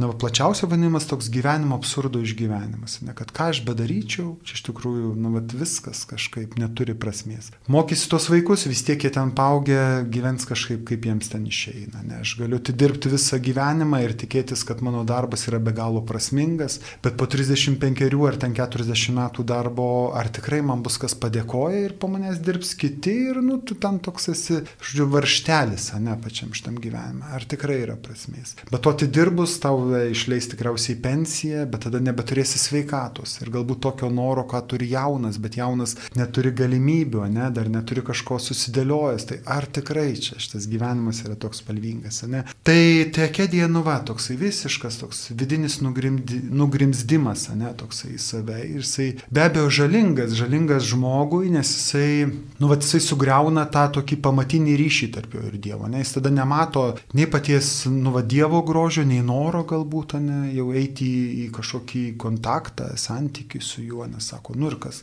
Na, 0.00 0.08
plačiausia 0.16 0.64
vadinimas 0.64 1.04
toks 1.04 1.28
gyvenimo 1.28 1.76
absurdo 1.76 2.22
išgyvenimas. 2.24 3.00
Ne, 3.04 3.12
kad 3.16 3.34
ką 3.36 3.50
aš 3.52 3.58
bedaryčiau, 3.66 4.30
čia 4.48 4.54
iš 4.56 4.62
tikrųjų, 4.70 5.10
nu, 5.20 5.34
vat, 5.34 5.52
viskas 5.52 6.06
kažkaip 6.08 6.54
neturi 6.56 6.94
prasmės. 6.96 7.50
Mokysi 7.68 8.08
tos 8.08 8.30
vaikus, 8.32 8.64
vis 8.70 8.80
tiek 8.86 9.04
jie 9.04 9.10
ten 9.12 9.34
paaugę, 9.36 10.06
gyvens 10.08 10.48
kažkaip, 10.48 10.86
kaip 10.88 11.04
jiems 11.04 11.28
ten 11.34 11.44
išeina. 11.44 12.00
Ne, 12.06 12.22
aš 12.24 12.32
galiu 12.40 12.56
atidirbti 12.62 13.12
visą 13.12 13.36
gyvenimą 13.44 14.00
ir 14.06 14.14
tikėtis, 14.22 14.62
kad 14.64 14.80
mano 14.86 15.02
darbas 15.04 15.44
yra 15.50 15.60
be 15.60 15.76
galo 15.76 16.00
prasmingas, 16.08 16.78
bet 17.04 17.20
po 17.20 17.28
35 17.28 18.08
ar 18.30 18.40
ten 18.40 18.56
40 18.56 19.14
metų 19.20 19.44
darbo, 19.52 19.90
ar 20.16 20.32
tikrai 20.32 20.62
man 20.64 20.80
bus 20.86 20.96
kas 21.02 21.12
padėkoja 21.12 21.84
ir 21.90 21.96
po 22.00 22.08
manęs 22.08 22.40
dirbs 22.40 22.72
kiti 22.80 23.18
ir, 23.34 23.42
nu, 23.44 23.60
tu 23.60 23.76
ten 23.76 24.00
toks 24.00 24.32
esi, 24.32 24.62
žodžiu, 24.80 25.10
varštelis, 25.12 25.90
ne, 26.00 26.16
pačiam 26.24 26.56
šitam 26.56 26.80
gyvenime. 26.80 27.28
Ar 27.36 27.44
tikrai 27.44 27.82
yra 27.84 28.00
prasmės. 28.00 28.56
Bet 28.70 28.80
to 28.86 28.96
atidirbus 28.96 29.60
tau 29.60 29.89
tave 29.90 30.10
išleis 30.14 30.48
tikriausiai 30.50 30.96
į 30.96 31.00
pensiją, 31.02 31.64
bet 31.70 31.84
tada 31.86 32.00
nebeturėsi 32.02 32.58
sveikatos. 32.60 33.38
Ir 33.42 33.50
galbūt 33.54 33.82
tokio 33.84 34.10
noro, 34.12 34.44
ką 34.48 34.62
turi 34.70 34.90
jaunas, 34.90 35.38
bet 35.42 35.58
jaunas 35.58 35.96
neturi 36.18 36.52
galimybių, 36.56 37.24
ne, 37.30 37.48
dar 37.54 37.70
neturi 37.72 38.04
kažko 38.06 38.38
susidėliojęs. 38.42 39.26
Tai 39.30 39.38
ar 39.56 39.66
tikrai 39.66 40.12
čia 40.20 40.38
šitas 40.40 40.68
gyvenimas 40.70 41.22
yra 41.24 41.36
toks 41.40 41.62
spalvingas, 41.64 42.22
ne? 42.30 42.44
Tai 42.66 42.80
tai 43.14 43.26
akedija, 43.28 43.68
nu 43.70 43.82
va, 43.86 43.98
toksai 44.06 44.36
visiškas, 44.40 45.00
toks 45.02 45.22
vidinis 45.34 45.80
nugrimdi, 45.84 46.40
nugrimzdimas, 46.50 47.48
ne, 47.58 47.72
toksai 47.78 48.14
į 48.16 48.20
save. 48.22 48.60
Ir 48.70 48.84
jisai 48.84 49.10
be 49.30 49.44
abejo 49.46 49.70
žalingas, 49.80 50.36
žalingas 50.38 50.86
žmogui, 50.90 51.50
nes 51.54 51.74
jisai, 51.76 52.28
nu 52.60 52.70
va, 52.70 52.78
jisai 52.80 53.02
sugriauna 53.04 53.66
tą 53.72 53.86
tokį 53.98 54.20
pamatinį 54.24 54.78
ryšį 54.80 55.10
tarp 55.16 55.36
jo 55.36 55.46
ir 55.48 55.58
Dievo, 55.60 55.88
ne, 55.90 56.00
jis 56.04 56.16
tada 56.16 56.32
nemato 56.32 56.86
nei 57.16 57.26
paties, 57.30 57.84
nu 57.90 58.14
va, 58.14 58.22
Dievo 58.24 58.62
grožio, 58.66 59.04
nei 59.06 59.22
noro 59.24 59.64
galbūt, 59.80 60.16
ne, 60.20 60.52
jau 60.54 60.70
eiti 60.76 61.08
į, 61.44 61.48
kažkokį 61.54 62.02
kontaktą, 62.20 62.90
santykių 62.96 63.60
su 63.62 63.82
juo, 63.82 64.06
nes 64.06 64.30
sako, 64.30 64.54
nu 64.58 64.70
ir 64.70 64.76
kas, 64.80 65.02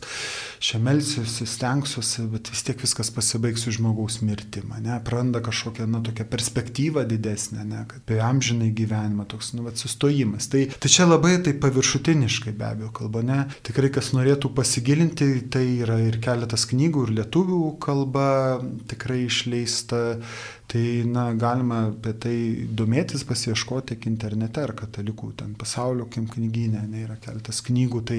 šią 0.62 0.80
melsiuosi, 0.82 1.46
stengsiuosi, 1.48 2.26
bet 2.32 2.50
vis 2.52 2.64
tiek 2.66 2.80
viskas 2.80 3.10
pasibaigs 3.14 3.64
su 3.66 3.74
žmogaus 3.74 4.20
mirtimą, 4.22 4.80
ne, 4.84 4.98
praranda 5.04 5.42
kažkokią, 5.44 5.88
na, 5.90 6.02
tokią 6.04 6.28
perspektyvą 6.30 7.04
didesnę, 7.08 7.64
ne, 7.68 7.84
apie 7.84 8.20
amžinai 8.22 8.70
gyvenimą, 8.76 9.26
toks, 9.28 9.52
nu, 9.56 9.66
va, 9.66 9.74
sustojimas. 9.74 10.48
Tai, 10.52 10.66
tai 10.78 10.92
čia 10.92 11.08
labai 11.08 11.36
tai 11.44 11.54
paviršutiniškai 11.58 12.54
be 12.58 12.68
abejo 12.68 12.92
kalba, 12.94 13.24
ne, 13.26 13.40
tikrai 13.66 13.90
kas 13.94 14.12
norėtų 14.16 14.52
pasigilinti, 14.56 15.30
tai 15.52 15.64
yra 15.82 15.98
ir 16.04 16.20
keletas 16.24 16.68
knygų, 16.70 17.08
ir 17.08 17.16
lietuvių 17.22 17.62
kalba 17.82 18.28
tikrai 18.90 19.24
išleista 19.26 20.20
Tai, 20.68 21.02
na, 21.08 21.30
galima 21.32 21.78
apie 21.88 22.10
tai 22.20 22.34
domėtis, 22.76 23.22
pasieškoti 23.24 23.94
tiek 23.94 24.02
internete 24.10 24.60
ar 24.60 24.74
katalikų, 24.76 25.30
ten 25.40 25.54
pasaulio 25.56 26.04
kim 26.12 26.26
knygynė, 26.28 26.82
ne, 26.84 27.06
yra 27.06 27.14
keletas 27.22 27.62
knygų, 27.64 28.02
tai 28.10 28.18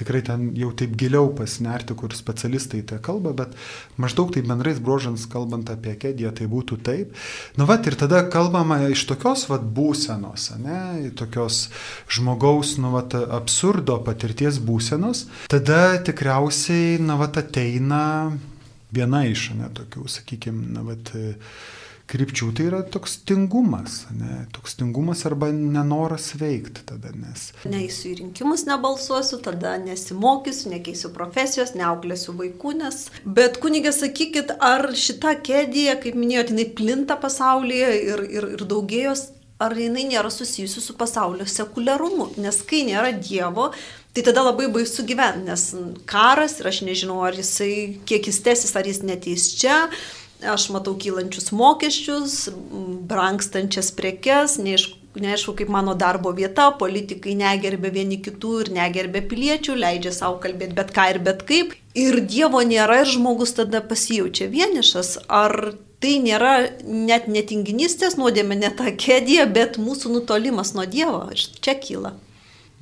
tikrai 0.00 0.22
ten 0.24 0.46
jau 0.56 0.70
taip 0.72 0.94
giliau 0.96 1.28
pasinerti, 1.36 1.92
kur 2.00 2.14
specialistai 2.16 2.80
tai 2.88 2.96
kalba, 3.04 3.34
bet 3.36 3.52
maždaug 4.00 4.32
tai 4.32 4.40
bendrais 4.46 4.80
brožans 4.80 5.26
kalbant 5.34 5.68
apie 5.74 5.92
kėdį, 6.00 6.30
tai 6.38 6.48
būtų 6.48 6.78
taip. 6.80 7.12
Nu, 7.60 7.66
va, 7.68 7.76
ir 7.76 7.98
tada 8.00 8.22
kalbama 8.32 8.80
iš 8.88 9.04
tokios, 9.12 9.44
va, 9.52 9.60
būsenos, 9.60 10.48
ne, 10.64 11.12
tokios 11.20 11.66
žmogaus, 12.08 12.78
nu, 12.80 12.94
va, 12.96 13.04
absurdo 13.36 13.98
patirties 14.08 14.62
būsenos, 14.64 15.26
tada 15.52 16.00
tikriausiai, 16.08 16.96
na, 17.04 17.20
va, 17.20 17.28
ateina 17.28 18.02
viena 18.96 19.26
iš, 19.28 19.50
ne, 19.60 19.68
tokių, 19.76 20.08
sakykime, 20.16 20.72
na, 20.72 20.88
va, 20.88 20.96
krypčių, 22.12 22.50
tai 22.56 22.66
yra 22.68 22.80
toks 22.84 23.16
tingumas, 23.28 24.02
ne, 24.12 24.44
toks 24.52 24.76
tingumas 24.80 25.24
arba 25.28 25.48
nenoras 25.54 26.32
veikti 26.38 26.84
tada, 26.88 27.12
nes. 27.16 27.48
Neįsiu 27.68 28.12
į 28.12 28.14
rinkimus, 28.20 28.66
nebalsuosiu, 28.68 29.40
tada 29.44 29.78
nesimokysiu, 29.82 30.72
nekeisiu 30.74 31.12
profesijos, 31.16 31.74
neauklėsiu 31.78 32.36
vaikų, 32.38 32.74
nes. 32.82 33.06
Bet 33.24 33.60
kunigė, 33.62 33.94
sakykit, 33.96 34.56
ar 34.60 34.90
šita 34.92 35.38
kėdė, 35.44 35.88
kaip 36.04 36.18
minėjote, 36.18 36.52
jinai 36.56 36.68
plinta 36.76 37.16
pasaulyje 37.20 37.94
ir, 38.02 38.26
ir, 38.28 38.50
ir 38.58 38.66
daugėjos, 38.68 39.30
ar 39.62 39.74
jinai 39.78 40.06
nėra 40.10 40.30
susijusi 40.32 40.82
su 40.82 40.96
pasaulio 40.98 41.46
sekuliarumu, 41.48 42.32
nes 42.42 42.58
kai 42.66 42.82
nėra 42.88 43.12
Dievo, 43.14 43.70
tai 44.12 44.24
tada 44.26 44.44
labai 44.44 44.68
baisu 44.72 45.04
gyventi, 45.08 45.46
nes 45.46 45.68
karas 46.10 46.58
ir 46.60 46.68
aš 46.68 46.82
nežinau, 46.88 47.20
ar 47.24 47.36
jisai, 47.38 48.00
kiek 48.08 48.26
jis 48.28 48.42
tesis, 48.44 48.74
ar 48.76 48.88
jis 48.88 49.00
neteis 49.06 49.52
čia, 49.60 49.86
Aš 50.42 50.70
matau 50.74 50.96
kylančius 50.98 51.52
mokesčius, 51.54 52.48
brangstančias 53.08 53.92
prekes, 53.94 54.56
neaišku, 54.58 54.98
neaišku, 55.22 55.54
kaip 55.60 55.70
mano 55.70 55.94
darbo 55.98 56.32
vieta, 56.34 56.70
politikai 56.80 57.36
negerbė 57.38 57.92
vieni 57.94 58.18
kitų 58.24 58.54
ir 58.64 58.72
negerbė 58.78 59.22
piliečių, 59.30 59.76
leidžia 59.84 60.14
savo 60.16 60.40
kalbėti 60.42 60.78
bet 60.78 60.90
ką 60.96 61.06
ir 61.14 61.20
bet 61.22 61.46
kaip. 61.48 61.76
Ir 61.94 62.22
Dievo 62.24 62.62
nėra 62.64 63.02
ir 63.04 63.12
žmogus 63.12 63.54
tada 63.58 63.82
pasijaučia 63.84 64.48
vienišas. 64.52 65.18
Ar 65.28 65.74
tai 66.02 66.16
nėra 66.24 66.54
net 66.82 67.28
netinginystės 67.30 68.18
nuodėmė, 68.18 68.58
net 68.64 68.80
ta 68.80 68.90
kėdė, 68.90 69.44
bet 69.52 69.78
mūsų 69.78 70.16
nutolimas 70.16 70.74
nuo 70.74 70.88
Dievo. 70.88 71.26
Čia 71.36 71.76
kyla. 71.78 72.16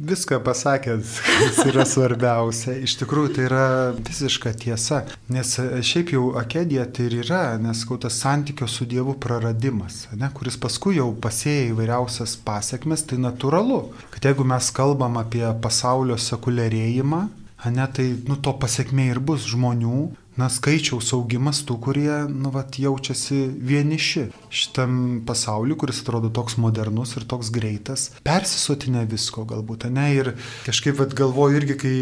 Viską 0.01 0.39
pasakėt, 0.41 1.03
kas 1.29 1.59
yra 1.69 1.85
svarbiausia. 1.85 2.73
Iš 2.87 2.95
tikrųjų 3.03 3.33
tai 3.37 3.43
yra 3.45 3.65
visiška 3.99 4.55
tiesa. 4.57 5.03
Nes 5.29 5.51
šiaip 5.85 6.15
jau 6.15 6.31
akedija 6.41 6.87
tai 6.89 7.11
ir 7.11 7.19
yra, 7.19 7.59
nes 7.61 7.83
tas 8.01 8.17
santykio 8.23 8.65
su 8.65 8.87
Dievu 8.89 9.19
praradimas, 9.21 10.07
ne, 10.17 10.31
kuris 10.33 10.57
paskui 10.57 10.97
jau 10.97 11.11
pasėja 11.13 11.75
įvairiausias 11.75 12.39
pasiekmes, 12.47 13.05
tai 13.11 13.21
natūralu. 13.21 13.83
Kad 14.15 14.31
jeigu 14.31 14.47
mes 14.49 14.71
kalbam 14.73 15.21
apie 15.21 15.45
pasaulio 15.61 16.17
sekuliarėjimą, 16.17 17.21
ne, 17.69 17.87
tai 17.93 18.09
nu, 18.25 18.41
to 18.41 18.57
pasiekmė 18.57 19.11
ir 19.13 19.21
bus 19.21 19.45
žmonių, 19.53 20.07
na, 20.41 20.49
skaičiaus 20.53 21.13
augimas 21.17 21.61
tų, 21.69 21.77
kurie, 21.85 22.11
nu, 22.33 22.53
vat, 22.55 22.79
jaučiasi 22.81 23.43
vieniši 23.71 24.27
šitam 24.49 24.95
pasauliu, 25.29 25.77
kuris 25.81 26.01
atrodo 26.05 26.33
toks 26.33 26.57
modernus 26.61 27.17
ir 27.19 27.27
toks 27.29 27.53
greitas, 27.55 28.09
persisotinę 28.27 29.05
visko 29.11 29.45
galbūt, 29.49 29.89
ne, 29.93 30.09
ir 30.17 30.33
kažkaip, 30.67 30.99
vat, 31.03 31.15
galvoju 31.19 31.61
irgi, 31.61 31.79
kai 31.83 31.95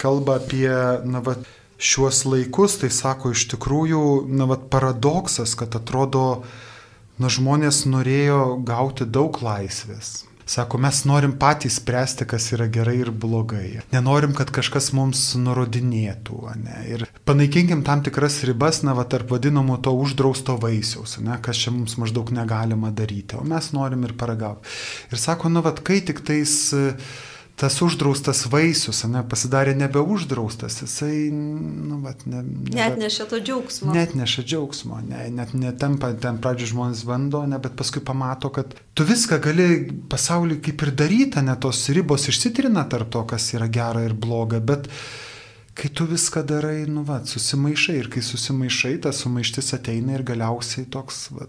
kalba 0.00 0.38
apie, 0.40 0.68
na, 1.04 1.22
vat, 1.24 1.44
šiuos 1.82 2.24
laikus, 2.30 2.78
tai 2.80 2.92
sako 2.94 3.34
iš 3.36 3.48
tikrųjų, 3.52 4.02
na, 4.30 4.48
vat, 4.50 4.68
paradoksas, 4.72 5.56
kad 5.58 5.76
atrodo, 5.78 6.26
na, 7.20 7.32
žmonės 7.32 7.84
norėjo 7.90 8.44
gauti 8.66 9.08
daug 9.08 9.42
laisvės 9.44 10.22
Sako, 10.52 10.76
mes 10.78 10.98
norim 11.08 11.32
patys 11.40 11.78
spręsti, 11.78 12.26
kas 12.28 12.50
yra 12.52 12.66
gerai 12.68 12.98
ir 13.00 13.10
blogai. 13.24 13.80
Nenorim, 13.94 14.34
kad 14.36 14.50
kažkas 14.52 14.90
mums 14.92 15.22
nurodinėtų. 15.40 16.40
Ne? 16.60 16.74
Ir 16.92 17.06
panaikinkim 17.24 17.80
tam 17.86 18.02
tikras 18.04 18.36
ribas, 18.44 18.82
na, 18.84 18.92
va, 18.98 19.06
tarp 19.08 19.32
vadinamų 19.32 19.78
to 19.86 19.94
uždrausto 19.96 20.58
vaisiaus, 20.60 21.16
ne? 21.24 21.38
kas 21.40 21.56
čia 21.62 21.72
mums 21.72 21.96
maždaug 21.96 22.34
negalima 22.36 22.92
daryti. 22.92 23.40
O 23.40 23.46
mes 23.48 23.70
norim 23.72 24.04
ir 24.04 24.12
paragauti. 24.20 24.68
Ir 25.08 25.24
sako, 25.24 25.48
na, 25.54 25.64
va, 25.64 25.72
kai 25.72 26.02
tik 26.04 26.20
tais... 26.28 26.58
Uh, 26.76 27.30
tas 27.62 27.76
uždraustas 27.84 28.40
vaisius, 28.50 29.04
ne, 29.06 29.20
pasidarė 29.22 29.76
nebeuždraustas, 29.78 30.80
jisai, 30.82 31.28
nu, 31.30 32.00
vat, 32.02 32.24
ne, 32.26 32.40
nebe, 32.42 32.74
net 32.74 32.96
neša 32.98 33.28
to 33.30 33.38
džiaugsmo. 33.38 33.92
Net 33.94 34.16
neša 34.18 34.42
džiaugsmo, 34.42 34.98
ne, 35.06 35.28
net 35.30 35.52
netampa, 35.54 36.10
ten 36.24 36.40
pradžio 36.42 36.72
žmonės 36.72 37.04
bando, 37.06 37.44
ne, 37.46 37.60
bet 37.62 37.76
paskui 37.78 38.02
pamato, 38.02 38.50
kad 38.50 38.74
tu 38.98 39.06
viską 39.06 39.38
gali 39.44 39.66
pasauliu 40.10 40.58
kaip 40.64 40.82
ir 40.82 40.90
daryti, 41.04 41.44
ne 41.46 41.54
tos 41.62 41.84
ribos 41.94 42.26
išsitrina 42.32 42.82
tarp 42.90 43.12
to, 43.14 43.22
kas 43.30 43.46
yra 43.54 43.70
gera 43.70 44.02
ir 44.02 44.16
bloga, 44.18 44.58
bet 44.58 44.90
kai 45.78 45.92
tu 45.94 46.08
viską 46.10 46.42
darai, 46.50 46.80
nu, 46.90 47.04
va, 47.06 47.20
susimaišai 47.30 47.94
ir 48.00 48.10
kai 48.10 48.24
susimaišai, 48.26 48.96
ta 49.06 49.14
sumaištis 49.14 49.70
ateina 49.78 50.18
ir 50.18 50.26
galiausiai 50.26 50.90
toks, 50.90 51.28
va, 51.38 51.46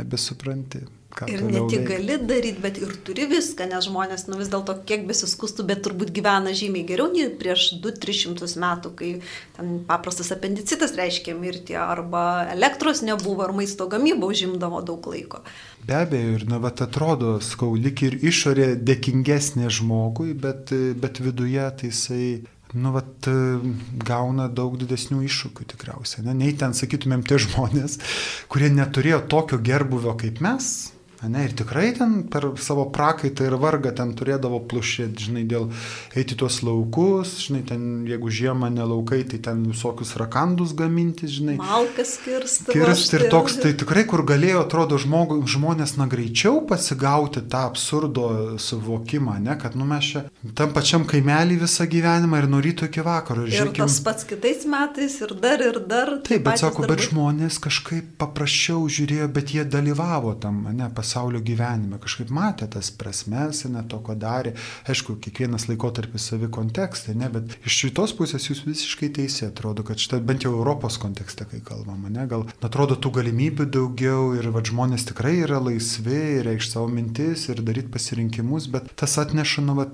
nebesupranti. 0.00 0.86
Ir 1.26 1.42
ne 1.42 1.60
tik 1.68 1.82
gali 1.88 2.16
daryti, 2.22 2.60
bet 2.62 2.78
ir 2.78 2.92
turi 3.04 3.26
viską, 3.28 3.66
nes 3.68 3.86
žmonės, 3.88 4.24
nu 4.30 4.38
vis 4.38 4.48
dėlto 4.52 4.76
kiek 4.86 5.02
besiskustų, 5.08 5.64
bet 5.66 5.82
turbūt 5.84 6.12
gyvena 6.14 6.52
žymiai 6.56 6.86
geriau 6.86 7.10
nei 7.10 7.26
prieš 7.40 7.80
2-300 7.82 8.46
metų, 8.62 8.92
kai 8.96 9.10
ten 9.56 9.72
paprastas 9.88 10.30
apendicitas 10.32 10.94
reiškia 10.98 11.34
mirtį, 11.36 11.74
arba 11.82 12.22
elektros 12.54 13.02
nebuvo, 13.06 13.42
ar 13.44 13.54
maisto 13.56 13.88
gamyba 13.90 14.30
užimdavo 14.30 14.84
daug 14.86 15.10
laiko. 15.10 15.42
Be 15.84 15.98
abejo, 15.98 16.38
ir 16.38 16.46
na, 16.48 16.62
bet 16.62 16.84
atrodo, 16.86 17.34
skau, 17.44 17.74
lik 17.74 18.04
ir 18.06 18.16
išorė 18.30 18.72
dėkingesnė 18.78 19.68
žmogui, 19.80 20.30
bet, 20.38 20.72
bet 21.02 21.20
viduje 21.24 21.66
tai 21.80 21.90
jisai 21.90 22.24
nu, 22.78 22.92
vat, 22.94 23.26
gauna 24.06 24.46
daug 24.46 24.76
didesnių 24.78 25.24
iššūkių 25.26 25.66
tikriausiai. 25.72 26.22
Ne? 26.28 26.36
Nei 26.38 26.54
ten, 26.54 26.76
sakytumėm, 26.76 27.26
tie 27.26 27.40
žmonės, 27.42 27.98
kurie 28.52 28.70
neturėjo 28.70 29.24
tokio 29.32 29.58
gerbuvio 29.58 30.14
kaip 30.20 30.38
mes, 30.44 30.92
Ne, 31.20 31.42
ir 31.44 31.52
tikrai 31.52 31.90
ten 31.92 32.22
per 32.32 32.46
savo 32.56 32.86
prakaitą 32.88 33.44
ir 33.44 33.58
vargą 33.60 33.90
ten 33.92 34.14
turėdavo 34.16 34.62
plušėti, 34.70 35.26
žinai, 35.26 35.42
dėl 35.44 35.66
eiti 36.16 36.36
tuos 36.40 36.62
laukus, 36.64 37.34
žinai, 37.44 37.60
ten 37.68 37.82
jeigu 38.08 38.30
žiemą 38.32 38.70
nelaukai, 38.72 39.20
tai 39.28 39.40
ten 39.44 39.66
visokius 39.68 40.14
rakandus 40.16 40.72
gaminti, 40.78 41.28
žinai. 41.28 41.58
Malkas 41.60 42.14
kirsti. 42.24 42.72
Kirsti 42.72 43.18
ir 43.18 43.26
toks, 43.34 43.58
tai 43.60 43.74
tikrai, 43.76 44.06
kur 44.08 44.24
galėjo, 44.24 44.62
atrodo, 44.64 44.96
žmogu, 45.02 45.36
žmonės 45.44 45.98
na 46.00 46.06
greičiau 46.08 46.62
pasigauti 46.70 47.44
tą 47.52 47.66
absurdo 47.68 48.56
suvokimą, 48.56 49.36
ne, 49.44 49.58
kad 49.60 49.76
nu 49.76 49.84
mes 49.92 50.08
čia 50.14 50.24
tam 50.56 50.72
pačiam 50.72 51.04
kaimelį 51.04 51.60
visą 51.66 51.84
gyvenimą 51.84 52.40
ir 52.40 52.48
nuo 52.48 52.62
ryto 52.64 52.88
iki 52.88 53.04
vakaro. 53.04 53.44
Ir, 53.44 53.52
žiūrėkim, 53.58 53.84
tas 53.84 54.00
pats 54.08 54.24
kitais 54.24 54.64
metais 54.64 55.20
ir 55.20 55.36
dar 55.44 55.60
ir 55.68 55.82
dar. 55.84 56.16
Taip, 56.24 56.48
bet 56.48 56.64
sako, 56.64 56.86
darbai. 56.88 56.96
bet 56.96 57.10
žmonės 57.10 57.60
kažkaip 57.60 58.16
paprasčiau 58.20 58.88
žiūrėjo, 58.88 59.28
bet 59.36 59.52
jie 59.52 59.68
dalyvavo 59.68 60.32
tam, 60.40 60.64
ne, 60.72 60.88
pas 60.96 61.09
pasaulio 61.10 61.40
gyvenime, 61.42 61.98
kažkaip 61.98 62.30
matė 62.30 62.68
tas 62.70 62.90
prasmes, 62.94 63.64
ne 63.66 63.82
to, 63.90 63.98
ko 64.04 64.14
darė. 64.14 64.52
Aišku, 64.90 65.16
kiekvienas 65.24 65.66
laikotarpis 65.66 66.28
savi 66.30 66.46
kontekstai, 66.52 67.16
ne, 67.18 67.26
bet 67.32 67.56
iš 67.66 67.78
šitos 67.82 68.14
pusės 68.14 68.46
jūs 68.46 68.62
visiškai 68.66 69.10
teisė, 69.16 69.48
atrodo, 69.50 69.82
kad 69.86 69.98
šitą 69.98 70.20
bent 70.22 70.46
jau 70.46 70.52
Europos 70.54 71.00
kontekste, 71.02 71.48
kai 71.50 71.58
kalbama, 71.66 72.12
ne, 72.12 72.28
gal 72.30 72.46
atrodo 72.62 72.94
tų 72.94 73.14
galimybių 73.18 73.66
daugiau 73.74 74.36
ir 74.38 74.50
va, 74.54 74.62
žmonės 74.62 75.08
tikrai 75.10 75.40
yra 75.42 75.58
laisvi, 75.62 76.44
reikš 76.46 76.70
savo 76.76 76.86
mintis 76.92 77.48
ir 77.50 77.64
daryti 77.66 77.90
pasirinkimus, 77.90 78.70
bet 78.70 78.94
tas 78.94 79.18
atneša, 79.18 79.66
nu, 79.66 79.74
va, 79.80 79.88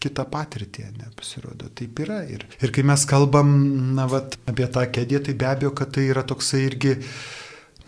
kitą 0.00 0.28
patirtį, 0.30 0.86
ne, 1.00 1.10
pasirodo, 1.18 1.72
taip 1.74 1.98
yra. 2.06 2.22
Ir, 2.30 2.46
ir 2.62 2.76
kai 2.76 2.86
mes 2.86 3.02
kalbam, 3.10 3.50
na, 3.98 4.06
va, 4.10 4.22
apie 4.46 4.70
tą 4.70 4.86
kėdį, 4.94 5.24
tai 5.26 5.38
be 5.42 5.50
abejo, 5.50 5.74
kad 5.74 5.90
tai 5.96 6.06
yra 6.12 6.22
toksai 6.26 6.62
irgi 6.68 6.98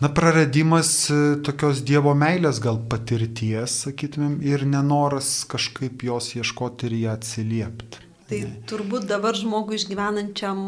na, 0.03 0.09
praradimas 0.09 0.89
e, 1.07 1.19
tokios 1.47 1.79
Dievo 1.87 2.11
meilės 2.17 2.59
gal 2.63 2.81
patirties, 2.91 3.83
sakytumėm, 3.85 4.41
ir 4.43 4.65
nenoras 4.67 5.29
kažkaip 5.47 6.03
jos 6.03 6.33
ieškoti 6.35 6.89
ir 6.89 6.97
ją 7.05 7.13
atsiliepti. 7.15 8.01
Tai 8.27 8.39
turbūt 8.71 9.05
dabar 9.07 9.35
žmogui 9.35 9.77
išgyvenančiam 9.77 10.59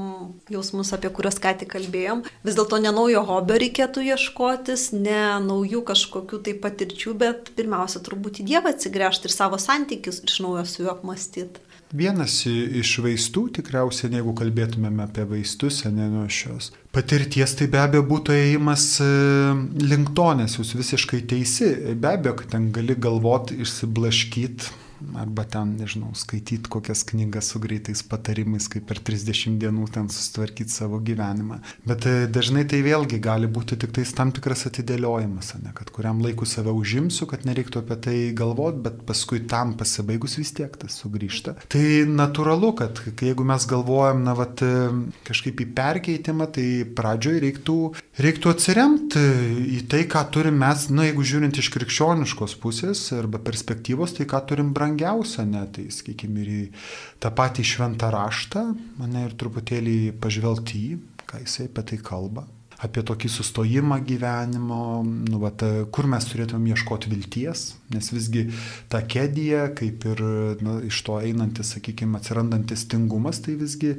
jausmus, 0.52 0.92
apie 0.96 1.10
kuriuos 1.16 1.40
ką 1.42 1.54
tik 1.62 1.72
kalbėjom, 1.74 2.24
vis 2.46 2.58
dėlto 2.58 2.80
ne 2.84 2.92
naujo 2.96 3.24
hobio 3.28 3.60
reikėtų 3.64 4.04
ieškotis, 4.12 4.90
ne 4.96 5.22
naujų 5.44 5.82
kažkokių 5.88 6.42
tai 6.46 6.56
patirčių, 6.62 7.16
bet 7.20 7.52
pirmiausia 7.58 8.04
turbūt 8.06 8.44
į 8.44 8.50
Dievą 8.52 8.76
atsigręžti 8.76 9.32
ir 9.32 9.36
savo 9.36 9.60
santykius 9.62 10.22
iš 10.28 10.40
naujo 10.46 10.68
su 10.70 10.84
juo 10.84 10.94
apmastyti. 10.94 11.65
Vienas 11.94 12.40
iš 12.50 12.96
vaistų, 13.06 13.44
tikriausiai, 13.60 14.10
jeigu 14.18 14.34
kalbėtumėme 14.36 15.04
apie 15.06 15.26
vaistus, 15.30 15.84
ne 15.86 16.08
nuo 16.10 16.26
šios 16.32 16.72
patirties, 16.96 17.54
tai 17.60 17.68
be 17.70 17.78
abejo 17.82 18.06
būtų 18.10 18.34
ėjimas 18.34 18.86
e, 19.04 19.10
link 19.84 20.14
to, 20.18 20.30
nes 20.40 20.56
jūs 20.58 20.74
visiškai 20.80 21.22
teisi. 21.30 21.70
Be 21.94 22.16
abejo, 22.16 22.38
kad 22.40 22.56
ten 22.56 22.72
gali 22.76 22.96
galvoti, 22.98 23.60
išsiblaškyti 23.62 24.85
arba 25.20 25.44
ten, 25.44 25.76
nežinau, 25.80 26.14
skaityti 26.18 26.70
kokias 26.72 27.04
knygas 27.08 27.52
su 27.52 27.60
greitais 27.64 28.02
patarimais, 28.06 28.68
kaip 28.72 28.88
per 28.90 29.00
30 29.04 29.60
dienų 29.62 29.88
ten 29.94 30.10
susitvarkyti 30.12 30.72
savo 30.72 31.00
gyvenimą. 31.04 31.60
Bet 31.88 32.08
e, 32.10 32.16
dažnai 32.32 32.66
tai 32.70 32.82
vėlgi 32.86 33.20
gali 33.24 33.50
būti 33.52 33.78
tik 33.82 33.94
tais 33.96 34.14
tam 34.16 34.32
tikras 34.36 34.66
atidėliojimas, 34.70 35.54
ne, 35.64 35.74
kad 35.76 35.92
kuriam 35.96 36.22
laiku 36.24 36.48
save 36.50 36.74
užimsiu, 36.76 37.28
kad 37.30 37.46
nereiktų 37.48 37.84
apie 37.84 38.00
tai 38.08 38.16
galvoti, 38.38 38.82
bet 38.86 39.04
paskui 39.08 39.44
tam 39.50 39.76
pasibaigus 39.80 40.38
vis 40.40 40.54
tiek 40.56 40.76
tas 40.80 40.98
sugrįžta. 41.04 41.58
Tai 41.72 41.86
natūralu, 42.10 42.74
kad 42.80 43.02
jeigu 43.22 43.46
mes 43.48 43.68
galvojam, 43.70 44.24
na, 44.26 44.36
vat, 44.38 44.64
e, 44.66 44.90
kažkaip 45.28 45.64
į 45.66 45.70
perkeitimą, 45.78 46.50
tai 46.56 46.68
pradžioje 46.98 47.44
reiktų, 47.46 47.78
reiktų 48.26 48.56
atsiremti 48.56 49.26
į 49.76 49.84
tai, 49.92 50.06
ką 50.10 50.26
turim 50.34 50.60
mes, 50.62 50.88
na, 50.94 51.08
jeigu 51.10 51.26
žiūrint 51.26 51.62
iš 51.62 51.72
krikščioniškos 51.76 52.58
pusės 52.64 53.06
arba 53.16 53.42
perspektyvos, 53.44 54.16
tai 54.18 54.28
ką 54.30 54.42
turim 54.50 54.74
brangiai 54.76 54.85
brangiausia, 54.86 55.46
ne, 55.50 55.66
tai 55.74 55.90
sakykime, 55.90 56.44
ir 56.44 56.52
į 56.54 56.64
tą 57.24 57.32
patį 57.36 57.66
šventą 57.66 58.12
raštą, 58.14 58.68
mane 59.00 59.26
ir 59.26 59.34
truputėlį 59.40 60.14
pažvelgti 60.22 60.84
į, 60.94 61.00
ką 61.26 61.42
jisai 61.42 61.70
apie 61.72 61.84
tai 61.90 62.00
kalba. 62.06 62.46
Apie 62.86 63.02
tokį 63.08 63.30
sustojimą 63.32 64.02
gyvenimo, 64.06 65.02
nu, 65.08 65.40
vat, 65.40 65.64
kur 65.96 66.10
mes 66.12 66.26
turėtumėm 66.28 66.74
ieškoti 66.76 67.10
vilties, 67.10 67.70
nes 67.94 68.10
visgi 68.12 68.48
ta 68.90 69.02
kedija, 69.06 69.68
kaip 69.78 70.06
ir 70.10 70.22
nu, 70.66 70.78
iš 70.88 71.02
to 71.06 71.20
einantis, 71.22 71.76
sakykime, 71.76 72.18
atsirandantis 72.20 72.88
tingumas, 72.90 73.42
tai 73.46 73.58
visgi 73.60 73.94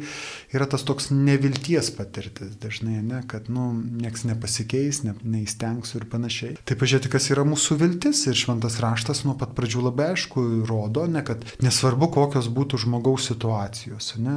yra 0.55 0.67
tas 0.71 0.85
toks 0.87 1.11
nevilties 1.15 1.93
patirtis 1.95 2.57
dažnai, 2.63 2.99
ne, 3.07 3.23
kad, 3.31 3.51
nu, 3.53 3.69
nieks 3.77 4.27
nepasikeis, 4.27 5.03
ne, 5.07 5.15
neįstengsiu 5.23 6.01
ir 6.01 6.09
panašiai. 6.11 6.57
Tai 6.67 6.79
pažiūrėti, 6.81 7.13
kas 7.13 7.31
yra 7.35 7.47
mūsų 7.47 7.79
viltis 7.83 8.25
ir 8.27 8.39
šventas 8.39 8.81
raštas 8.83 9.23
nuo 9.27 9.37
pat 9.39 9.55
pradžių 9.57 9.87
labai 9.89 10.11
aišku 10.15 10.45
rodo, 10.69 11.07
ne, 11.11 11.23
kad 11.27 11.47
nesvarbu, 11.65 12.11
kokios 12.17 12.51
būtų 12.53 12.83
žmogaus 12.87 13.31
situacijos, 13.31 14.15
ne, 14.23 14.37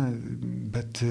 bet 0.73 1.01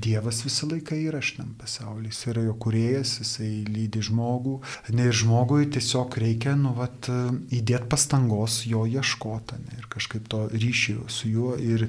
Dievas 0.00 0.42
visą 0.44 0.68
laiką 0.70 0.96
yra 1.08 1.20
šitam 1.24 1.54
pasaulyje, 1.60 2.12
jis 2.12 2.20
yra 2.32 2.44
jo 2.46 2.54
kuriejas, 2.60 3.16
jisai 3.22 3.50
lydi 3.68 4.02
žmogų. 4.04 4.58
Ne, 4.96 5.08
ir 5.10 5.16
žmogui 5.16 5.68
tiesiog 5.72 6.16
reikia, 6.20 6.54
nu, 6.58 6.72
vat, 6.76 7.08
įdėti 7.54 7.69
pastangos 7.90 8.60
jo 8.66 8.82
ieškoti 8.88 9.58
ne, 9.60 9.78
ir 9.78 9.86
kažkaip 9.92 10.26
to 10.30 10.42
ryšio 10.52 11.06
su 11.12 11.30
juo 11.30 11.54
ir 11.56 11.86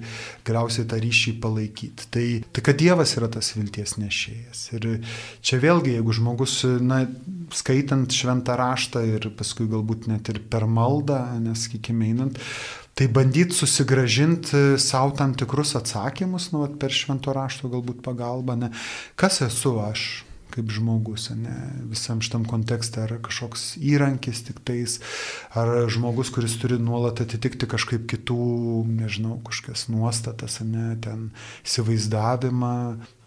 galiausiai 0.47 0.87
tą 0.89 0.99
ryšį 1.01 1.35
palaikyti. 1.43 2.09
Tai, 2.13 2.25
tai 2.53 2.65
kad 2.65 2.79
Dievas 2.81 3.15
yra 3.17 3.29
tas 3.31 3.53
vilties 3.57 3.97
nešėjas. 4.01 4.65
Ir 4.77 4.89
čia 5.41 5.61
vėlgi, 5.63 5.95
jeigu 5.97 6.17
žmogus, 6.17 6.61
na, 6.81 7.03
skaitant 7.55 8.13
šventą 8.13 8.55
raštą 8.59 9.03
ir 9.07 9.31
paskui 9.37 9.67
galbūt 9.71 10.07
net 10.11 10.29
ir 10.31 10.41
per 10.51 10.67
maldą, 10.69 11.23
neskykime 11.41 12.11
einant, 12.11 12.39
Tai 12.91 13.07
bandyti 13.07 13.55
susigražinti 13.55 14.75
savo 14.77 15.13
tam 15.15 15.31
tikrus 15.33 15.71
atsakymus, 15.79 16.49
nu, 16.51 16.65
per 16.77 16.91
švento 16.91 17.31
rašto 17.33 17.69
galbūt 17.71 18.01
pagalbą, 18.03 18.57
ne, 18.59 18.67
kas 19.15 19.39
esu 19.45 19.77
aš, 19.79 20.03
kaip 20.53 20.71
žmogus, 20.73 21.29
ne, 21.37 21.55
visam 21.91 22.21
šitam 22.23 22.45
kontekste, 22.49 23.05
ar 23.05 23.15
kažkoks 23.23 23.75
įrankis 23.77 24.43
tik 24.47 24.59
tais, 24.67 24.99
ar 25.57 25.71
žmogus, 25.91 26.33
kuris 26.33 26.57
turi 26.61 26.79
nuolat 26.81 27.23
atitikti 27.23 27.69
kažkaip 27.69 28.05
kitų, 28.11 28.41
nežinau, 28.99 29.39
kažkokias 29.47 29.87
nuostatas, 29.93 30.59
ne, 30.65 30.93
ten 31.01 31.31
įsivaizdavimą, 31.65 32.75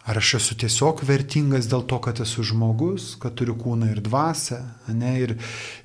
Ar 0.05 0.19
aš 0.21 0.35
esu 0.37 0.55
tiesiog 0.61 1.01
vertingas 1.09 1.65
dėl 1.71 1.87
to, 1.89 1.97
kad 2.05 2.19
esu 2.21 2.43
žmogus, 2.45 3.15
kad 3.21 3.39
turiu 3.41 3.55
kūną 3.57 3.89
ir 3.89 4.03
dvasę, 4.05 4.59
ne, 4.93 5.15
ir, 5.23 5.33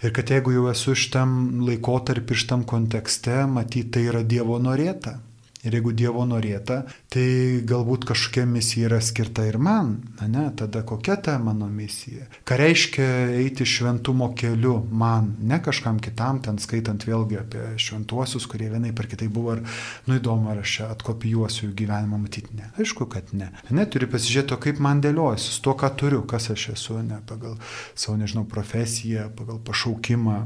ir 0.04 0.12
kad 0.16 0.34
jeigu 0.34 0.52
jau 0.58 0.66
esu 0.74 0.92
šitam 0.92 1.62
laikotarpį, 1.64 2.40
šitam 2.44 2.66
kontekste, 2.68 3.46
matyti 3.48 3.88
tai 3.96 4.04
yra 4.12 4.26
Dievo 4.28 4.60
norėta. 4.60 5.22
Ir 5.68 5.76
jeigu 5.76 5.92
Dievo 5.92 6.22
norėta, 6.24 6.86
tai 7.12 7.60
galbūt 7.68 8.06
kažkokia 8.08 8.46
misija 8.48 8.88
yra 8.88 9.02
skirta 9.04 9.44
ir 9.44 9.58
man, 9.60 9.98
ne? 10.24 10.46
Tada 10.56 10.86
kokia 10.88 11.18
ta 11.20 11.34
mano 11.44 11.68
misija? 11.68 12.30
Ką 12.48 12.56
reiškia 12.62 13.08
eiti 13.42 13.68
šventumo 13.68 14.30
keliu 14.40 14.78
man, 14.88 15.34
ne 15.44 15.60
kažkam 15.64 16.00
kitam, 16.00 16.40
ten 16.46 16.62
skaitant 16.64 17.04
vėlgi 17.04 17.42
apie 17.42 17.66
šventuosius, 17.76 18.48
kurie 18.48 18.70
vienai 18.72 18.94
per 18.96 19.10
kitai 19.12 19.28
buvo, 19.28 19.58
ar, 19.58 19.66
nu 20.08 20.16
įdomu, 20.22 20.48
ar 20.54 20.64
aš 20.64 20.78
čia 20.78 20.88
atkopijuosiu 20.96 21.68
jų 21.68 21.74
gyvenimą, 21.84 22.22
matyti 22.24 22.56
ne. 22.56 22.72
Aišku, 22.80 23.10
kad 23.12 23.36
ne. 23.36 23.52
Ne, 23.68 23.84
turi 23.84 24.08
pasižiūrėti, 24.08 24.62
kaip 24.64 24.80
man 24.84 25.04
dėliojasi, 25.04 25.58
su 25.58 25.68
to, 25.68 25.76
ką 25.76 25.92
turiu, 26.00 26.24
kas 26.24 26.54
aš 26.56 26.70
esu, 26.78 27.02
ne, 27.04 27.20
pagal 27.28 27.60
savo, 28.00 28.16
nežinau, 28.22 28.48
profesiją, 28.48 29.28
pagal 29.36 29.60
pašaukimą, 29.68 30.40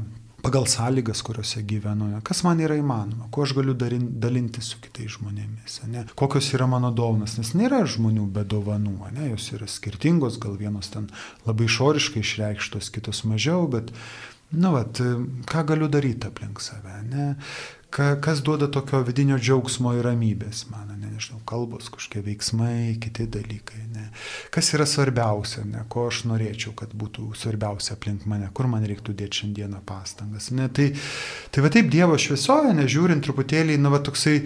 pagal 0.44 0.66
sąlygas, 0.68 1.22
kuriuose 1.22 1.62
gyvenu, 1.62 2.08
ne? 2.12 2.20
kas 2.24 2.42
man 2.44 2.60
yra 2.60 2.76
įmanoma, 2.76 3.30
kuo 3.32 3.46
aš 3.46 3.54
galiu 3.56 3.74
darin, 3.80 4.04
dalinti 4.20 4.60
su 4.64 4.76
kitais 4.82 5.16
žmonėmis, 5.16 5.78
ne? 5.88 6.04
kokios 6.20 6.50
yra 6.56 6.68
mano 6.68 6.90
dovanas, 6.92 7.38
nes 7.40 7.54
nėra 7.56 7.80
žmonių 7.88 8.26
be 8.34 8.44
dovanų, 8.52 8.98
ne? 9.16 9.30
jos 9.32 9.48
yra 9.56 9.68
skirtingos, 9.70 10.36
gal 10.42 10.58
vienos 10.60 10.92
ten 10.92 11.08
labai 11.48 11.70
išoriškai 11.70 12.20
išreikštos, 12.20 12.92
kitos 12.92 13.24
mažiau, 13.30 13.64
bet, 13.72 13.94
nu, 14.52 14.74
vat, 14.76 15.00
ką 15.48 15.64
galiu 15.72 15.88
daryti 15.88 16.28
aplink 16.28 16.60
save, 16.60 17.00
ne? 17.08 17.30
Ka, 17.94 18.16
kas 18.18 18.40
duoda 18.42 18.66
tokio 18.66 19.04
vidinio 19.06 19.36
džiaugsmo 19.38 19.92
ir 19.94 20.02
ramybės 20.02 20.64
man, 20.66 20.88
ne, 20.98 21.12
nežinau, 21.12 21.38
kalbos, 21.46 21.86
kažkokie 21.94 22.24
veiksmai, 22.26 22.96
kiti 22.98 23.28
dalykai. 23.30 23.84
Ne. 23.94 24.08
Kas 24.54 24.72
yra 24.74 24.82
svarbiausia, 24.88 25.62
ne, 25.68 25.84
ko 25.86 26.08
aš 26.10 26.24
norėčiau, 26.26 26.72
kad 26.74 26.90
būtų 26.98 27.28
svarbiausia 27.38 27.94
aplink 27.94 28.24
mane, 28.26 28.48
kur 28.50 28.66
man 28.70 28.82
reiktų 28.90 29.14
dėti 29.20 29.44
šiandieną 29.44 29.84
pastangas. 29.86 30.50
Ne. 30.50 30.66
Tai, 30.74 30.88
tai 31.54 31.62
va 31.62 31.70
taip 31.70 31.92
Dievo 31.92 32.18
šviesoje, 32.18 32.72
nežiūrint 32.80 33.22
truputėlį, 33.28 33.76
na 33.78 33.92
va 33.94 34.02
toksai 34.02 34.40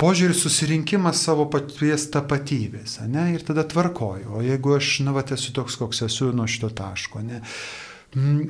požiūris 0.00 0.40
susirinkimas 0.46 1.20
savo 1.20 1.50
paties 1.52 2.08
tapatybės, 2.14 2.96
ne, 3.12 3.26
ir 3.34 3.44
tada 3.44 3.66
tvarkoju. 3.68 4.38
O 4.38 4.46
jeigu 4.46 4.78
aš, 4.78 4.94
na, 5.04 5.12
va, 5.12 5.26
esu 5.36 5.52
toks, 5.56 5.76
koks 5.82 6.06
esu 6.08 6.30
nuo 6.32 6.48
šito 6.48 6.72
taško, 6.80 7.20
ne, 7.28 7.42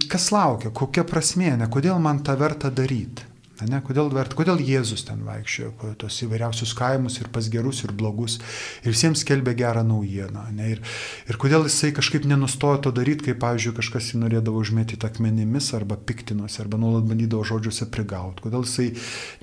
kas 0.07 0.31
laukia, 0.31 0.71
kokia 0.71 1.03
prasmė, 1.03 1.57
ne, 1.59 1.67
kodėl 1.73 1.99
man 1.99 2.23
tą 2.23 2.39
verta 2.39 2.71
daryti. 2.71 3.27
Ne, 3.69 3.81
kodėl, 3.85 4.09
kodėl 4.37 4.61
Jėzus 4.65 5.03
ten 5.09 5.21
vaikščiojo 5.27 5.71
po 5.81 5.91
tos 6.01 6.17
įvairiausius 6.25 6.73
kaimus 6.79 7.19
ir 7.21 7.29
pas 7.33 7.47
gerus 7.53 7.83
ir 7.85 7.93
blogus 7.97 8.39
ir 8.85 8.95
visiems 8.95 9.25
skelbė 9.25 9.55
gerą 9.59 9.83
naujieną. 9.87 10.47
Ne, 10.57 10.71
ir, 10.77 10.81
ir 11.29 11.39
kodėl 11.41 11.67
jisai 11.69 11.91
kažkaip 11.97 12.25
nenustojo 12.31 12.81
to 12.87 12.93
daryti, 12.97 13.29
kai, 13.29 13.37
pavyzdžiui, 13.43 13.75
kažkas 13.77 14.13
jį 14.13 14.23
norėdavo 14.23 14.63
užmėtyti 14.63 15.09
akmenimis 15.09 15.73
arba 15.77 15.99
piktinosi, 15.99 16.61
arba 16.65 16.81
nuolat 16.81 17.09
bandydavo 17.11 17.45
žodžiuose 17.51 17.91
prigauti. 17.93 18.47
Kodėl 18.47 18.65
jisai 18.65 18.89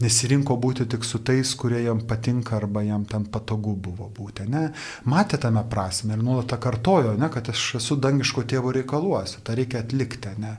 nesirinko 0.03 0.57
būti 0.63 0.87
tik 0.89 1.05
su 1.07 1.21
tais, 1.21 1.53
kurie 1.59 1.83
jam 1.85 2.01
patinka 2.09 2.57
arba 2.57 2.85
jam 2.87 3.05
ten 3.09 3.27
patogu 3.29 3.75
buvo 3.75 4.09
būti. 4.13 4.47
Ne. 4.49 4.71
Matė 5.05 5.41
tame 5.45 5.63
prasme 5.69 6.17
ir 6.17 6.25
nuolat 6.25 6.49
tą 6.51 6.61
kartojo, 6.61 7.13
ne, 7.19 7.29
kad 7.33 7.53
aš 7.53 7.69
esu 7.81 7.99
dangiško 8.01 8.47
tėvo 8.49 8.73
reikaluose, 8.75 9.43
tą 9.45 9.57
reikia 9.57 9.83
atlikti. 9.85 10.37
Ne, 10.41 10.57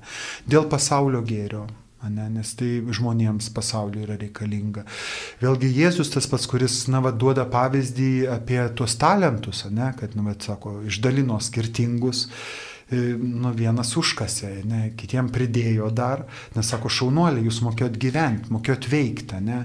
dėl 0.48 0.70
pasaulio 0.70 1.24
gėrio 1.26 1.66
ne, 2.06 2.28
nes 2.38 2.54
tai 2.58 2.70
žmonėms 2.94 3.50
pasaulyje 3.56 4.06
yra 4.06 4.16
reikalinga. 4.20 4.86
Vėlgi 5.42 5.72
Jėzus 5.80 6.12
tas 6.14 6.30
pats, 6.30 6.46
kuris, 6.50 6.80
na, 6.92 7.02
va, 7.04 7.10
duoda 7.10 7.48
pavyzdį 7.50 8.12
apie 8.38 8.62
tuos 8.78 8.94
talentus, 9.00 9.64
ne, 9.70 9.90
kad, 9.98 10.14
na, 10.14 10.30
va, 10.30 10.38
sako, 10.38 10.78
išdalino 10.88 11.40
skirtingus 11.42 12.28
nu 12.88 13.50
vienas 13.52 13.90
užkasė, 14.00 14.50
ne, 14.64 14.80
kitiem 14.96 15.28
pridėjo 15.32 15.90
dar, 15.92 16.24
nes 16.56 16.68
sako, 16.72 16.88
šaunuoliai, 16.88 17.44
jūs 17.44 17.60
mokėjot 17.66 17.98
gyventi, 18.00 18.52
mokėjot 18.54 18.88
veikti, 18.88 19.40
ne, 19.44 19.58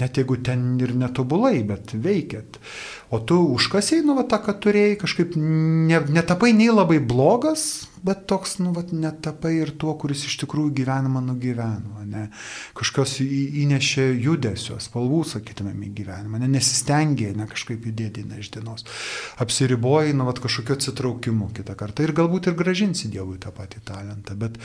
net 0.00 0.20
jeigu 0.20 0.36
ten 0.44 0.74
ir 0.82 0.92
netobulai, 0.98 1.62
bet 1.64 1.94
veikėt. 1.96 2.60
O 3.10 3.18
tu 3.24 3.38
užkasiai, 3.54 4.02
nu, 4.04 4.12
va, 4.18 4.22
tą, 4.28 4.36
ką 4.44 4.52
turėjai, 4.60 4.98
kažkaip 5.00 5.36
ne, 5.40 6.00
netapai 6.12 6.50
nei 6.52 6.68
labai 6.68 6.98
blogas, 7.00 7.88
bet 8.04 8.26
toks, 8.28 8.58
nu, 8.60 8.74
va, 8.76 8.82
netapai 8.84 9.54
ir 9.62 9.72
tuo, 9.80 9.94
kuris 10.00 10.26
iš 10.28 10.34
tikrųjų 10.42 10.74
gyvenimą 10.76 11.22
nugyveno, 11.24 12.04
ne? 12.04 12.26
Kažkas 12.76 13.16
įnešė 13.24 14.10
judesio, 14.12 14.76
spalvų, 14.84 15.22
sakytumėm, 15.32 15.80
į 15.88 15.92
gyvenimą, 16.02 16.42
ne? 16.44 16.52
nesistengė, 16.58 17.32
ne 17.38 17.48
kažkaip 17.48 17.88
judėti 17.88 18.26
ne 18.28 18.42
iš 18.42 18.52
dienos. 18.58 18.84
Apsiriboji, 19.40 20.12
nu, 20.12 20.28
va, 20.28 20.36
kažkokio 20.36 20.76
atsitraukimu 20.76 21.48
kitą 21.56 21.78
kartą 21.80 22.04
ir 22.04 22.12
galbūt 22.18 22.52
ir 22.52 22.60
gražinsi 22.60 23.08
Dievui 23.08 23.40
tą 23.40 23.56
patį 23.56 23.86
talentą, 23.88 24.36
bet 24.36 24.60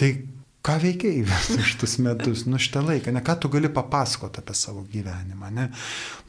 tai 0.00 0.14
ką 0.62 0.76
veikiai 0.82 1.22
visus 1.28 1.64
šitus 1.72 1.96
metus, 2.04 2.44
nu 2.50 2.60
šitą 2.62 2.84
laiką, 2.86 3.14
ne 3.14 3.22
ką 3.24 3.36
tu 3.42 3.50
gali 3.52 3.70
papasakoti 3.72 4.42
apie 4.42 4.54
savo 4.58 4.84
gyvenimą, 4.92 5.50
ne, 5.54 5.68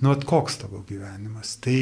nu 0.02 0.14
at 0.14 0.26
koks 0.30 0.62
tavo 0.64 0.84
gyvenimas. 0.90 1.58
Tai, 1.64 1.78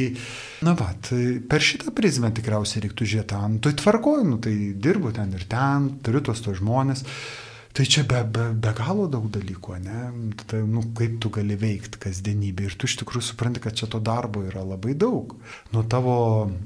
na 0.67 0.75
va, 0.79 0.91
tai 1.07 1.39
per 1.51 1.63
šitą 1.63 1.95
prizmę 1.95 2.33
tikriausiai 2.35 2.83
reiktų 2.87 3.07
žiūrėti, 3.13 3.39
nu 3.55 3.63
tai 3.63 3.75
tvarkoju, 3.79 4.27
nu 4.33 4.41
tai 4.43 4.55
dirbu 4.75 5.13
ten 5.15 5.31
ir 5.37 5.47
ten, 5.51 5.93
turiu 6.03 6.23
tos 6.27 6.43
to 6.43 6.55
žmonės. 6.57 7.05
Tai 7.71 7.86
čia 7.88 8.03
be, 8.03 8.19
be, 8.27 8.49
be 8.60 8.74
galo 8.76 9.05
daug 9.11 9.30
dalykų, 9.32 9.78
ne? 9.86 10.01
Tai, 10.49 10.59
nu, 10.67 10.84
kaip 10.97 11.17
tu 11.24 11.32
gali 11.34 11.55
veikti 11.59 12.01
kasdienybė 12.03 12.67
ir 12.67 12.76
tu 12.76 12.89
iš 12.89 12.97
tikrųjų 12.99 13.24
supranti, 13.30 13.61
kad 13.63 13.78
čia 13.80 13.88
to 13.91 14.01
darbo 14.03 14.43
yra 14.43 14.63
labai 14.67 14.95
daug. 14.99 15.38
Nuo 15.72 15.84
tavo 15.88 16.15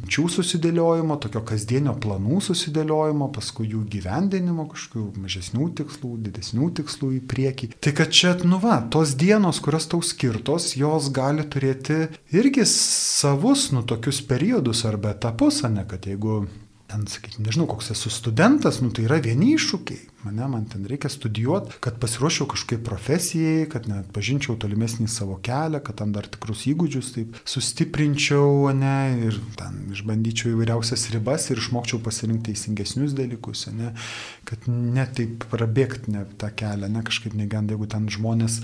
čių 0.10 0.26
susidėliojimo, 0.38 1.20
tokio 1.22 1.43
kasdienio 1.45 1.93
planų 2.01 2.41
susidėliojimo, 2.47 3.30
paskui 3.36 3.70
jų 3.76 3.84
gyvendinimo, 3.93 4.66
kažkokių 4.74 5.22
mažesnių 5.22 5.70
tikslų, 5.82 6.12
didesnių 6.26 6.72
tikslų 6.82 7.12
į 7.20 7.24
priekį. 7.30 7.72
Tai 7.86 7.95
kad 8.01 8.14
čia, 8.16 8.34
nu 8.47 8.60
va, 8.64 8.80
tos 8.89 9.14
dienos, 9.20 9.62
kurios 9.62 9.89
tau 9.91 10.01
skirtos, 10.06 10.74
jos 10.80 11.12
gali 11.14 11.45
turėti 11.45 12.08
irgi 12.34 12.66
savus, 12.72 13.70
nu, 13.76 13.86
tokius 13.86 14.24
periodus 14.26 14.86
arba 14.89 15.14
etapus, 15.14 15.62
ne, 15.70 15.86
kad 15.89 16.10
jeigu 16.10 16.45
ten, 16.96 17.08
sakykime, 17.10 17.46
nežinau, 17.46 17.68
koks 17.68 17.91
esu 17.91 18.10
studentas, 18.10 18.80
nu 18.82 18.91
tai 18.93 19.06
yra 19.08 19.20
vieni 19.24 19.54
iššūkiai. 19.56 20.12
Mane, 20.26 20.48
man 20.50 20.64
ten 20.70 20.86
reikia 20.89 21.10
studijuoti, 21.12 21.78
kad 21.84 22.00
pasiruošiau 22.02 22.48
kažkaip 22.50 22.82
profesijai, 22.88 23.68
kad 23.70 23.86
net 23.89 24.08
pažinčiau 24.16 24.56
tolimesnį 24.62 25.06
savo 25.12 25.38
kelią, 25.46 25.84
kad 25.86 26.00
tam 26.00 26.16
dar 26.16 26.26
tikrus 26.32 26.64
įgūdžius 26.72 27.12
taip 27.18 27.38
sustiprinčiau, 27.46 28.72
ne, 28.74 28.96
ir 29.28 29.38
ten 29.60 29.84
išbandyčiau 29.93 30.56
įvairiausias 30.56 31.06
ribas 31.14 31.50
ir 31.52 31.62
išmokčiau 31.62 32.02
pasirinkti 32.06 32.50
teisingesnius 32.54 33.14
dalykus, 33.18 33.68
ne, 33.76 33.93
kad 34.50 34.66
ne 34.72 35.06
taip 35.18 35.46
prabėgti 35.52 36.16
ne 36.16 36.26
tą 36.41 36.50
kelią, 36.58 36.89
ne 36.89 37.06
kažkaip 37.06 37.38
negand, 37.38 37.76
jeigu 37.76 37.89
ten 37.91 38.10
žmonės 38.10 38.62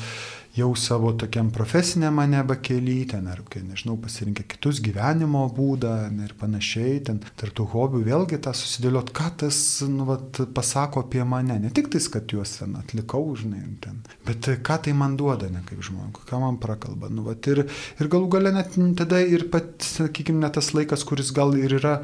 jau 0.56 0.76
savo 0.76 1.14
tokiam 1.16 1.52
profesiniam 1.52 2.16
mane 2.20 2.42
bakely, 2.44 3.06
ten 3.08 3.28
ar, 3.32 3.40
nežinau, 3.56 3.96
pasirinkę 4.02 4.44
kitus 4.52 4.82
gyvenimo 4.84 5.46
būdą 5.56 5.94
ir 6.26 6.34
panašiai, 6.40 6.98
ten 7.08 7.22
tartų 7.40 7.68
hobių 7.72 8.02
vėlgi 8.10 8.42
tą 8.44 8.54
susidėliot, 8.58 9.14
ką 9.16 9.30
tas, 9.44 9.60
nu, 9.88 10.08
vat, 10.10 10.42
pasako 10.56 11.06
apie 11.06 11.24
mane, 11.24 11.56
ne 11.64 11.72
tik 11.72 11.88
tais, 11.94 12.10
kad 12.12 12.36
juos 12.36 12.58
ten 12.60 12.76
atlikau, 12.80 13.24
žinai, 13.40 13.64
ten, 13.84 14.02
bet 14.28 14.52
ką 14.68 14.80
tai 14.88 14.96
man 14.98 15.16
duoda, 15.20 15.48
ne 15.54 15.64
kaip 15.68 15.84
žmogui, 15.88 16.26
ką 16.28 16.42
man 16.44 16.60
prakalba, 16.64 17.12
nu, 17.14 17.24
vat, 17.30 17.48
ir, 17.52 17.64
ir 18.02 18.12
galų 18.12 18.32
gale 18.36 18.52
net 18.56 18.76
tada 19.00 19.24
ir 19.24 19.48
pat, 19.54 19.72
sakykime, 19.88 20.44
net 20.44 20.60
tas 20.60 20.74
laikas, 20.76 21.08
kuris 21.08 21.32
gal 21.36 21.56
ir 21.56 21.80
yra 21.80 22.02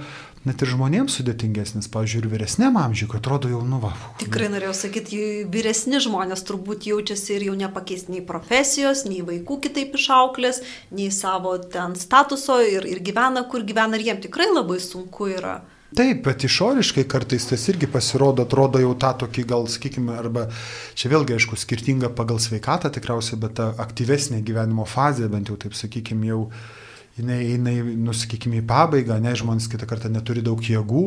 net 0.47 0.63
ir 0.63 0.71
žmonėms 0.71 1.19
sudėtingesnis, 1.19 1.89
pavyzdžiui, 1.93 2.23
ir 2.23 2.29
vyresniam 2.31 2.79
amžiui, 2.79 3.09
kad 3.11 3.21
atrodo 3.21 3.51
jau 3.51 3.61
nuva. 3.67 3.93
Tikrai 4.21 4.49
norėjau 4.53 4.73
sakyti, 4.81 5.21
vyresni 5.53 6.01
žmonės 6.03 6.45
turbūt 6.47 6.89
jaučiasi 6.89 7.35
ir 7.37 7.47
jau 7.49 7.55
nepakeis 7.59 8.07
nei 8.09 8.23
profesijos, 8.25 9.05
nei 9.09 9.21
vaikų 9.27 9.59
kitaip 9.67 9.95
išauklės, 9.99 10.63
nei 10.95 11.11
savo 11.13 11.57
ten 11.59 11.97
statuso 11.99 12.61
ir, 12.63 12.87
ir 12.87 13.03
gyvena, 13.03 13.45
kur 13.51 13.67
gyvena 13.67 13.99
ir 13.99 14.07
jiems 14.09 14.25
tikrai 14.27 14.49
labai 14.53 14.79
sunku 14.83 15.29
yra. 15.35 15.59
Taip, 15.95 16.19
bet 16.25 16.43
išoriškai 16.43 17.05
kartais 17.07 17.45
tas 17.47 17.61
irgi 17.71 17.87
pasirodo, 17.87 18.43
atrodo 18.43 18.79
jau 18.81 18.91
tą 18.99 19.13
tokį 19.23 19.45
gal, 19.47 19.69
sakykime, 19.71 20.17
arba 20.19 20.49
čia 20.99 21.07
vėlgi, 21.13 21.37
aišku, 21.37 21.55
skirtinga 21.55 22.09
pagal 22.15 22.41
sveikatą 22.43 22.91
tikriausiai, 22.91 23.39
bet 23.39 23.55
ta 23.61 23.69
aktyvesnė 23.79 24.41
gyvenimo 24.45 24.83
fazė, 24.83 25.29
bent 25.31 25.47
jau 25.47 25.55
taip, 25.61 25.77
sakykime, 25.79 26.27
jau 26.27 26.41
jinai 27.17 27.37
eina, 27.53 27.73
nusakykime, 28.07 28.61
į 28.61 28.65
pabaigą, 28.69 29.17
ne, 29.23 29.33
žmonės 29.37 29.67
kitą 29.71 29.87
kartą 29.89 30.11
neturi 30.13 30.43
daug 30.45 30.61
jėgų. 30.61 31.03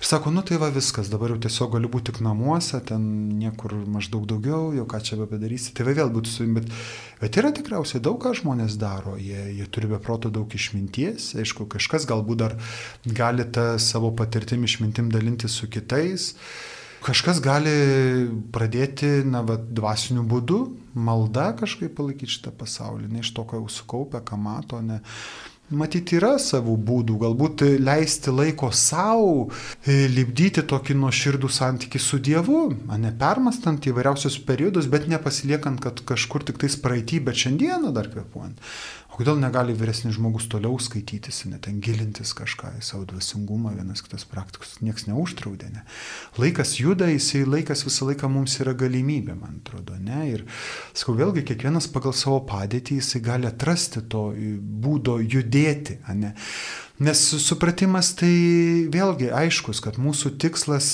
Ir 0.00 0.08
sako, 0.08 0.32
nu 0.34 0.44
tai 0.46 0.58
va 0.60 0.68
viskas, 0.74 1.10
dabar 1.12 1.34
jau 1.34 1.40
tiesiog 1.46 1.72
galiu 1.76 1.90
būti 1.92 2.12
tik 2.12 2.20
namuose, 2.24 2.80
ten 2.84 3.06
niekur 3.40 3.76
maždaug 3.96 4.26
daugiau, 4.30 4.74
jau 4.76 4.84
ką 4.90 5.00
čia 5.06 5.18
be 5.20 5.28
padarysi, 5.30 5.72
tai 5.76 5.88
va 5.88 5.96
vėl 5.96 6.12
būtų 6.14 6.32
su 6.32 6.44
jumi, 6.44 6.60
bet, 6.60 6.70
bet 7.22 7.40
yra 7.40 7.54
tikriausiai 7.56 8.04
daug 8.04 8.20
ką 8.22 8.34
žmonės 8.42 8.78
daro, 8.80 9.16
jie, 9.20 9.40
jie 9.58 9.66
turi 9.72 9.90
be 9.90 10.00
proto 10.02 10.32
daug 10.34 10.52
išminties, 10.54 11.32
aišku, 11.40 11.68
kažkas 11.72 12.08
galbūt 12.10 12.44
dar 12.44 12.56
gali 13.06 13.48
tą 13.48 13.74
savo 13.82 14.12
patirtim 14.16 14.64
išmintim 14.68 15.10
dalinti 15.12 15.50
su 15.50 15.70
kitais. 15.70 16.34
Kažkas 17.04 17.36
gali 17.44 17.72
pradėti, 18.52 19.18
na, 19.28 19.42
va, 19.44 19.58
dvasiniu 19.60 20.22
būdu, 20.24 20.60
malda 20.96 21.50
kažkaip 21.58 21.92
palaikyti 21.98 22.32
šitą 22.38 22.52
pasaulį, 22.56 23.10
ne 23.12 23.20
iš 23.20 23.34
to, 23.36 23.44
ką 23.44 23.60
jau 23.60 23.68
sukaupę, 23.68 24.22
ką 24.24 24.38
mato, 24.40 24.80
ne, 24.80 25.02
Matyti 25.72 26.18
yra 26.18 26.34
savų 26.36 26.74
būdų, 26.84 27.14
galbūt 27.22 27.62
leisti 27.80 28.32
laiko 28.34 28.68
savo, 28.68 29.46
e, 29.80 30.04
lipdyti 30.12 30.60
tokį 30.68 30.96
nuoširdų 31.00 31.48
santykių 31.48 32.00
su 32.04 32.20
Dievu, 32.20 32.66
ne 33.00 33.12
permastant 33.16 33.88
įvairiausius 33.88 34.36
periodus, 34.44 34.90
bet 34.92 35.08
nepasiliekant, 35.08 35.80
kad 35.80 36.04
kažkur 36.04 36.44
tik 36.44 36.60
tais 36.60 36.76
praeitį, 36.76 37.22
bet 37.24 37.40
šiandieną 37.40 37.94
dar 37.96 38.12
kvepuojant. 38.12 38.60
O 39.14 39.20
kodėl 39.20 39.36
negali 39.38 39.70
vyresnis 39.78 40.16
žmogus 40.16 40.48
toliau 40.50 40.74
skaitytis, 40.82 41.44
net 41.46 41.60
ten 41.68 41.76
gilintis 41.78 42.32
kažką 42.34 42.72
į 42.74 42.82
savo 42.82 43.04
dvasingumą, 43.06 43.70
vienas 43.76 44.02
kitas 44.02 44.24
praktikus, 44.26 44.72
niekas 44.82 45.06
neužtraudė. 45.06 45.68
Ne? 45.70 45.84
Laikas 46.42 46.72
juda, 46.80 47.06
jisai 47.12 47.44
laikas 47.46 47.84
visą 47.86 48.08
laiką 48.08 48.26
mums 48.26 48.58
yra 48.58 48.74
galimybė, 48.74 49.36
man 49.38 49.60
atrodo. 49.60 49.94
Ne? 50.02 50.24
Ir 50.32 50.42
sakau, 50.90 51.14
vėlgi 51.20 51.44
kiekvienas 51.46 51.86
pagal 51.94 52.16
savo 52.18 52.40
padėtį 52.48 52.98
jisai 52.98 53.22
gali 53.22 53.46
atrasti 53.46 54.02
to 54.10 54.24
būdo 54.82 55.20
judėti. 55.22 56.00
Ne? 56.18 56.34
Nes 57.02 57.18
supratimas 57.42 58.12
tai 58.14 58.86
vėlgi 58.94 59.26
aiškus, 59.34 59.80
kad 59.82 59.96
mūsų 59.98 60.36
tikslas, 60.38 60.92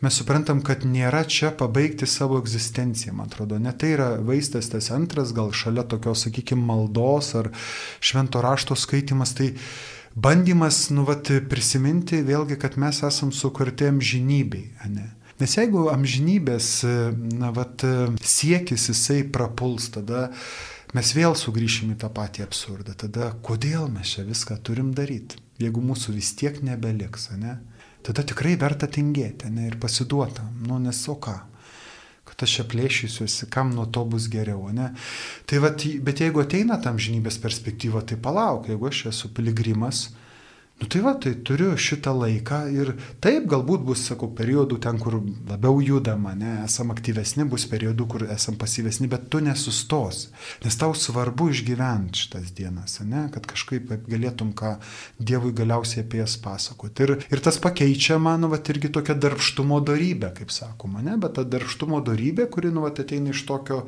mes 0.00 0.16
suprantam, 0.16 0.62
kad 0.64 0.86
nėra 0.88 1.20
čia 1.28 1.50
pabaigti 1.52 2.08
savo 2.08 2.38
egzistenciją, 2.40 3.12
man 3.18 3.28
atrodo. 3.28 3.58
Ne 3.60 3.74
tai 3.76 3.90
yra 3.98 4.08
vaistas 4.24 4.70
tas 4.72 4.88
antras, 4.94 5.34
gal 5.36 5.52
šalia 5.52 5.84
tokios, 5.84 6.24
sakykime, 6.24 6.64
maldos 6.64 7.34
ar 7.36 7.50
švento 8.00 8.40
rašto 8.40 8.72
skaitimas, 8.72 9.34
tai 9.36 9.50
bandymas, 10.16 10.86
nu, 10.96 11.04
vat, 11.04 11.28
prisiminti 11.52 12.22
vėlgi, 12.24 12.56
kad 12.56 12.80
mes 12.80 13.02
esam 13.04 13.28
sukurti 13.28 13.90
amžinybei, 13.92 14.64
ne? 14.88 15.10
Nes 15.38 15.52
jeigu 15.54 15.84
amžinybės, 15.92 16.72
na, 17.36 17.52
vat, 17.54 17.84
siekis 18.24 18.88
jisai 18.90 19.20
prapuls, 19.28 19.92
tada 19.94 20.30
mes 20.96 21.12
vėl 21.16 21.36
sugrįšim 21.38 21.92
į 21.94 21.98
tą 22.04 22.10
patį 22.14 22.46
absurdą. 22.46 22.94
Tada 22.98 23.32
kodėl 23.44 23.88
mes 23.92 24.14
čia 24.14 24.24
viską 24.28 24.60
turim 24.64 24.94
daryti, 24.96 25.40
jeigu 25.60 25.82
mūsų 25.84 26.16
vis 26.16 26.32
tiek 26.38 26.62
nebeliks, 26.64 27.30
ne? 27.36 27.58
Tada 28.06 28.22
tikrai 28.24 28.54
verta 28.56 28.86
tingėti, 28.86 29.50
ne, 29.50 29.66
ir 29.68 29.76
pasiduota, 29.82 30.46
nu 30.64 30.78
nes 30.80 31.00
o 31.10 31.18
ką 31.18 31.36
kad 32.28 32.44
aš 32.44 32.58
čia 32.58 32.64
plėšysiuosi, 32.68 33.48
kam 33.52 33.72
nuo 33.74 33.86
to 33.90 34.04
bus 34.04 34.28
geriau, 34.30 34.68
ne? 34.74 34.90
Tai 35.48 35.62
va, 35.64 35.72
bet 35.72 36.20
jeigu 36.22 36.42
ateina 36.42 36.76
tam 36.84 37.00
žinybės 37.00 37.40
perspektyva, 37.42 38.02
tai 38.04 38.18
palauk, 38.20 38.68
jeigu 38.68 38.90
aš 38.90 39.06
esu 39.12 39.30
piligrimas, 39.34 40.10
Nu 40.78 40.86
tai 40.86 41.00
va, 41.02 41.12
tai 41.18 41.32
turiu 41.42 41.72
šitą 41.74 42.12
laiką 42.14 42.58
ir 42.70 42.92
taip 43.18 43.48
galbūt 43.50 43.82
bus, 43.82 44.04
sakau, 44.06 44.28
periodų 44.30 44.76
ten, 44.84 45.00
kur 45.02 45.16
labiau 45.48 45.80
judama, 45.82 46.36
ne, 46.38 46.52
esam 46.68 46.92
aktyvesni, 46.94 47.42
bus 47.50 47.64
periodų, 47.66 48.06
kur 48.12 48.24
esam 48.30 48.54
pasyvesni, 48.60 49.08
bet 49.10 49.24
tu 49.32 49.40
nesustos, 49.42 50.28
nes 50.62 50.78
tau 50.78 50.94
svarbu 50.94 51.48
išgyventi 51.50 52.22
šitas 52.22 52.52
dienas, 52.54 52.94
ne, 53.02 53.24
kad 53.34 53.48
kažkaip 53.50 53.90
galėtum 54.06 54.54
ką 54.54 54.76
Dievui 55.18 55.50
galiausiai 55.58 56.04
apie 56.04 56.22
jas 56.22 56.36
pasakoti. 56.38 57.08
Ir, 57.08 57.14
ir 57.26 57.42
tas 57.42 57.58
pakeičia, 57.58 58.20
mano, 58.22 58.52
va, 58.52 58.62
irgi 58.70 58.92
tokia 58.94 59.18
darbštumo 59.18 59.80
darybė, 59.82 60.30
kaip 60.38 60.54
sakoma, 60.54 61.02
ne, 61.02 61.18
bet 61.18 61.34
ta 61.40 61.42
darbštumo 61.42 62.04
darybė, 62.06 62.46
kuri, 62.54 62.70
nu, 62.70 62.86
va, 62.86 62.94
ateina 62.94 63.34
iš 63.34 63.42
tokio 63.50 63.82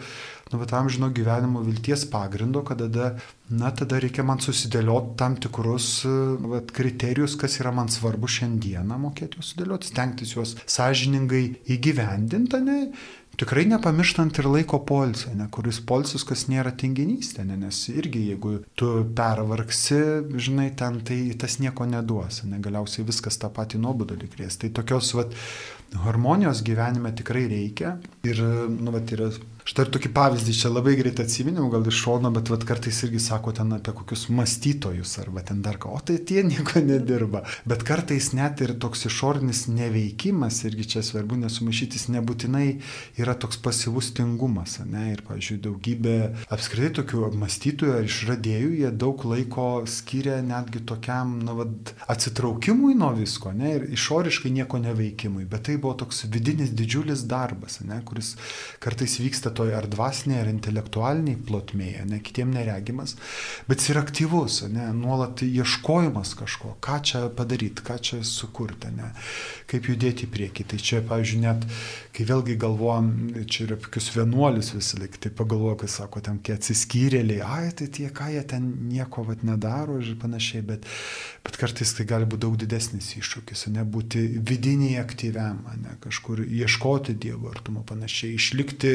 nu, 0.53 0.59
bet 0.59 0.73
amžino 0.75 1.11
gyvenimo 1.15 1.63
vilties 1.63 2.05
pagrindo, 2.11 2.65
kad 2.67 2.83
tada, 2.83 3.13
na, 3.49 3.71
tada 3.71 4.01
reikia 4.03 4.25
man 4.27 4.43
susidėlioti 4.43 5.15
tam 5.21 5.37
tikrus 5.39 5.91
nu, 6.07 6.55
vat, 6.57 6.73
kriterijus, 6.75 7.37
kas 7.41 7.61
yra 7.63 7.73
man 7.75 7.91
svarbu 7.93 8.31
šiandieną 8.31 8.99
mokėti 9.07 9.39
juos 9.39 9.55
sudėlioti, 9.55 9.93
stengtis 9.93 10.35
juos 10.35 10.57
sąžiningai 10.67 11.45
įgyvendinti, 11.77 12.63
ne, 12.67 12.79
tikrai 13.41 13.65
nepamirštant 13.71 14.39
ir 14.43 14.49
laiko 14.51 14.81
polsio, 14.87 15.31
ne, 15.37 15.47
kuris 15.55 15.79
polsis, 15.87 16.25
kas 16.29 16.47
nėra 16.51 16.73
tinginystė, 16.77 17.45
ne, 17.49 17.57
nes 17.61 17.83
irgi 17.93 18.27
jeigu 18.33 18.57
tu 18.79 18.91
pervargsi, 19.17 20.01
žinai, 20.35 20.71
ten 20.77 21.01
tai 21.07 21.21
tas 21.41 21.61
nieko 21.63 21.87
neduos, 21.89 22.43
ne, 22.49 22.61
galiausiai 22.63 23.07
viskas 23.09 23.39
tą 23.41 23.53
patį 23.55 23.81
nuobodulį 23.85 24.33
krės. 24.35 24.59
Tai 24.61 24.73
tokios, 24.81 25.15
vat, 25.17 25.39
harmonijos 26.05 26.61
gyvenime 26.67 27.15
tikrai 27.17 27.47
reikia 27.51 27.97
ir, 28.27 28.43
nu, 28.77 28.93
vat, 28.95 29.15
yra 29.17 29.31
Štai 29.71 29.85
ir 29.87 29.91
tokį 29.95 30.09
pavyzdį 30.11 30.53
čia 30.59 30.69
labai 30.73 30.97
greit 30.99 31.21
atsiminiau, 31.23 31.69
gal 31.71 31.85
iš 31.87 32.01
šono, 32.03 32.33
bet 32.35 32.49
vat, 32.51 32.65
kartais 32.67 32.97
irgi 33.07 33.21
sako 33.23 33.53
ten 33.55 33.69
apie 33.77 33.93
kokius 33.95 34.25
mąstytojus 34.35 35.13
arba 35.23 35.45
ten 35.47 35.61
dar 35.63 35.77
ką, 35.79 35.93
o 35.95 36.01
tai 36.03 36.17
tie 36.27 36.43
nieko 36.49 36.81
nedirba. 36.83 37.45
Bet 37.71 37.85
kartais 37.87 38.33
net 38.35 38.59
ir 38.65 38.73
toks 38.83 39.07
išorinis 39.07 39.69
neveikimas, 39.71 40.59
irgi 40.67 40.89
čia 40.95 41.03
svarbu 41.07 41.39
nesumaišytis, 41.45 42.09
nebūtinai 42.11 42.65
yra 43.23 43.37
toks 43.39 43.61
pasyvus 43.63 44.09
tingumas. 44.17 44.81
Ne? 44.91 45.13
Ir, 45.13 45.23
pavyzdžiui, 45.29 45.61
daugybė 45.69 46.17
apskritai 46.51 46.91
tokių 46.99 47.31
mąstytojų 47.39 47.95
ar 48.01 48.11
išradėjų, 48.11 48.73
jie 48.81 48.93
daug 49.05 49.23
laiko 49.31 49.69
skiria 49.87 50.41
netgi 50.43 50.83
tokiam, 50.91 51.37
na, 51.47 51.55
vat, 51.61 51.95
atsitraukimui 52.11 52.97
nuo 52.99 53.13
visko, 53.21 53.55
ne? 53.55 53.77
ir 53.79 53.87
išoriškai 53.95 54.51
nieko 54.59 54.83
neveikimui. 54.83 55.47
Bet 55.47 55.69
tai 55.71 55.79
buvo 55.79 55.95
toks 56.03 56.25
vidinis 56.27 56.75
didžiulis 56.75 57.23
darbas, 57.31 57.79
ne? 57.87 58.03
kuris 58.03 58.35
kartais 58.83 59.21
vyksta 59.23 59.55
toj 59.61 59.77
ar 59.77 59.89
dvasinėje, 59.91 60.41
ar 60.43 60.51
intelektualiniai 60.55 61.39
plotmėje, 61.47 62.09
ne 62.09 62.21
kitiem 62.25 62.53
neregimas, 62.57 63.17
bet 63.69 63.83
jis 63.83 63.95
yra 63.95 64.05
aktyvus, 64.07 64.63
ne, 64.73 64.89
nuolat 64.97 65.45
ieškojimas 65.47 66.35
kažko, 66.41 66.75
ką 66.85 67.01
čia 67.05 67.25
padaryti, 67.37 67.85
ką 67.87 67.99
čia 68.01 68.21
sukurti, 68.27 68.93
ne, 68.97 69.13
kaip 69.71 69.91
judėti 69.93 70.27
į 70.27 70.33
priekį. 70.35 70.69
Tai 70.71 70.81
čia, 70.81 71.03
pavyzdžiui, 71.07 71.43
net 71.45 71.67
kai 72.17 72.27
vėlgi 72.29 72.57
galvojam, 72.61 73.11
čia 73.51 73.67
yra 73.69 73.79
kokius 73.81 74.11
vienuolius 74.17 74.73
vis 74.75 74.91
laik, 74.99 75.19
tai 75.23 75.31
pagalvoju, 75.37 75.79
kai 75.83 75.91
sako, 75.91 76.23
ten 76.27 76.41
tie 76.45 76.57
atsiskyrėliai, 76.57 77.43
ai, 77.45 77.71
tai 77.77 77.87
tie, 77.93 78.09
ką 78.15 78.31
jie 78.35 78.43
ten 78.51 78.67
nieko 78.91 79.25
vat 79.29 79.45
nedaro 79.47 79.99
ir 80.01 80.17
panašiai, 80.21 80.65
bet, 80.67 80.89
bet 81.47 81.59
kartais 81.61 81.95
tai 81.97 82.07
gali 82.11 82.29
būti 82.29 82.45
daug 82.47 82.59
didesnis 82.61 83.13
iššūkis, 83.21 83.69
ne 83.75 83.85
būti 83.87 84.25
vidiniai 84.37 84.99
aktyviam, 85.03 85.63
ne 85.81 85.97
kažkur 86.03 86.43
ieškoti 86.45 87.17
Dievo 87.21 87.51
artumo 87.53 87.85
panašiai, 87.87 88.35
išlikti 88.39 88.93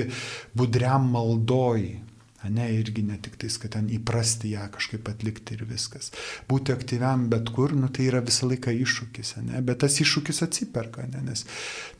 budriam 0.56 1.12
maldoj. 1.12 2.02
Ne, 2.46 2.68
irgi 2.78 3.02
ne 3.02 3.16
tik 3.18 3.40
tais, 3.42 3.56
kad 3.58 3.72
ten 3.74 3.88
įprasti 3.90 4.52
ją 4.52 4.68
kažkaip 4.76 5.08
atlikti 5.10 5.56
ir 5.56 5.64
viskas. 5.66 6.12
Būti 6.46 6.76
aktyviam 6.76 7.24
bet 7.32 7.50
kur, 7.56 7.74
nu, 7.74 7.90
tai 7.90 8.06
yra 8.12 8.20
visą 8.22 8.46
laiką 8.52 8.70
iššūkis, 8.84 9.32
ne, 9.48 9.64
bet 9.66 9.80
tas 9.82 9.96
iššūkis 10.04 10.44
atsiperka, 10.46 11.08
ne, 11.10 11.24
nes, 11.26 11.42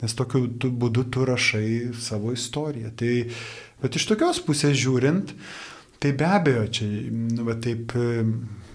nes 0.04 0.14
tokiu 0.14 0.44
būdu 0.46 1.08
tu 1.10 1.26
rašai 1.26 1.96
savo 1.98 2.30
istoriją. 2.36 2.92
Tai, 2.94 3.10
bet 3.82 3.98
iš 3.98 4.06
tokios 4.12 4.38
pusės 4.46 4.78
žiūrint, 4.78 5.34
tai 6.02 6.12
be 6.12 6.28
abejo, 6.28 6.66
čia, 6.78 6.86
nu, 7.10 7.46
va, 7.46 7.56
taip 7.62 7.94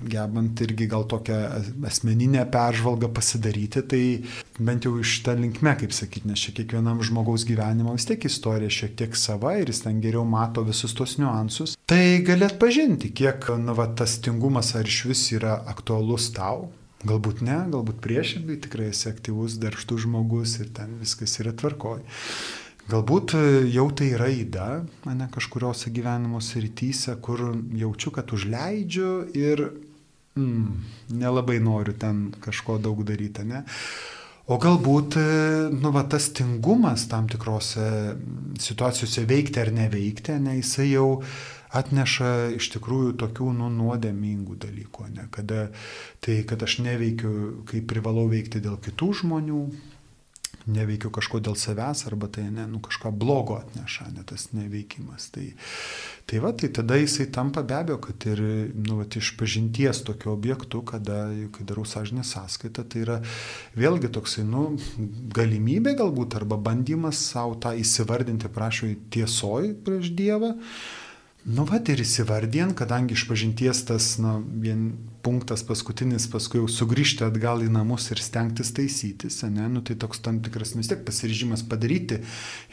gebant 0.01 0.61
irgi 0.65 0.87
gal 0.89 1.05
tokią 1.09 1.37
asmeninę 1.87 2.45
peržvalgą 2.51 3.11
pasidaryti, 3.13 3.83
tai 3.85 4.03
bent 4.59 4.85
jau 4.85 4.95
iš 5.01 5.19
tą 5.25 5.35
linkme, 5.37 5.75
kaip 5.77 5.93
sakyti, 5.95 6.27
nes 6.29 6.41
čia 6.41 6.55
kiekvienam 6.57 7.03
žmogaus 7.05 7.45
gyvenimo 7.47 7.93
vis 7.97 8.07
tiek 8.09 8.25
istorija 8.25 8.73
šiek 8.73 8.97
tiek 8.99 9.17
sava 9.17 9.55
ir 9.61 9.69
jis 9.69 9.83
ten 9.85 10.01
geriau 10.03 10.25
mato 10.27 10.65
visus 10.67 10.95
tos 10.97 11.17
niuansus, 11.21 11.77
tai 11.89 12.21
galėt 12.25 12.57
pažinti, 12.61 13.13
kiek 13.13 13.51
nu, 13.61 13.75
va, 13.77 13.89
tas 13.97 14.17
tingumas 14.23 14.73
ar 14.79 14.89
iš 14.89 15.03
vis 15.11 15.25
yra 15.37 15.59
aktualus 15.71 16.31
tau. 16.35 16.71
Galbūt 17.01 17.39
ne, 17.41 17.55
galbūt 17.73 17.97
priešingai, 18.03 18.59
tikrai 18.61 18.91
esi 18.91 19.07
aktyvus, 19.09 19.55
darbštus 19.61 20.03
žmogus 20.03 20.59
ir 20.61 20.67
ten 20.75 20.99
viskas 21.01 21.33
yra 21.41 21.53
tvarkoj. 21.57 22.03
Galbūt 22.89 23.35
jau 23.71 23.85
tai 23.93 24.07
yra 24.15 24.27
įda, 24.33 24.67
mane 25.05 25.27
kažkuriuose 25.31 25.91
gyvenimo 25.93 26.41
srityse, 26.41 27.13
kur 27.23 27.51
jaučiu, 27.77 28.11
kad 28.15 28.33
užleidžiu 28.33 29.11
ir 29.37 29.67
mm, 30.35 30.65
nelabai 31.21 31.59
noriu 31.61 31.93
ten 31.93 32.31
kažko 32.41 32.79
daug 32.81 33.03
daryti, 33.07 33.45
ne? 33.47 33.63
O 34.51 34.57
galbūt, 34.59 35.15
e, 35.15 35.69
nu, 35.71 35.91
va, 35.93 36.01
tas 36.09 36.31
tingumas 36.35 37.05
tam 37.07 37.29
tikrose 37.29 37.85
situacijose 38.59 39.23
veikti 39.29 39.61
ar 39.61 39.69
neveikti, 39.71 40.35
ne, 40.41 40.57
jisai 40.57 40.89
jau 40.89 41.21
atneša 41.77 42.31
iš 42.57 42.71
tikrųjų 42.73 43.13
tokių, 43.21 43.51
nu, 43.61 43.69
nuodėmingų 43.71 44.57
dalykų, 44.65 45.07
ne, 45.13 45.27
kada 45.31 45.69
tai, 46.25 46.41
kad 46.49 46.65
aš 46.67 46.81
neveikiu, 46.83 47.61
kai 47.69 47.83
privalau 47.87 48.25
veikti 48.33 48.59
dėl 48.65 48.75
kitų 48.81 49.11
žmonių, 49.21 49.61
neveikiu 50.71 51.11
kažko 51.13 51.41
dėl 51.43 51.57
savęs 51.59 52.05
arba 52.09 52.29
tai 52.31 52.45
ne, 52.49 52.65
nu, 52.69 52.79
kažką 52.83 53.11
blogo 53.15 53.57
atneša, 53.59 54.07
ne 54.15 54.23
tas 54.27 54.47
neveikimas. 54.55 55.29
Tai, 55.35 55.45
tai 56.29 56.41
va, 56.43 56.53
tai 56.57 56.71
tada 56.73 56.97
jisai 56.99 57.27
tampa 57.33 57.63
be 57.67 57.77
abejo, 57.77 57.99
kad 58.05 58.27
ir 58.31 58.41
nu, 58.75 59.01
va, 59.01 59.05
iš 59.05 59.33
pažinties 59.39 60.03
tokio 60.07 60.33
objektų, 60.35 60.83
kada, 60.93 61.19
kai 61.55 61.67
darau 61.67 61.85
sąžinę 61.87 62.25
sąskaitą, 62.27 62.87
tai 62.87 63.03
yra 63.05 63.19
vėlgi 63.77 64.11
toksai, 64.15 64.47
nu, 64.47 64.69
galimybė 65.35 65.95
galbūt 65.99 66.39
arba 66.39 66.59
bandymas 66.61 67.21
savo 67.31 67.59
tą 67.61 67.75
įsivardinti, 67.77 68.51
prašau, 68.51 68.93
tiesoj 69.13 69.73
prieš 69.85 70.11
Dievą. 70.17 70.55
Nu, 71.41 71.65
va, 71.65 71.79
ir 71.81 72.03
įsivardien, 72.03 72.75
kadangi 72.77 73.17
iš 73.17 73.25
pažinties 73.29 73.85
tas, 73.87 74.13
na, 74.21 74.37
vien 74.37 74.91
punktas 75.25 75.63
paskutinis, 75.67 76.27
paskui 76.31 76.61
jau 76.61 76.69
sugrįžti 76.71 77.25
atgal 77.25 77.63
į 77.65 77.69
namus 77.73 78.09
ir 78.13 78.21
stengtis 78.23 78.73
taisytis, 78.77 79.41
ne, 79.49 79.67
nu, 79.71 79.83
tai 79.85 79.97
toks 79.99 80.23
tam 80.25 80.41
tikras, 80.43 80.73
nu, 80.73 80.81
vis 80.83 80.91
tiek 80.91 81.03
pasiryžimas 81.07 81.63
padaryti 81.69 82.21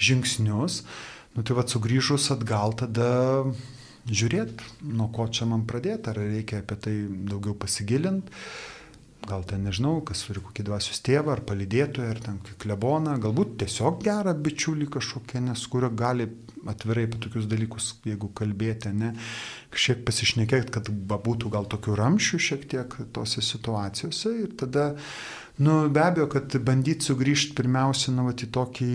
žingsnius, 0.01 0.83
nu, 1.37 1.45
tai 1.45 1.59
va, 1.59 1.67
sugrįžus 1.69 2.31
atgal 2.35 2.77
tada 2.79 3.11
žiūrėti, 4.09 4.73
nuo 4.89 5.11
ko 5.13 5.29
čia 5.29 5.49
man 5.49 5.67
pradėti, 5.69 6.11
ar 6.11 6.21
reikia 6.23 6.63
apie 6.63 6.81
tai 6.81 6.97
daugiau 7.29 7.57
pasigilinti 7.59 8.33
gal 9.27 9.45
ten 9.49 9.65
nežinau, 9.67 9.99
kas 10.07 10.23
turi 10.27 10.43
kokį 10.45 10.65
dvasios 10.69 11.01
tėvą 11.05 11.35
ar 11.35 11.43
palydėtoją, 11.49 12.11
ar 12.13 12.21
ten 12.23 12.39
kleboną, 12.63 13.17
galbūt 13.23 13.57
tiesiog 13.63 14.03
gerą 14.05 14.35
bičiulį 14.45 14.89
kažkokią, 14.95 15.43
nes 15.49 15.65
kurio 15.71 15.91
gali 15.91 16.29
atvirai 16.69 17.07
apie 17.09 17.21
tokius 17.23 17.49
dalykus, 17.51 17.91
jeigu 18.07 18.31
kalbėti, 18.37 18.93
ne, 18.95 19.15
kažkiek 19.75 20.05
pasišnekėti, 20.07 20.73
kad 20.75 20.91
būtų 20.91 21.53
gal 21.55 21.69
tokių 21.71 21.97
ramščių 21.99 22.41
šiek 22.49 22.69
tiek 22.73 22.97
tose 23.17 23.45
situacijose. 23.45 24.35
Ir 24.45 24.55
tada, 24.59 24.91
nu, 25.63 25.81
be 25.93 26.05
abejo, 26.05 26.29
kad 26.35 26.59
bandyti 26.65 27.09
sugrįžti 27.09 27.57
pirmiausia, 27.59 28.15
nu, 28.17 28.29
va, 28.29 28.37
į 28.37 28.51
tokį 28.55 28.93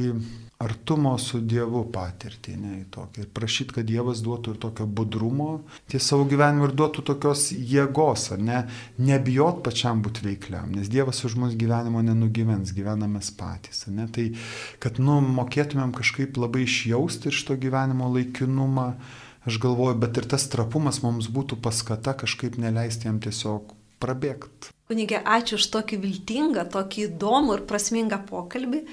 artumo 0.64 1.14
su 1.22 1.42
Dievu 1.44 1.84
patirtį, 1.94 2.56
ne 2.60 2.74
į 2.80 2.86
tokį. 2.94 3.26
Ir 3.26 3.30
prašyti, 3.36 3.76
kad 3.78 3.88
Dievas 3.88 4.24
duotų 4.26 4.56
ir 4.56 4.60
tokio 4.64 4.88
budrumo 4.88 5.50
ties 5.92 6.08
savo 6.10 6.26
gyvenimu 6.30 6.70
ir 6.70 6.76
duotų 6.80 7.04
tokios 7.10 7.50
jėgos, 7.54 8.30
ar 8.36 8.42
ne, 8.44 8.62
nebijot 9.02 9.62
pačiam 9.66 10.02
būti 10.06 10.26
veikliam, 10.28 10.72
nes 10.76 10.92
Dievas 10.92 11.24
už 11.28 11.38
mus 11.42 11.58
gyvenimo 11.60 12.04
nenugyvens, 12.06 12.74
gyvename 12.76 13.22
patys. 13.38 13.86
Ne? 13.88 14.08
Tai, 14.14 14.30
kad, 14.84 15.00
nu, 15.04 15.20
mokėtumėm 15.22 15.94
kažkaip 15.96 16.40
labai 16.40 16.66
išjausti 16.68 17.32
iš 17.32 17.44
to 17.48 17.58
gyvenimo 17.60 18.10
laikinumą, 18.14 18.94
aš 19.48 19.60
galvoju, 19.64 20.00
bet 20.04 20.20
ir 20.22 20.28
tas 20.36 20.48
trapumas 20.52 21.02
mums 21.04 21.30
būtų 21.32 21.60
paskata 21.64 22.16
kažkaip 22.24 22.60
neleisti 22.62 23.10
jam 23.10 23.20
tiesiog 23.24 23.76
prabėgti. 24.04 24.72
Kunigė, 24.92 25.22
ačiū 25.24 25.58
už 25.58 25.70
tokį 25.74 25.98
viltingą, 26.04 26.66
tokį 26.72 27.08
įdomų 27.08 27.58
ir 27.58 27.62
prasmingą 27.70 28.20
pokalbį. 28.28 28.84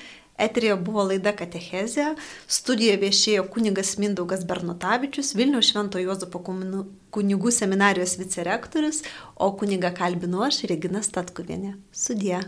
Eterija 0.41 0.77
buvo 0.81 1.05
laida 1.11 1.33
Katechezė, 1.37 2.15
studijoje 2.51 3.01
viešėjo 3.05 3.45
kunigas 3.53 3.97
Mindaugas 4.01 4.47
Bernutavičius, 4.49 5.35
Vilnių 5.39 5.63
Švento 5.65 6.01
Juozapo 6.03 6.43
kunigų 7.15 7.53
seminarijos 7.55 8.17
vicerektorius, 8.21 9.05
o 9.37 9.53
kuniga 9.61 9.93
kalbinu 9.97 10.47
aš 10.49 10.65
Regina 10.71 11.05
Statkuvienė. 11.05 11.77
Sudie. 11.93 12.41